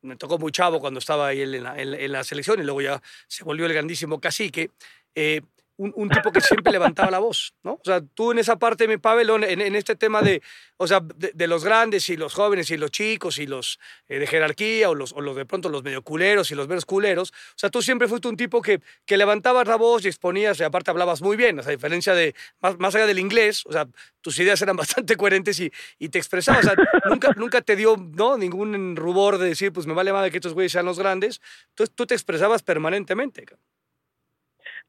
[0.00, 2.62] Me tocó muy chavo cuando estaba ahí en la, en la- en la selección y
[2.62, 4.70] luego ya se volvió el grandísimo cacique.
[5.14, 5.40] eh,
[5.78, 7.74] un, tipo que siempre levantaba la voz, ¿no?
[7.74, 10.42] O sea, tú en esa parte, mi Pavel, en, este tema de,
[10.76, 14.26] o sea, de, los grandes y los jóvenes y los chicos y los eh, de
[14.26, 17.58] jerarquía o los, o los de pronto los medio culeros y los menos culeros, o
[17.58, 20.90] sea, tú siempre fuiste un tipo que, que levantabas la voz y exponías y aparte
[20.90, 23.86] hablabas muy bien, o sea, a diferencia de, más, más allá del inglés, o sea,
[24.20, 25.70] tus ideas eran bastante coherentes y,
[26.00, 26.76] y te expresabas, o sea,
[27.08, 28.36] nunca, nunca te dio, ¿no?
[28.36, 31.94] Ningún rubor de decir, pues me vale madre que estos güeyes sean los grandes, entonces
[31.94, 33.46] tú te expresabas permanentemente.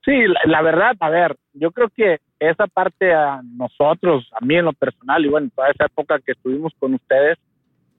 [0.10, 4.66] Sí, la, verdad, a ver, yo creo que esa parte a nosotros, a mí en
[4.66, 7.38] lo personal, y bueno, toda esa época que estuvimos con ustedes,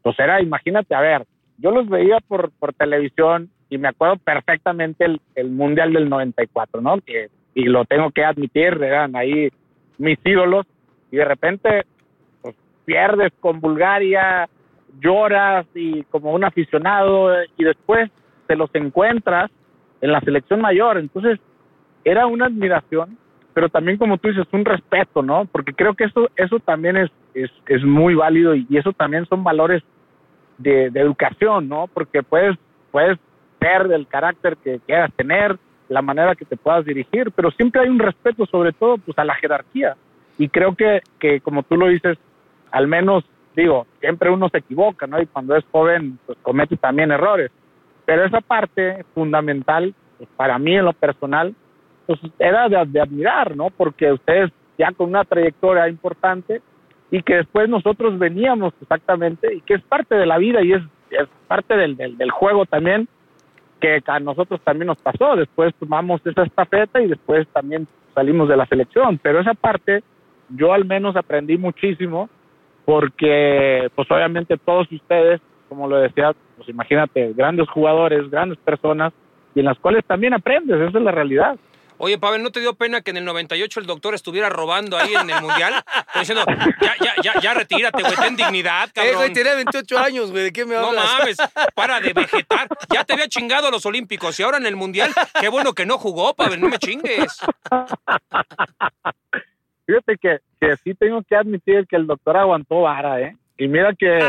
[0.03, 1.25] pues era, imagínate, a ver,
[1.59, 5.07] yo los veía por, por televisión y me acuerdo perfectamente
[5.37, 6.97] el, Mundial del 94, ¿no?
[7.55, 9.49] Y lo tengo que admitir, eran ahí
[9.99, 10.67] mis ídolos,
[11.13, 11.83] y de repente,
[12.43, 12.57] pues
[12.87, 14.49] pierdes con Bulgaria,
[15.01, 18.11] lloras y como un aficionado, y después
[18.49, 19.49] te los encuentras
[20.01, 21.39] en la selección mayor, entonces
[22.05, 23.17] era una admiración,
[23.53, 25.45] pero también como tú dices, un respeto, ¿no?
[25.51, 29.27] Porque creo que eso, eso también es, es, es muy válido y, y eso también
[29.27, 29.83] son valores
[30.59, 31.89] de, de educación, ¿no?
[31.93, 32.57] Porque puedes,
[32.91, 33.19] puedes
[33.59, 37.89] ser del carácter que quieras tener, la manera que te puedas dirigir, pero siempre hay
[37.89, 39.97] un respeto sobre todo pues a la jerarquía.
[40.39, 42.17] Y creo que, que como tú lo dices,
[42.71, 43.25] al menos
[43.57, 45.21] digo, siempre uno se equivoca, ¿no?
[45.21, 47.51] Y cuando es joven, pues comete también errores.
[48.05, 51.55] Pero esa parte fundamental, pues, para mí en lo personal,
[52.19, 53.71] pues era de, de admirar, ¿no?
[53.71, 56.61] Porque ustedes ya con una trayectoria importante
[57.11, 60.83] y que después nosotros veníamos exactamente y que es parte de la vida y es,
[61.11, 63.09] es parte del, del, del juego también
[63.81, 65.37] que a nosotros también nos pasó.
[65.37, 69.19] Después tomamos esa estafeta y después también salimos de la selección.
[69.23, 70.03] Pero esa parte
[70.49, 72.29] yo al menos aprendí muchísimo
[72.85, 79.13] porque pues obviamente todos ustedes, como lo decía, pues imagínate, grandes jugadores, grandes personas
[79.55, 81.57] y en las cuales también aprendes, esa es la realidad.
[82.03, 85.13] Oye, Pavel, ¿no te dio pena que en el 98 el doctor estuviera robando ahí
[85.15, 85.75] en el Mundial?
[86.19, 86.45] Diciendo,
[86.81, 89.33] ya, ya, ya, ya retírate, güey, ten dignidad, Eh, güey, cabrón.
[89.35, 91.05] tenía 28 años, güey, ¿de qué me No hablas?
[91.19, 91.37] mames,
[91.75, 92.69] para de vegetar.
[92.91, 95.85] Ya te había chingado a los Olímpicos y ahora en el Mundial, qué bueno que
[95.85, 97.39] no jugó, Pavel, no me chingues.
[99.87, 103.37] Fíjate que, que sí tengo que admitir que el doctor aguantó vara, ¿eh?
[103.59, 104.21] Y mira que,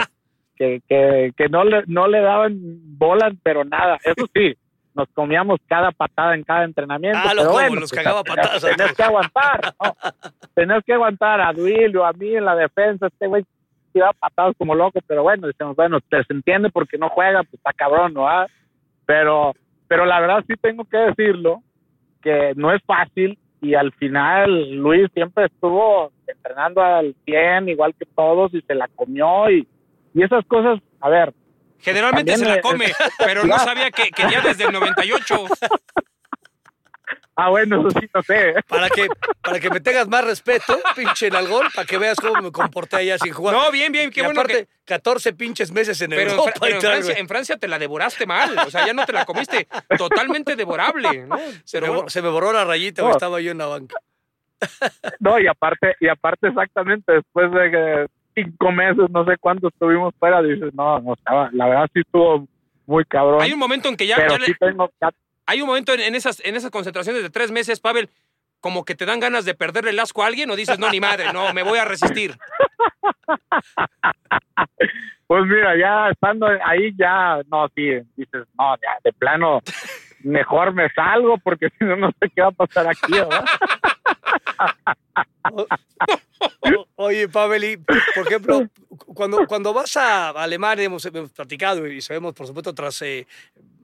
[0.57, 2.57] que, que, que no, le, no le daban
[2.97, 3.97] bolas, pero nada.
[4.03, 4.55] Eso sí,
[4.94, 7.20] nos comíamos cada patada en cada entrenamiento.
[7.22, 9.96] Ah, pero bueno, los pues, cagaba patadas Tenés que aguantar, ¿no?
[10.54, 13.44] Tenés que aguantar a Duilio, a mí en la defensa, este güey
[13.94, 17.74] tiraba patadas como loco, pero bueno, decimos, bueno, se entiende porque no juega, pues está
[17.74, 18.28] cabrón, ¿no?
[18.28, 18.48] Ah,
[19.06, 19.54] Pero,
[19.88, 21.62] pero la verdad sí tengo que decirlo,
[22.22, 28.06] que no es fácil y al final Luis siempre estuvo entrenando al 100 igual que
[28.06, 29.68] todos y se la comió y,
[30.14, 31.34] y esas cosas, a ver,
[31.82, 35.45] Generalmente También se la me- come, pero no sabía que, que ya desde el 98.
[37.36, 39.07] ah bueno, eso sí no sé, Para que,
[39.41, 43.17] para que me tengas más respeto, pinche nalgón, para que veas cómo me comporté allá
[43.17, 43.55] sin jugar.
[43.55, 44.82] No, bien, bien, qué y bueno aparte, que...
[44.86, 47.79] 14 pinches meses en Pero, en, Europa Fra- pero en Francia, en Francia te la
[47.79, 49.67] devoraste mal, o sea, ya no te la comiste
[49.97, 51.38] totalmente devorable, ¿no?
[51.63, 53.11] Se, Pero me, bueno, se me borró la rayita, No.
[53.11, 53.95] estaba yo en la banca.
[55.19, 58.05] no y aparte y aparte exactamente después de que
[58.36, 62.47] cinco meses, no sé cuánto estuvimos fuera, dices, no, no estaba, la verdad sí estuvo
[62.86, 65.09] muy cabrón, hay un momento en que ya, pero ya le- sí tengo, ya
[65.45, 68.09] hay un momento en, en esas, en esas concentraciones de tres meses, Pavel,
[68.61, 70.99] como que te dan ganas de perderle el asco a alguien o dices, no, ni
[70.99, 72.36] madre, no, me voy a resistir.
[75.27, 77.84] Pues mira, ya estando ahí, ya, no, sí,
[78.17, 79.61] dices, no, ya, de plano,
[80.23, 83.45] mejor me salgo porque si no, no sé qué va a pasar aquí, ¿verdad?
[86.95, 87.80] Oye, Pavel,
[88.16, 88.68] por ejemplo,
[89.14, 93.28] cuando, cuando vas a Alemania, hemos, hemos platicado y sabemos, por supuesto, tras eh,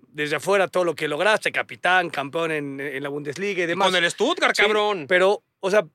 [0.09, 3.89] desde afuera todo lo que lograste, capitán, campeón en, en la Bundesliga y demás.
[3.91, 5.05] Con el Stuttgart, Sí, cabrón.
[5.07, 5.85] pero, o sea,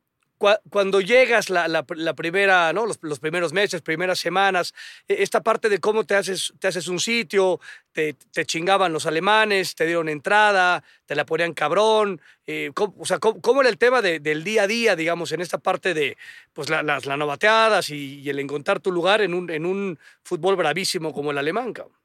[0.71, 1.83] cuando llegas la,
[2.15, 2.87] primera, ¿no?
[2.87, 4.75] Los, primeros meses, primeras semanas,
[5.09, 7.61] eh, esta parte de cómo te haces, te haces un sitio,
[7.93, 13.19] te, chingaban los alemanes, te dieron entrada, te la ponían cabrón, eh, cómo- o sea,
[13.19, 16.17] ¿cómo, era el tema de- del día a día, digamos, en esta parte de
[16.53, 20.57] pues, la- las, novateadas y, y el encontrar tu lugar en un, en un fútbol
[20.57, 21.97] bravísimo como el alemán, cabrón?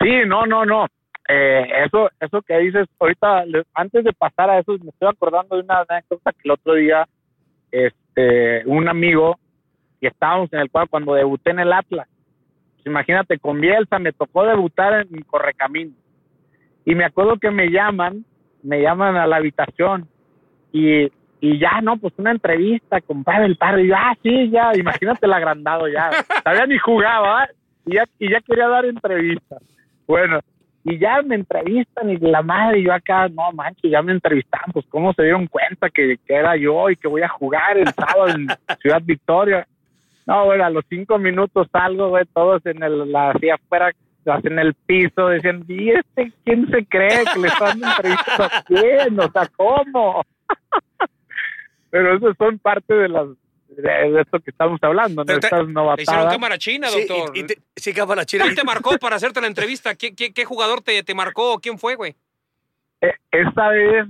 [0.00, 0.86] Sí, no, no, no.
[1.28, 3.44] Eh, eso, eso que dices, ahorita,
[3.74, 7.06] antes de pasar a eso, me estoy acordando de una anécdota que el otro día,
[7.70, 9.38] este, un amigo,
[10.00, 12.08] que estábamos en el cuadro cuando debuté en el Atlas.
[12.74, 15.92] Pues imagínate, con Bielsa me tocó debutar en Correcamino.
[16.84, 18.24] Y me acuerdo que me llaman,
[18.62, 20.06] me llaman a la habitación
[20.72, 21.10] y,
[21.40, 23.80] y ya, no, pues una entrevista con Pavel Parra.
[23.80, 26.10] Y yo, ah, sí, ya, imagínate el agrandado ya.
[26.44, 27.48] Todavía ni jugaba,
[27.86, 29.62] y ya, y ya quería dar entrevistas.
[30.06, 30.40] Bueno,
[30.84, 34.70] y ya me entrevistan y la madre, y yo acá, no manches, ya me entrevistaron,
[34.72, 37.88] pues cómo se dieron cuenta que, que era yo y que voy a jugar el
[37.94, 38.46] sábado en
[38.82, 39.66] Ciudad Victoria.
[40.26, 43.92] No, bueno, a los cinco minutos salgo, güey, todos en el, la, así afuera,
[44.26, 48.62] en el piso, decían, ¿y este quién se cree que le están dando entrevistas a
[48.64, 49.20] quién?
[49.20, 50.22] O sea, ¿cómo?
[51.90, 53.28] Pero eso son parte de las
[53.76, 55.26] de, de esto que estamos hablando, ¿no?
[55.26, 57.36] Pero te- Estas Le hicieron cámara china, Sí, doctor.
[57.36, 58.44] y- y te- sí, cámara china.
[58.44, 59.94] ¿Quién te marcó para hacerte la entrevista?
[59.94, 61.58] ¿Qué, qué, qué jugador te, te marcó?
[61.60, 62.14] ¿Quién fue, güey?
[63.00, 64.06] Eh, esta vez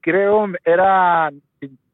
[0.00, 1.30] creo era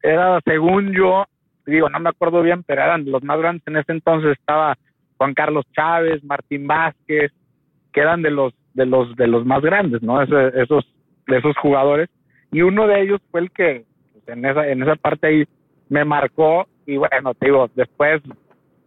[0.01, 1.25] era según yo
[1.65, 4.77] digo no me acuerdo bien pero eran los más grandes en ese entonces estaba
[5.17, 7.31] Juan Carlos Chávez Martín Vázquez
[7.93, 10.85] que eran de los de los de los más grandes no Ese- esos
[11.27, 12.09] de esos jugadores
[12.51, 15.43] y uno de ellos fue el que pues, en esa en esa parte ahí
[15.89, 18.21] me marcó y bueno te digo después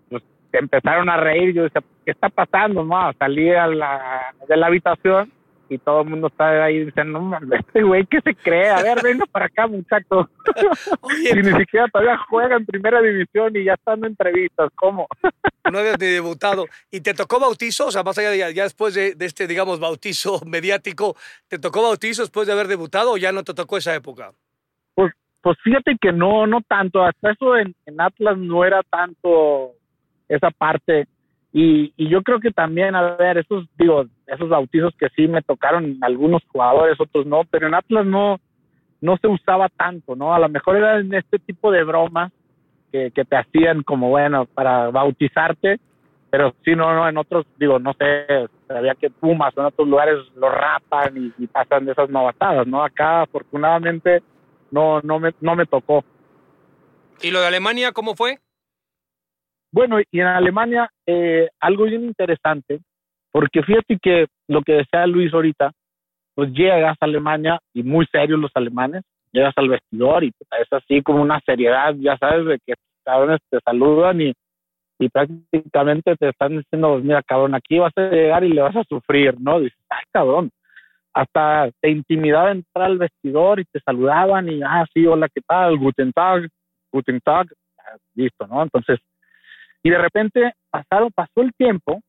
[0.09, 4.67] pues empezaron a reír yo decía qué está pasando no salí a la de la
[4.67, 5.33] habitación
[5.69, 8.69] y todo el mundo está ahí diciendo, no mames, este güey, ¿qué se cree?
[8.69, 10.29] A ver, venga para acá, muchacho.
[11.01, 15.07] Oye, y ni siquiera todavía juega en primera división y ya están en entrevistas, ¿cómo?
[15.73, 16.67] no habías ni debutado.
[16.91, 17.87] ¿Y te tocó bautizo?
[17.87, 21.17] O sea, más allá de ya, ya después de, de este, digamos, bautizo mediático,
[21.49, 24.33] ¿te tocó bautizo después de haber debutado o ya no te tocó esa época?
[24.95, 25.13] Pues,
[25.45, 27.05] pues fíjate que no, no tanto.
[27.05, 29.73] Hasta eso en, Atlas no era tanto
[30.27, 31.07] esa parte.
[31.53, 35.43] Y, y yo creo que también, a ver, esos, digo, esos bautizos que sí me
[35.43, 38.41] tocaron algunos jugadores, otros no, pero en Atlas no,
[39.03, 40.35] no se usaba tanto, ¿no?
[40.35, 42.33] A lo mejor era en este tipo de bromas
[42.91, 45.79] que, que te hacían como, bueno, para bautizarte,
[46.31, 49.87] pero sí, no, no, en otros, digo, no sé, sabía que Pumas o en otros
[49.87, 52.83] lugares lo rapan y, y pasan de esas novatadas, ¿no?
[52.83, 54.23] Acá, afortunadamente,
[54.75, 56.05] no, no me, no me tocó.
[57.23, 58.39] ¿Y lo de Alemania cómo fue?
[59.73, 62.81] Bueno, y en Alemania, eh, algo bien interesante,
[63.33, 65.73] porque fíjate que lo que decía Luis ahorita,
[66.35, 69.03] pues llegas a Alemania y muy serios los alemanes,
[69.33, 73.59] llegas al vestidor y es así como una seriedad, ya sabes, de que cabrones te
[73.65, 74.33] saludan y,
[74.99, 78.77] y prácticamente te están diciendo, pues, mira, cabrón, aquí vas a llegar y le vas
[78.77, 79.61] a sufrir, ¿no?
[79.61, 80.51] Dices, ay, cabrón,
[81.15, 85.79] hasta te intimidaba entrar al vestidor y te saludaban y, ah, sí, hola, ¿qué tal?
[85.79, 86.49] Guten Tag,
[86.93, 87.47] Guten Tag,
[88.15, 88.63] listo, ¿no?
[88.65, 88.99] Entonces,
[89.83, 92.01] y de repente pasaron, pasó el tiempo,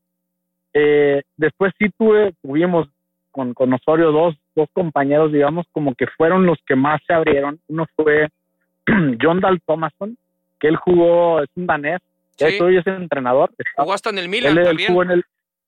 [0.73, 2.87] eh, después sí tuve, tuvimos
[3.31, 7.59] con, con Osorio dos, dos compañeros, digamos, como que fueron los que más se abrieron.
[7.67, 8.29] Uno fue
[9.21, 10.17] John Dal Thomason,
[10.59, 11.99] que él jugó, es un danés,
[12.37, 12.45] Sí.
[12.47, 13.49] hecho hoy es entrenador.
[13.57, 14.89] está- Jugó hasta en el Milan él, también.
[14.89, 15.23] jugó en el,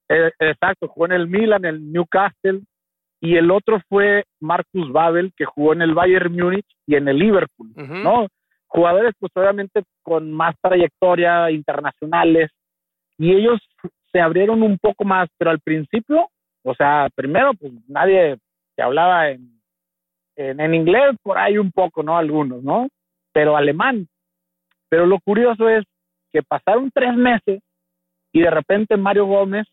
[0.09, 2.61] eh, exacto, jugó en el Milan, en el Newcastle,
[3.19, 7.17] y el otro fue Marcus Babel, que jugó en el Bayern Múnich y en el
[7.17, 7.93] Liverpool, Ujú.
[7.95, 8.27] ¿no?
[8.67, 12.51] Jugadores, pues obviamente con más trayectoria internacionales,
[13.17, 13.59] y ellos
[14.11, 16.29] se abrieron un poco más, pero al principio,
[16.63, 18.37] o sea, primero, pues nadie
[18.75, 19.59] se hablaba en,
[20.35, 22.17] en, en inglés, por ahí un poco, ¿no?
[22.17, 22.87] Algunos, ¿no?
[23.33, 24.07] Pero alemán.
[24.89, 25.83] Pero lo curioso es
[26.31, 27.61] que pasaron tres meses
[28.31, 29.67] y de repente Mario Gómez,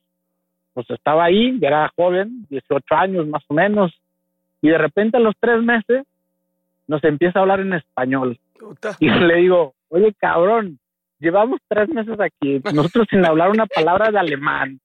[0.75, 3.93] pues estaba ahí, ya era joven, 18 años más o menos,
[4.61, 6.05] y de repente a los tres meses
[6.87, 8.39] nos empieza a hablar en español.
[8.59, 8.97] Puta.
[8.99, 10.79] Y le digo, oye, cabrón,
[11.21, 14.81] llevamos tres meses aquí, nosotros sin hablar una palabra de alemán,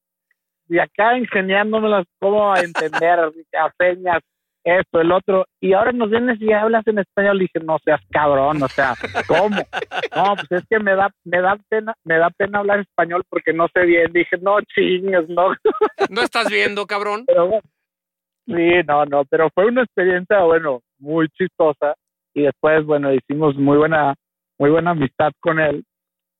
[0.69, 3.19] y acá ingeniándonos cómo entender
[3.59, 4.21] a señas,
[4.63, 8.01] esto, el otro, y ahora nos vienes y hablas en español, y dije, no seas
[8.11, 8.93] cabrón, o sea,
[9.27, 9.57] ¿cómo?
[10.15, 13.53] No, pues es que me da, me da pena, me da pena hablar español porque
[13.53, 15.55] no sé bien, dije, no chingues, no,
[16.09, 17.23] ¿No estás viendo, cabrón?
[17.27, 17.63] pero bueno,
[18.45, 21.93] Sí, no, no, pero fue una experiencia, bueno, muy chistosa
[22.33, 24.15] y después, bueno, hicimos muy buena,
[24.57, 25.83] muy buena amistad con él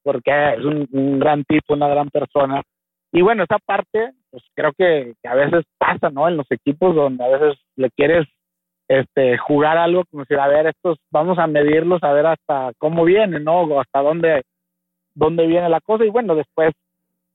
[0.01, 2.63] porque es un, un gran tipo, una gran persona.
[3.11, 6.27] Y bueno, esa parte, pues creo que, que a veces pasa, ¿no?
[6.27, 8.27] En los equipos donde a veces le quieres
[8.87, 13.05] este, jugar algo como si, a ver, estos vamos a medirlos, a ver hasta cómo
[13.05, 13.61] viene, ¿no?
[13.61, 14.43] O hasta dónde,
[15.15, 16.03] dónde viene la cosa.
[16.03, 16.73] Y bueno, después,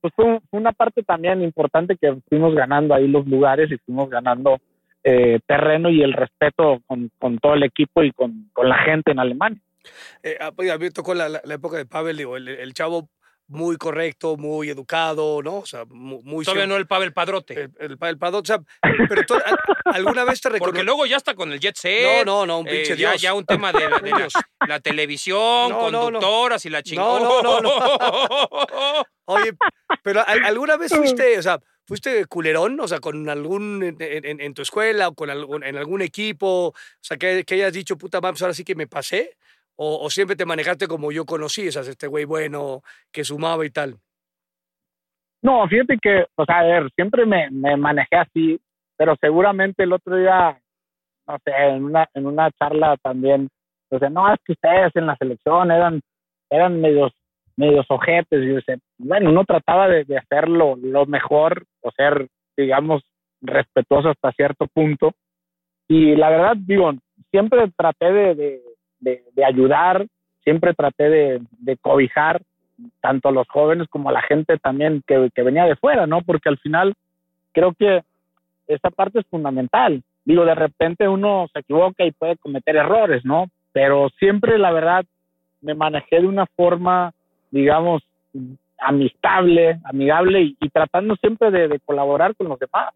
[0.01, 4.59] pues fue, una parte también importante que fuimos ganando ahí los lugares y fuimos ganando
[5.03, 9.13] eh, terreno y el respeto con, con, todo el equipo y con, con la gente
[9.13, 9.61] en Alemania.
[10.23, 13.09] Eh, a mí tocó la, época de Pavel, digo, el, el chavo
[13.47, 15.59] muy correcto, muy educado, ¿no?
[15.59, 16.45] O sea, muy...
[16.45, 17.55] Todavía no el Pavel Padrote.
[17.55, 18.65] El, el Pavel Padrote, o sea,
[19.09, 19.35] pero tú,
[19.85, 20.73] ¿alguna vez te recuerdo?
[20.73, 22.25] Porque luego ya está con el Jet Set.
[22.25, 23.13] No, no, no, un pinche eh, Dios.
[23.13, 24.29] Ya, ya, un tema de, la, de la,
[24.69, 26.69] la televisión, No, no, conductoras no.
[26.69, 27.21] y la chingada.
[27.21, 29.05] No, no, no, no.
[29.27, 29.53] Oye,
[30.03, 34.55] pero ¿alguna vez fuiste, o sea, fuiste culerón, o sea, con algún, en, en, en
[34.55, 38.21] tu escuela o con algún, en algún equipo, o sea, que, que hayas dicho, puta,
[38.21, 39.37] pues ahora sí que me pasé?
[39.77, 42.83] O, o, siempre te manejaste como yo conocí, sea, este güey bueno
[43.13, 43.97] que sumaba y tal?
[45.43, 48.61] No, fíjate que, o sea, a ver, siempre me, me manejé así,
[48.97, 50.59] pero seguramente el otro día,
[51.27, 53.49] no sé, en una, en una charla también,
[53.91, 56.01] o sea, no, es que ustedes en la selección eran,
[56.49, 57.13] eran medios,
[57.57, 62.29] medios ojetes, y yo decía, bueno, uno trataba de, de hacerlo lo mejor, o ser,
[62.57, 63.03] digamos,
[63.43, 65.13] respetuoso hasta cierto punto,
[65.89, 66.93] y la verdad, digo,
[67.31, 68.63] siempre traté de, de
[69.05, 70.07] de, ayudar,
[70.43, 72.43] siempre traté de, cobijar
[73.01, 76.23] tanto a los jóvenes como a la gente también que, venía de fuera, ¿no?
[76.23, 76.95] Porque al final
[77.53, 78.03] creo que
[78.67, 80.03] esa parte es fundamental.
[80.25, 83.47] Digo, de repente uno se equivoca y puede cometer errores, ¿no?
[83.73, 85.05] Pero siempre, la verdad,
[85.61, 87.13] me manejé de una forma,
[87.51, 88.03] digamos,
[88.79, 92.93] amistable, amigable y, tratando siempre de, de, colaborar con los demás.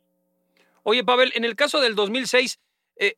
[0.82, 2.58] Oye, Pavel, en el caso del 2006,
[2.96, 3.14] eh,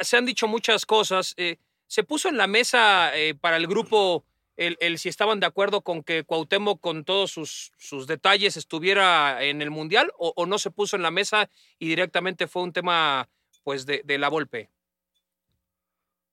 [0.00, 1.34] se han dicho muchas cosas.
[1.36, 1.56] Eh,
[1.90, 4.24] se puso en la mesa eh, para el grupo
[4.56, 9.60] el, si estaban de acuerdo con que Cuauhtémoc con todos sus, sus detalles estuviera en
[9.60, 11.48] el Mundial o, no se puso en la mesa
[11.78, 13.26] y directamente fue un tema
[13.64, 14.68] pues de, de la Volpe.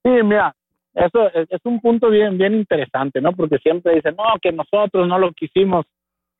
[0.03, 0.53] Sí, mira,
[0.93, 3.31] eso es, es, un punto bien, bien interesante, ¿no?
[3.31, 5.85] Porque siempre dicen, no, que nosotros no lo quisimos.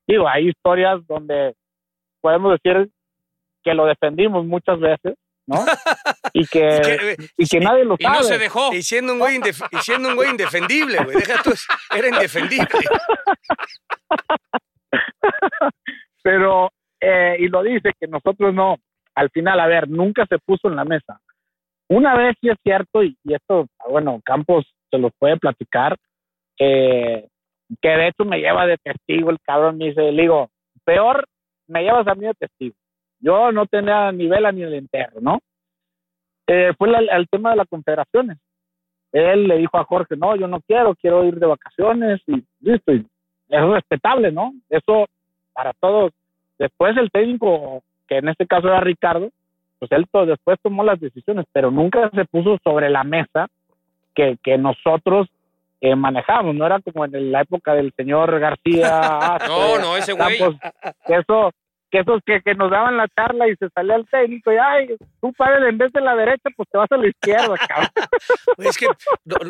[0.06, 1.56] Digo, hay historias donde
[2.22, 2.91] podemos decir
[3.64, 5.15] que lo defendimos muchas veces,
[5.48, 5.65] ¿no?
[6.34, 8.18] Y que, y que, y que nadie lo y sabe.
[8.18, 8.74] no se dejó.
[8.74, 11.18] Y siendo un güey, indef y siendo un güey indefendible, güey.
[11.18, 11.52] Deja tú,
[11.95, 12.68] era indefendible.
[16.24, 18.76] Pero, eh, y lo dice que nosotros no,
[19.15, 21.19] al final, a ver, nunca se puso en la mesa.
[21.90, 25.98] Una vez sí es cierto, y, y esto, bueno, Campos se lo puede platicar,
[26.60, 27.28] eh,
[27.82, 30.49] que de hecho me lleva de testigo el cabrón, me dice, le digo,
[30.84, 31.26] peor
[31.68, 32.76] me llevas a mí de testigo.
[33.19, 35.39] Yo no tenía ni vela ni el entierro, ¿no?
[36.48, 38.38] Eh, fue la, el tema de las confederaciones.
[39.11, 42.94] Él le dijo a Jorge, no, yo no quiero, quiero ir de vacaciones y listo.
[42.94, 43.06] Y
[43.49, 44.53] es respetable, ¿no?
[44.69, 45.07] Eso
[45.53, 46.11] para todos.
[46.60, 49.30] Después el técnico, que en este caso era Ricardo,
[49.80, 53.48] pues él to después tomó las decisiones, pero nunca se puso sobre la mesa
[54.15, 55.27] que, que nosotros
[55.81, 59.38] eh, manejamos, no era como en la época del señor García.
[59.48, 60.39] no, no, ese güey.
[61.06, 61.52] Eso,
[61.89, 64.97] que esos que, que, nos daban la charla y se salía el técnico y ay,
[65.22, 67.91] tú padre en vez de la derecha, pues te vas a la izquierda, cabrón.
[68.57, 68.88] es que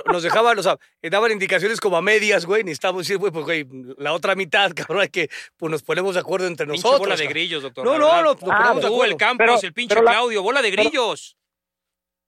[0.06, 3.66] nos dejaban, o sea, daban indicaciones como a medias, güey, necesitamos decir, güey, pues güey,
[3.98, 7.00] la otra mitad, cabrón, hay que, pues nos ponemos de acuerdo entre pinche nosotros.
[7.00, 7.86] bola de grillos, doctor.
[7.86, 9.14] No, no, no, nos ah, ponemos de acuerdo.
[9.14, 11.38] el Campos, pero, el pinche Claudio, la, bola de grillos.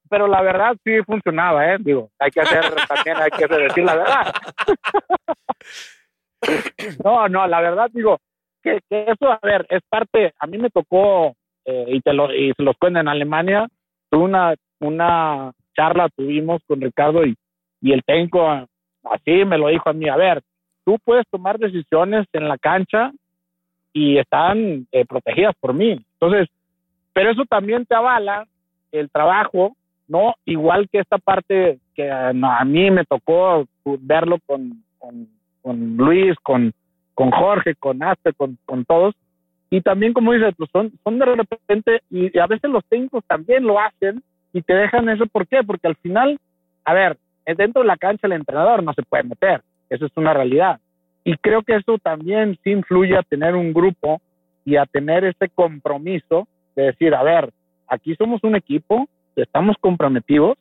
[0.09, 1.77] Pero, pero, la verdad sí funcionaba, ¿eh?
[1.79, 4.33] Digo, hay que hacer, también hay que decir la verdad.
[7.03, 8.19] no, no, la verdad, digo,
[8.63, 11.33] que, que, eso, a ver, es parte, a mí me tocó,
[11.65, 13.67] eh, y, te lo, y se los cuento en Alemania,
[14.09, 17.35] tuve una, una charla, tuvimos con Ricardo y,
[17.81, 18.47] y el técnico
[19.03, 20.41] así me lo dijo a mí, a ver,
[20.85, 23.11] tú puedes tomar decisiones en la cancha
[23.93, 26.03] y están eh, protegidas por mí.
[26.13, 26.47] Entonces,
[27.13, 28.45] pero eso también te avala
[28.91, 29.75] el trabajo,
[30.07, 30.35] ¿no?
[30.45, 32.33] Igual que esta parte que a
[32.65, 34.83] mí me tocó verlo con,
[35.61, 36.73] con Luis, con,
[37.19, 39.13] con Jorge, con Aspe, con, todos.
[39.69, 43.65] Y también, como dices, pues son, son de repente, y a veces los técnicos también
[43.65, 44.23] lo hacen
[44.53, 45.25] y te dejan eso.
[45.25, 45.61] ¿Por qué?
[45.61, 46.39] Porque al final,
[46.85, 49.61] a ver, dentro de la cancha el entrenador no se puede meter.
[49.89, 50.79] Eso es una realidad.
[51.25, 54.21] Y creo que eso también sí influye a tener un grupo
[54.63, 56.47] y a tener ese compromiso
[56.77, 57.49] de decir, a ver,
[57.89, 60.57] aquí somos un equipo, estamos comprometidos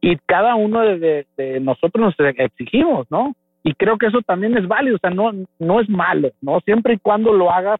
[0.00, 1.26] y cada uno de
[1.60, 3.34] nosotros nos exigimos, ¿no?
[3.68, 6.58] Y creo que eso también es válido, o sea, no, no es malo, ¿no?
[6.60, 7.78] Siempre y cuando lo hagas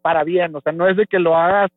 [0.00, 1.70] para bien, o sea, no es de que lo hagas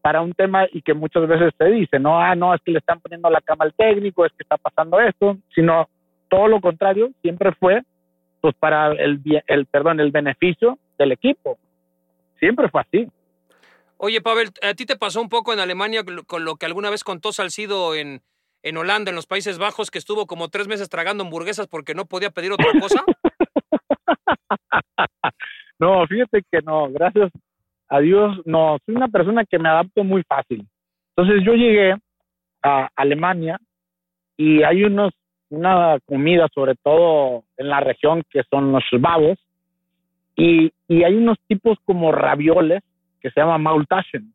[0.00, 2.78] para un tema y que muchas veces se dice, no, ah, no, es que le
[2.78, 5.86] están poniendo la cama al técnico, es que está pasando esto, sino
[6.30, 7.82] todo lo contrario, siempre fue
[8.40, 11.58] pues para el, el perdón, el beneficio del equipo.
[12.38, 13.06] Siempre fue así.
[13.98, 17.04] Oye, Pavel, ¿a ti te pasó un poco en Alemania con lo que alguna vez
[17.04, 18.22] contó Salcido en,
[18.64, 22.06] en Holanda, en los Países Bajos, que estuvo como tres meses tragando hamburguesas porque no
[22.06, 23.04] podía pedir otra cosa?
[25.78, 27.30] no, fíjate que no, gracias
[27.88, 30.66] a Dios, no, soy una persona que me adapto muy fácil.
[31.14, 31.94] Entonces yo llegué
[32.62, 33.60] a Alemania
[34.36, 35.12] y hay unos
[35.50, 39.38] una comida, sobre todo en la región, que son los babos,
[40.34, 42.82] y, y hay unos tipos como ravioles
[43.20, 44.33] que se llama Maultaschen.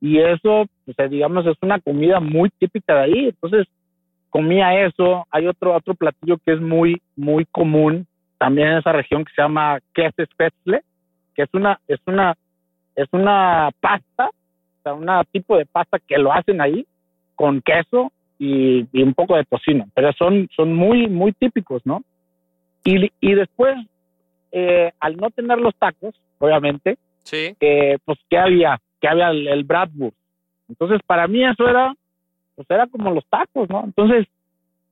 [0.00, 3.24] Y eso, pues, digamos, es una comida muy típica de ahí.
[3.26, 3.66] Entonces,
[4.30, 5.26] comía eso.
[5.30, 8.06] Hay otro, otro platillo que es muy, muy común
[8.38, 10.82] también en esa región que se llama queso spätzle,
[11.34, 12.34] que es una, es una,
[12.96, 16.86] es una pasta, o sea, un tipo de pasta que lo hacen ahí
[17.34, 22.02] con queso y, un poco de tocino, pero son, son muy, muy típicos, ¿no?
[22.82, 23.76] Y, y después,
[24.52, 27.54] eh, al no tener los tacos, obviamente, sí.
[27.60, 28.80] Eh, pues, ¿qué había?
[29.00, 29.66] ¿Qué había el, el.
[30.68, 31.94] Entonces, para mí eso era,
[32.54, 33.82] pues era como los tacos, ¿no?
[33.84, 34.26] Entonces,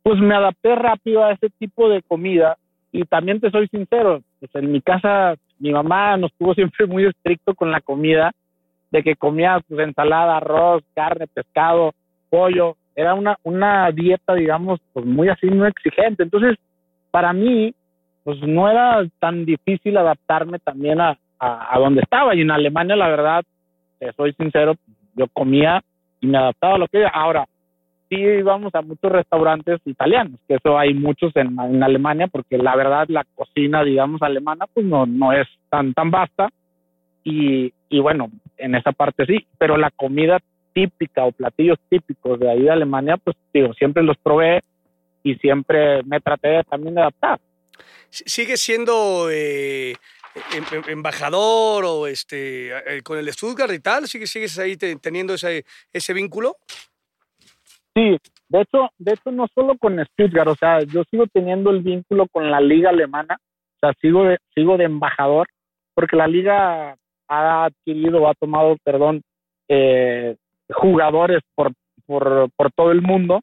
[0.02, 2.56] pues me adapté rápido a ese tipo de comida
[2.90, 7.06] y también te soy sincero, pues en mi casa mi mamá nos tuvo siempre muy
[7.06, 8.32] estricto con la comida,
[8.90, 11.92] de que comía pues, ensalada, arroz, carne, pescado,
[12.30, 16.22] pollo, era una, una dieta, digamos, pues muy así, muy exigente.
[16.22, 16.56] Entonces,
[17.10, 17.72] para mí,
[18.24, 22.34] pues no era tan difícil adaptarme también a, a, donde estaba.
[22.34, 23.44] Y en Alemania, la verdad,
[24.16, 24.74] soy sincero,
[25.14, 25.82] yo comía
[26.20, 27.46] y me adaptaba a lo que Ahora,
[28.08, 33.06] sí íbamos a muchos restaurantes italianos, que eso hay muchos en, Alemania, porque la verdad
[33.08, 36.48] la cocina, digamos, alemana, pues no, no es tan, tan vasta.
[37.24, 40.38] Y, y bueno, en esa parte sí, pero la comida
[40.72, 44.62] típica o platillos típicos de ahí de Alemania, pues digo, siempre los probé
[45.22, 47.40] y siempre me traté también de adaptar.
[48.10, 49.94] ¿Sigue siendo eh,
[50.88, 54.06] embajador o este eh, con el Stuttgart y tal?
[54.06, 56.56] ¿Sigues, sigues ahí teniendo ese, ese vínculo?
[57.94, 58.16] Sí,
[58.48, 62.26] de hecho, de hecho no solo con Stuttgart, o sea, yo sigo teniendo el vínculo
[62.28, 65.48] con la liga alemana, o sea, sigo de, sigo de embajador,
[65.94, 66.96] porque la liga
[67.28, 69.22] ha adquirido, ha tomado, perdón,
[69.68, 70.36] eh,
[70.70, 71.72] jugadores por,
[72.06, 73.40] por, por todo el mundo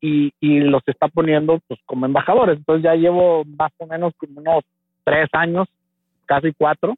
[0.00, 2.58] y, y, los está poniendo pues como embajadores.
[2.58, 4.64] Entonces ya llevo más o menos como unos
[5.02, 5.66] tres años,
[6.24, 6.94] casi cuatro,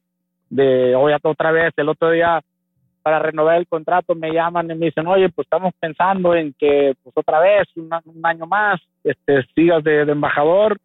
[0.49, 1.73] de hoy otra vez.
[1.77, 2.41] El otro día
[3.01, 6.93] para renovar el contrato me llaman y me dicen, oye, pues estamos pensando en que
[7.03, 7.89] pues otra vez, un,
[8.23, 10.77] año más, este, sigas de, de embajador.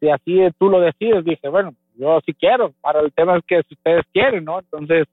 [0.00, 2.72] Si así tú lo decides, dije, bueno, yo sí quiero.
[2.80, 4.60] Para el tema es que si ustedes quieren, ¿no?
[4.60, 5.06] Entonces,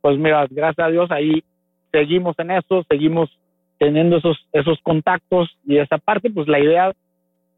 [0.00, 1.42] pues mira, gracias a Dios ahí
[1.90, 3.30] seguimos en eso, seguimos
[3.78, 6.92] teniendo esos, esos contactos y esa parte, pues la idea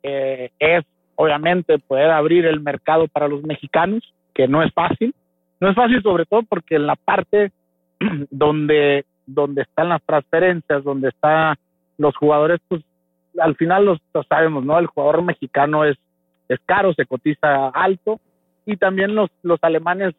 [0.03, 0.85] eh, es
[1.17, 4.03] obviamente poder abrir el mercado para los mexicanos,
[4.35, 5.15] que no es fácil.
[5.61, 7.53] No es fácil sobre todo porque en la parte
[8.31, 11.57] donde, donde están las transferencias, donde están
[11.99, 12.83] los jugadores, pues
[13.39, 13.99] al final los,
[14.29, 14.79] sabemos, ¿no?
[14.79, 15.97] El jugador mexicano es,
[16.49, 18.21] es caro, se cotiza alto
[18.67, 20.15] y también los, los alemanes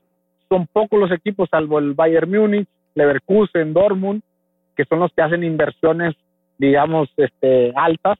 [0.49, 4.21] son pocos los equipos, salvo el Bayern Múnich, Leverkusen, Dortmund,
[4.75, 6.15] que son los que hacen inversiones,
[6.57, 8.17] digamos, este, altas,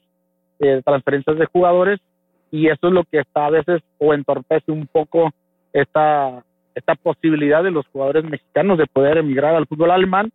[0.59, 1.99] eh, transferencias de jugadores,
[2.51, 5.31] y eso es lo que está a veces o entorpece un poco
[5.73, 6.45] esta,
[6.75, 10.31] esta posibilidad de los jugadores mexicanos de poder emigrar al fútbol alemán,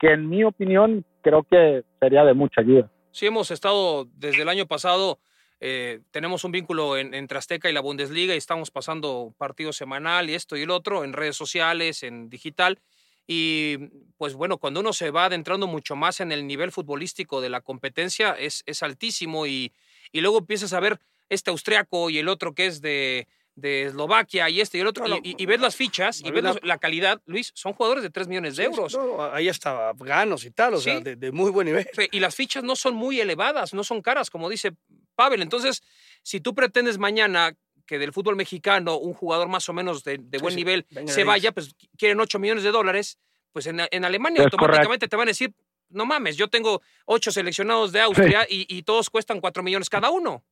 [0.00, 2.90] que en mi opinión creo que sería de mucha ayuda.
[3.10, 5.18] Sí, hemos estado desde el año pasado,
[5.60, 10.30] eh, tenemos un vínculo en, entre Azteca y la Bundesliga y estamos pasando partido semanal
[10.30, 12.78] y esto y el otro en redes sociales, en digital.
[13.26, 13.76] Y
[14.16, 17.60] pues bueno, cuando uno se va adentrando mucho más en el nivel futbolístico de la
[17.60, 19.72] competencia, es, es altísimo y,
[20.12, 20.98] y luego empiezas a ver
[21.28, 23.26] este austriaco y el otro que es de,
[23.60, 27.20] de Eslovaquia y este y el otro, y, ves las fichas y ves la, calidad,
[27.26, 28.96] Luis, son jugadores de 3 millones de euros.
[29.32, 31.88] ahí hasta afganos y tal, o sea, de, de, muy buen nivel.
[32.12, 34.72] Y las fichas no son muy elevadas, no son caras, como dice
[35.14, 35.42] Pavel.
[35.42, 35.82] Entonces,
[36.22, 37.56] si tú pretendes mañana
[37.88, 41.74] que del fútbol mexicano un jugador más o menos de, buen nivel se vaya, pues
[41.96, 43.18] quieren 8 millones de dólares,
[43.52, 45.52] pues en, Alemania automáticamente te van a decir,
[45.88, 50.44] no mames, yo tengo 8 seleccionados de Austria y, todos cuestan 4 millones cada uno.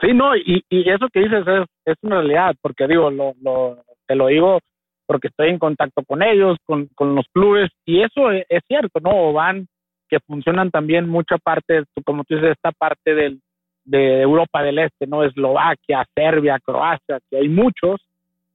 [0.00, 4.14] Sí, no, y, eso que dices es, es una realidad, porque digo, lo, lo, te
[4.14, 4.58] lo digo
[5.06, 9.00] porque estoy en contacto con ellos, con, con los clubes, y eso es, es cierto,
[9.00, 9.32] ¿no?
[9.32, 9.66] Van
[10.08, 13.40] que funcionan también mucha parte, como tú dices, esta parte del,
[13.84, 15.22] de Europa del Este, ¿no?
[15.24, 18.00] Eslovaquia, Serbia, Croacia, que hay muchos,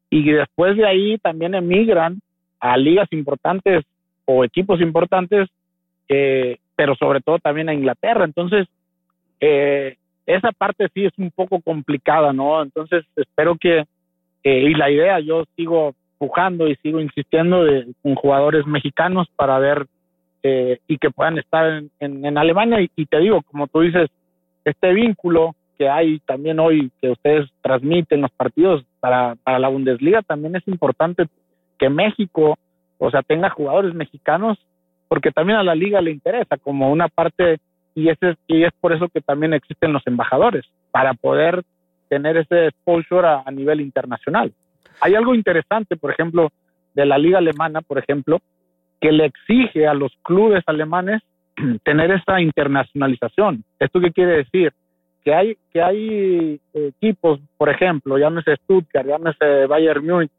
[0.09, 2.19] y después de ahí también emigran
[2.59, 3.85] a ligas importantes
[4.25, 5.49] o equipos importantes,
[6.07, 8.25] eh, pero sobre todo también a Inglaterra.
[8.25, 8.67] Entonces,
[9.39, 9.97] eh,
[10.29, 12.61] esa parte sí es un poco complicada, ¿no?
[12.61, 13.79] Entonces, espero que,
[14.43, 19.57] eh, y la idea, yo sigo pujando y sigo insistiendo de, con jugadores mexicanos para
[19.57, 19.87] ver
[20.43, 22.79] eh, y que puedan estar en, Alemania.
[22.81, 24.09] Y, y, te digo, como tú dices,
[24.65, 30.21] este vínculo que hay también hoy, que ustedes transmiten los partidos para, para la Bundesliga,
[30.21, 31.25] también es importante
[31.79, 32.57] que México,
[32.97, 34.59] o sea, tenga jugadores mexicanos,
[35.07, 37.57] porque también a la liga le interesa como una parte,
[37.99, 41.63] y, ese, y es por eso que también existen los embajadores, para poder
[42.07, 44.53] tener ese exposure a, nivel internacional.
[45.01, 46.49] Hay algo interesante, por ejemplo,
[46.93, 48.39] de la liga alemana, por ejemplo,
[49.01, 51.21] que le exige a los clubes alemanes
[51.83, 53.63] tener esa internacionalización.
[53.79, 54.71] ¿Esto qué quiere decir?
[55.23, 60.31] Que hay, que hay equipos, por ejemplo, llámese Stuttgart, llámese Bayern Múnich,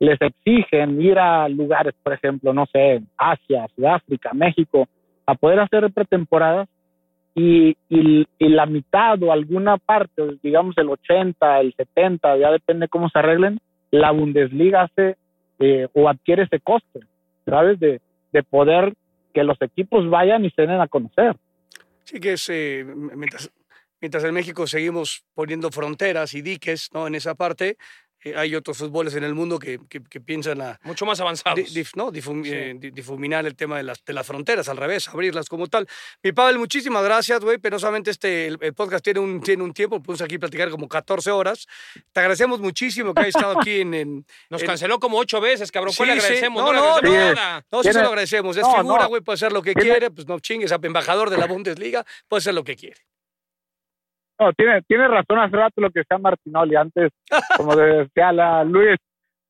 [0.00, 4.88] les exigen ir a lugares, por ejemplo, no sé, Asia, Sudáfrica, México,
[5.26, 6.68] a poder hacer pretemporadas
[7.34, 12.88] y, y, y, la mitad o alguna parte, digamos el 80, el 70, ya depende
[12.88, 15.16] cómo se arreglen, la Bundesliga hace
[15.58, 17.00] eh, o adquiere ese costo,
[17.44, 17.80] ¿sabes?
[17.80, 18.00] De,
[18.32, 18.94] de poder
[19.32, 21.36] que los equipos vayan y se den a conocer.
[22.04, 23.50] Sí, que es, eh, mientras,
[24.00, 27.06] mientras en México seguimos poniendo fronteras y diques ¿no?
[27.06, 27.76] en esa parte,
[28.24, 30.80] eh, hay otros fútboles en el mundo que, que, que piensan a...
[30.82, 31.56] Mucho más avanzados.
[31.56, 32.10] Di, dif, ¿no?
[32.10, 32.50] Difum, sí.
[32.52, 35.86] eh, difuminar el tema de las, de las fronteras, al revés, abrirlas como tal.
[36.22, 37.58] Mi Pavel, muchísimas gracias, güey.
[37.58, 41.30] Penosamente este, el, el, podcast tiene un, tiene un tiempo, podemos aquí platicar como 14
[41.30, 41.66] horas.
[42.12, 43.94] Te agradecemos muchísimo que hayas estado aquí en...
[43.94, 45.92] en Nos en, canceló como ocho veces, cabrón.
[45.92, 46.62] Sí, ¿Cuál le agradecemos?
[46.62, 46.66] Sí.
[46.66, 47.66] No, no, no, no, nada.
[47.70, 48.56] no, sí se lo agradecemos.
[48.56, 51.46] Es no, figura, güey, puede hacer lo que quiere, pues no chingues, embajador de la
[51.46, 53.00] Bundesliga, puede hacer lo que quiere.
[54.38, 56.76] No, tiene, tiene razón hace rato lo que decía Martinoli.
[56.76, 57.12] Antes,
[57.56, 58.96] como decía la Luis,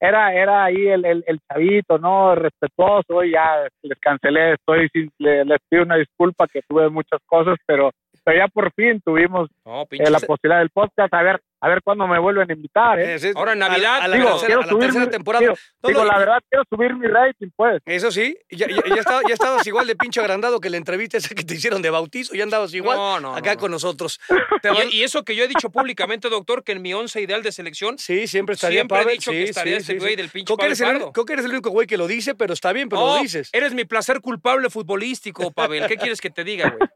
[0.00, 2.34] era, era ahí el, el, el chavito, ¿no?
[2.34, 7.56] Respetuoso, y ya les cancelé, estoy, les, les pido una disculpa que tuve muchas cosas,
[7.66, 7.90] pero,
[8.22, 11.12] pero ya por fin tuvimos no, eh, la posibilidad del podcast.
[11.14, 13.00] A ver, a ver cuándo me vuelven a invitar.
[13.00, 13.18] ¿eh?
[13.18, 13.32] Sí, sí.
[13.34, 15.40] Ahora en Navidad, a, a la, digo, tercera, a la tercera mi, temporada.
[15.40, 17.80] Digo, no, digo no, la verdad, quiero subir mi rating, pues.
[17.86, 21.16] Eso sí, ya, ya, ya, estaba, ya estabas igual de pinche agrandado que la entrevista
[21.16, 24.20] esa que te hicieron de bautizo, ya andabas igual no, no, acá con nosotros.
[24.90, 27.50] y, y, eso que yo he dicho públicamente, doctor, que en mi once ideal de
[27.50, 27.96] selección.
[27.96, 30.44] Sí, siempre estaría Siempre Pavel, he dicho sí, que estaría sí, ese güey del pinche
[30.44, 32.74] creo que, eres el, creo que eres el único güey que lo dice, pero está
[32.74, 33.48] bien, pero oh, lo dices.
[33.54, 35.86] Eres mi placer culpable futbolístico, Pavel.
[35.86, 36.90] ¿Qué quieres que te diga, güey?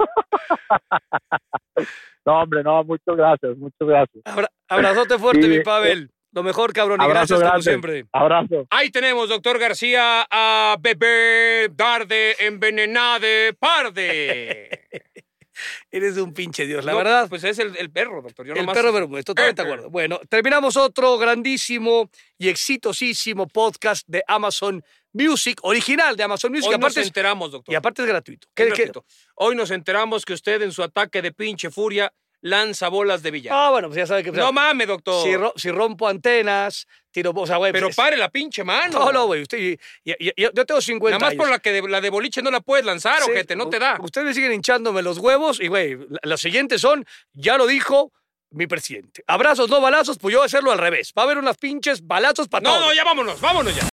[2.29, 4.23] No, hombre, no, muchas gracias, muchas gracias.
[4.27, 6.11] Abra abrazote fuerte, sí, mi Pavel.
[6.33, 7.53] Lo mejor, cabrón, y gracias grande.
[7.53, 8.05] como siempre.
[8.13, 8.67] Abrazo.
[8.69, 14.69] Ahí tenemos, doctor García, a bebé, darde, envenenade, parde.
[15.91, 17.31] Eres un pinche Dios, la no, verdad.
[17.31, 18.45] Pues es el, el perro, doctor.
[18.45, 18.77] Yo el nomás...
[18.77, 19.89] perro Bermúdez, totalmente de acuerdo.
[19.89, 26.69] Bueno, terminamos otro grandísimo y exitosísimo podcast de Amazon Music, original de Amazon Music.
[26.69, 27.73] Hoy aparte nos enteramos, doctor.
[27.73, 28.49] Y aparte es gratuito.
[28.55, 29.05] ¿Qué, es gratuito.
[29.35, 33.55] Hoy nos enteramos que usted en su ataque de pinche furia lanza bolas de billar.
[33.57, 34.31] Ah, bueno, pues ya sabe que...
[34.31, 35.25] O sea, no mames, doctor.
[35.25, 37.33] Si, ro si, rompo antenas, tiro...
[37.35, 37.73] O sea, güey...
[37.73, 38.99] Pero pues, pare la pinche mano.
[38.99, 39.43] No, no, güey.
[39.43, 39.79] Usted...
[40.05, 41.43] Yo tengo 50 Nada más años.
[41.43, 43.79] por la que de, la de boliche no la puedes lanzar, sí, ojete, no te
[43.79, 43.99] da.
[44.01, 48.13] Ustedes me siguen hinchándome los huevos y, güey, los siguientes son, ya lo dijo
[48.51, 49.23] mi presidente.
[49.27, 51.13] Abrazos, no balazos, pues yo voy a hacerlo al revés.
[51.17, 52.83] Va a haber unas pinches balazos para no, todos.
[52.83, 53.89] No, no, ya vámonos, vámonos ya.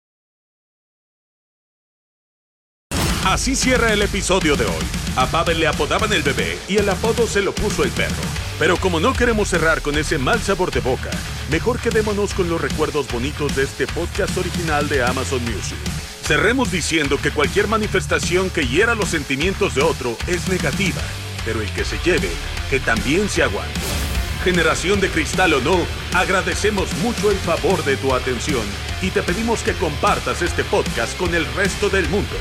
[3.25, 4.85] Así cierra el episodio de hoy.
[5.15, 8.15] A Pavel le apodaban el bebé y el apodo se lo puso el perro.
[8.59, 11.11] Pero como no queremos cerrar con ese mal sabor de boca,
[11.51, 15.77] mejor quedémonos con los recuerdos bonitos de este podcast original de Amazon Music.
[16.23, 21.03] Cerremos diciendo que cualquier manifestación que hiera los sentimientos de otro es negativa,
[21.45, 22.31] pero el que se lleve,
[22.71, 24.10] que también se aguante.
[24.45, 25.85] Generación de cristal o no,
[26.15, 28.63] agradecemos mucho el favor de tu atención
[29.03, 32.37] y te pedimos que compartas este podcast con el resto del mundo.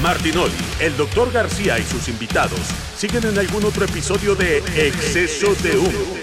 [0.00, 2.60] Martinoli, el doctor García y sus invitados
[2.96, 6.16] siguen en algún otro episodio de Exceso de Humo.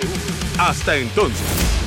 [0.60, 1.87] Hasta entonces.